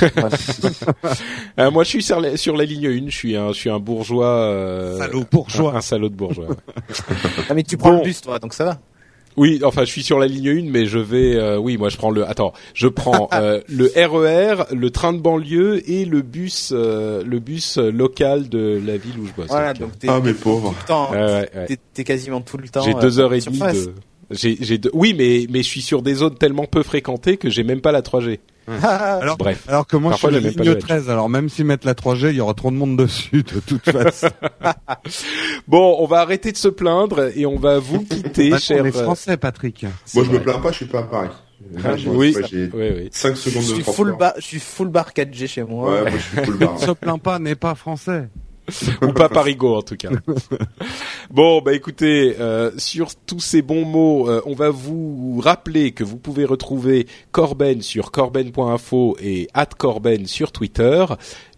Euh, 1.58 1.70
moi, 1.70 1.84
je 1.84 1.88
suis 1.88 2.02
sur 2.02 2.20
la, 2.20 2.36
sur 2.36 2.56
la 2.56 2.64
ligne 2.64 2.86
1. 2.88 3.08
Je 3.10 3.14
suis 3.16 3.36
un, 3.36 3.48
je 3.52 3.58
suis 3.58 3.70
un 3.70 3.78
bourgeois. 3.78 4.26
Euh, 4.26 4.98
Salaud 4.98 5.24
bourgeois. 5.30 5.72
Un, 5.74 5.76
un 5.76 5.80
salaud 5.80 6.08
de 6.08 6.14
bourgeois. 6.16 6.48
Ah, 7.48 7.54
mais 7.54 7.62
tu 7.62 7.76
prends 7.76 7.90
Bon. 7.92 7.98
le 7.98 8.02
bus, 8.04 8.20
toi, 8.20 8.38
donc 8.38 8.54
ça 8.54 8.64
va. 8.64 8.78
Oui, 9.36 9.60
enfin, 9.64 9.84
je 9.84 9.90
suis 9.90 10.02
sur 10.04 10.18
la 10.20 10.26
ligne 10.26 10.48
1, 10.66 10.70
mais 10.70 10.86
je 10.86 10.98
vais. 10.98 11.34
euh, 11.36 11.58
oui, 11.58 11.76
moi, 11.76 11.88
je 11.88 11.96
prends 11.96 12.10
le. 12.10 12.28
Attends, 12.28 12.52
je 12.72 12.86
prends 12.88 13.28
euh, 13.34 13.60
le 13.68 13.90
RER, 13.96 14.64
le 14.74 14.90
train 14.90 15.12
de 15.12 15.18
banlieue 15.18 15.82
et 15.90 16.04
le 16.04 16.22
bus, 16.22 16.72
euh, 16.74 17.22
le 17.24 17.38
bus 17.40 17.78
euh, 17.78 17.90
local 17.90 18.48
de 18.48 18.80
la 18.84 18.96
ville 18.96 19.18
où 19.20 19.26
je 19.26 19.32
bosse. 19.32 19.48
Voilà, 19.48 19.72
Donc, 19.74 19.90
donc 19.90 19.98
t'es 19.98 20.08
Ah, 20.08 20.20
mais 20.22 20.34
pauvre. 20.34 20.74
euh, 20.90 21.40
ouais, 21.42 21.48
ouais, 21.54 21.78
t'es- 21.94 22.04
quasiment 22.04 22.40
tout 22.40 22.56
le 22.58 22.68
temps. 22.68 22.82
J'ai 22.82 22.94
euh, 22.94 23.00
deux 23.00 23.18
heures 23.20 23.34
et 23.34 23.40
demie 23.40 23.58
de. 23.58 23.92
J'ai, 24.34 24.56
j'ai 24.60 24.78
deux- 24.78 24.90
Oui, 24.92 25.14
mais 25.16 25.46
mais 25.50 25.62
je 25.62 25.68
suis 25.68 25.82
sur 25.82 26.02
des 26.02 26.14
zones 26.14 26.34
tellement 26.36 26.66
peu 26.66 26.82
fréquentées 26.82 27.36
que 27.36 27.48
j'ai 27.50 27.62
même 27.64 27.80
pas 27.80 27.92
la 27.92 28.02
3G. 28.02 28.38
Alors, 28.82 29.36
Bref. 29.36 29.64
alors 29.68 29.86
que 29.86 29.96
moi, 29.96 30.12
Parfois, 30.12 30.30
je 30.30 30.36
suis 30.36 30.44
même 30.46 30.54
pas 30.54 30.62
ligne 30.64 30.72
Edge. 30.72 30.80
13. 30.80 31.10
Alors 31.10 31.28
même 31.28 31.48
s'ils 31.50 31.66
mettent 31.66 31.84
la 31.84 31.92
3G, 31.94 32.30
il 32.30 32.36
y 32.36 32.40
aura 32.40 32.54
trop 32.54 32.70
de 32.70 32.76
monde 32.76 32.96
dessus, 32.96 33.42
de 33.42 33.60
toute 33.60 33.84
façon. 33.90 34.28
Bon, 35.68 35.96
on 35.98 36.06
va 36.06 36.20
arrêter 36.20 36.52
de 36.52 36.56
se 36.56 36.68
plaindre 36.68 37.30
et 37.36 37.46
on 37.46 37.56
va 37.58 37.78
vous 37.78 38.00
quitter, 38.04 38.50
Bah, 38.50 38.58
cher. 38.58 38.78
on 38.82 38.86
est 38.86 38.96
euh, 38.96 39.02
français, 39.02 39.36
Patrick. 39.36 39.84
c'est 40.04 40.16
Moi, 40.18 40.24
je 40.26 40.30
me 40.30 40.36
vrai. 40.36 40.44
plains 40.44 40.60
pas, 40.60 40.70
je 40.72 40.76
suis 40.76 40.86
pas 40.86 41.00
à 41.00 41.02
Paris. 41.04 41.28
J'ai- 41.96 42.08
oui, 42.10 42.36
j'ai 42.50 42.70
oui, 42.74 42.88
oui. 42.96 43.08
5 43.10 43.34
Je 43.36 43.40
secondes 43.40 43.62
de 43.62 43.66
suis 43.68 43.82
transport. 43.82 43.94
full 43.94 44.16
bar, 44.18 44.32
je 44.36 44.42
suis 44.42 44.58
full 44.60 44.88
bar 44.88 45.12
4G 45.14 45.46
chez 45.46 45.62
moi. 45.62 45.92
Ouais, 45.92 46.00
moi, 46.02 46.10
je 46.10 46.18
suis 46.36 46.44
full 46.44 46.58
bar. 46.58 46.74
Ne 46.74 46.78
se 46.86 46.90
plaint 46.90 47.22
pas, 47.22 47.38
n'est 47.38 47.54
pas 47.54 47.74
français. 47.74 48.28
Ou 49.02 49.12
pas 49.12 49.28
Parigo 49.28 49.76
en 49.76 49.82
tout 49.82 49.96
cas. 49.96 50.10
bon, 51.30 51.60
bah 51.62 51.72
écoutez, 51.74 52.36
euh, 52.40 52.70
sur 52.78 53.14
tous 53.14 53.40
ces 53.40 53.62
bons 53.62 53.84
mots, 53.84 54.28
euh, 54.30 54.40
on 54.46 54.54
va 54.54 54.70
vous 54.70 55.40
rappeler 55.42 55.92
que 55.92 56.04
vous 56.04 56.16
pouvez 56.16 56.44
retrouver 56.44 57.06
Corben 57.32 57.82
sur 57.82 58.10
corben.info 58.10 59.16
et 59.20 59.48
@corben 59.78 60.26
sur 60.26 60.52
Twitter, 60.52 61.04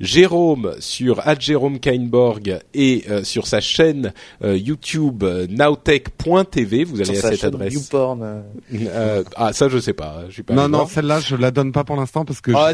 Jérôme 0.00 0.74
sur 0.80 1.22
Jérôme 1.38 1.78
Kainborg 1.78 2.59
et 2.74 3.04
euh, 3.11 3.24
sur 3.24 3.46
sa 3.46 3.61
chaîne 3.61 4.12
euh, 4.42 4.57
YouTube 4.57 5.22
euh, 5.22 5.46
nowtech.tv. 5.48 6.84
Vous 6.84 6.96
allez 7.00 7.14
Sur 7.16 7.26
à 7.26 7.30
sa 7.30 7.36
cette 7.36 7.44
adresse. 7.44 7.72
YouPorn. 7.74 8.22
euh. 8.22 8.40
Euh, 8.74 9.24
ah, 9.36 9.52
ça 9.52 9.68
je 9.68 9.78
sais 9.78 9.92
pas. 9.92 10.24
Je 10.28 10.34
suis 10.34 10.42
pas 10.42 10.54
Non, 10.54 10.68
non, 10.68 10.86
celle-là, 10.86 11.20
je 11.20 11.36
la 11.36 11.50
donne 11.50 11.72
pas 11.72 11.84
pour 11.84 11.96
l'instant 11.96 12.24
parce 12.24 12.40
que 12.40 12.52
Ah, 12.54 12.72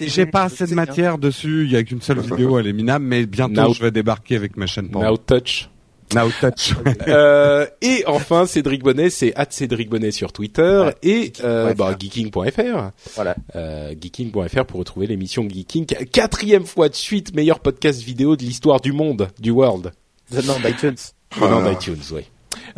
j'ai 0.00 0.26
pas 0.26 0.44
assez 0.44 0.66
de 0.66 0.74
matière 0.74 1.18
dessus. 1.18 1.64
Il 1.64 1.72
y 1.72 1.76
a 1.76 1.82
qu'une 1.82 2.02
seule 2.02 2.20
vidéo, 2.28 2.58
elle 2.58 2.66
est 2.66 2.72
minable, 2.72 3.04
mais 3.08 3.26
bientôt 3.26 3.60
Now- 3.62 3.72
je 3.74 3.82
vais 3.82 3.90
débarquer 3.90 4.36
avec 4.36 4.56
ma 4.56 4.66
chaîne. 4.66 4.88
porno. 4.90 5.08
Now 5.10 5.16
Touch. 5.16 5.68
Now 6.14 6.30
touch. 6.40 6.74
Euh, 7.08 7.66
et 7.82 8.04
enfin, 8.06 8.46
Cédric 8.46 8.82
Bonnet, 8.82 9.10
c'est 9.10 9.34
Cédric 9.50 9.90
Bonnet 9.90 10.10
sur 10.10 10.32
Twitter 10.32 10.84
Ouais, 10.86 10.94
et 11.02 11.32
euh, 11.44 11.68
geeking.fr. 11.68 11.76
bah, 11.76 11.96
geeking.fr. 11.98 12.90
Voilà. 13.14 13.36
Euh, 13.56 13.94
geeking.fr 14.00 14.64
pour 14.64 14.78
retrouver 14.80 15.06
l'émission 15.06 15.46
Geeking. 15.48 15.84
Quatrième 16.10 16.64
fois 16.64 16.88
de 16.88 16.94
suite, 16.94 17.34
meilleur 17.34 17.60
podcast 17.60 18.00
vidéo 18.02 18.36
de 18.36 18.42
l'histoire 18.42 18.80
du 18.80 18.92
monde, 18.92 19.28
du 19.38 19.50
world. 19.50 19.92
Non, 20.32 20.54
d'iTunes. 20.64 20.96
Voilà. 21.36 21.70
d'iTunes, 21.74 22.00
oui. 22.12 22.22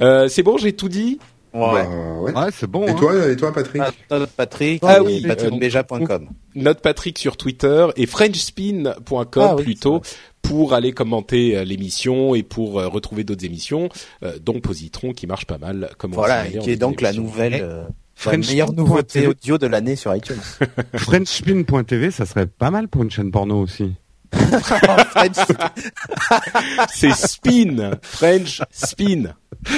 Euh, 0.00 0.26
c'est 0.28 0.42
bon, 0.42 0.56
j'ai 0.58 0.72
tout 0.72 0.88
dit. 0.88 1.18
Bah, 1.52 1.88
ouais. 2.20 2.32
Ouais, 2.32 2.48
c'est 2.52 2.66
bon. 2.68 2.86
Et 2.86 2.90
hein. 2.90 2.94
toi, 2.94 3.28
et 3.28 3.36
toi, 3.36 3.52
Patrick 3.52 3.82
Ah, 3.84 4.18
Notre 4.18 4.32
Patrick. 4.32 4.82
Ah 4.86 5.02
oui, 5.02 5.22
patrickbeja.com. 5.26 6.28
Note 6.54 6.80
Patrick 6.80 7.18
sur 7.18 7.36
Twitter 7.36 7.88
et 7.96 8.06
FrenchSpin.com 8.06 9.42
Ah 9.42 9.56
oui, 9.56 9.62
plutôt 9.64 10.00
pour 10.42 10.74
aller 10.74 10.92
commenter 10.92 11.56
euh, 11.56 11.64
l'émission 11.64 12.34
et 12.34 12.42
pour 12.42 12.80
euh, 12.80 12.88
retrouver 12.88 13.24
d'autres 13.24 13.44
émissions, 13.44 13.88
euh, 14.22 14.38
dont 14.40 14.60
Positron 14.60 15.12
qui 15.12 15.26
marche 15.26 15.44
pas 15.44 15.58
mal. 15.58 15.90
Comme 15.98 16.12
on 16.12 16.16
Voilà, 16.16 16.48
et 16.48 16.58
qui 16.58 16.70
est 16.70 16.76
donc 16.76 17.00
la 17.00 17.12
nouvelle, 17.12 17.60
euh, 17.62 17.82
la 17.82 17.88
French 18.14 18.48
meilleure 18.48 18.72
nouveauté 18.72 19.26
audio 19.26 19.58
de 19.58 19.66
l'année 19.66 19.96
sur 19.96 20.14
iTunes. 20.14 20.40
Frenchspin.tv, 20.94 22.10
ça 22.10 22.26
serait 22.26 22.46
pas 22.46 22.70
mal 22.70 22.88
pour 22.88 23.02
une 23.02 23.10
chaîne 23.10 23.30
porno 23.30 23.60
aussi. 23.60 23.92
C'est 26.92 27.12
Spin, 27.14 27.92
French 28.02 28.60
Spin. 28.70 29.34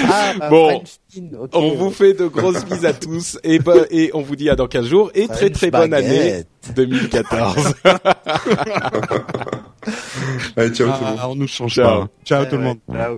Ah, 0.07 0.33
bah, 0.39 0.49
Bon, 0.49 0.69
French 0.69 0.87
Spin, 1.09 1.29
ok. 1.39 1.49
On 1.53 1.71
vous 1.75 1.89
fait 1.91 2.13
de 2.13 2.27
grosses 2.27 2.63
bises 2.65 2.85
à 2.85 2.93
tous 2.93 3.37
et, 3.43 3.59
et 3.91 4.11
on 4.13 4.21
vous 4.21 4.35
dit 4.35 4.49
à 4.49 4.55
dans 4.55 4.67
15 4.67 4.85
jours 4.85 5.11
et 5.15 5.27
très 5.27 5.37
French 5.47 5.51
très 5.53 5.71
bonne 5.71 5.93
année 5.93 6.19
baguette. 6.19 6.47
2014. 6.75 7.73
Allez, 10.55 10.69
ciao 10.73 10.87
tout 10.91 11.03
le 11.03 11.07
monde. 11.07 11.17
Ah, 11.19 11.29
on 11.29 11.35
nous 11.35 11.47
change 11.47 11.73
Ciao. 11.73 12.01
pas. 12.01 12.07
Ciao 12.23 12.45
tout 12.45 12.57
le 12.57 12.63
monde. 12.63 12.77
Ciao. 12.91 13.17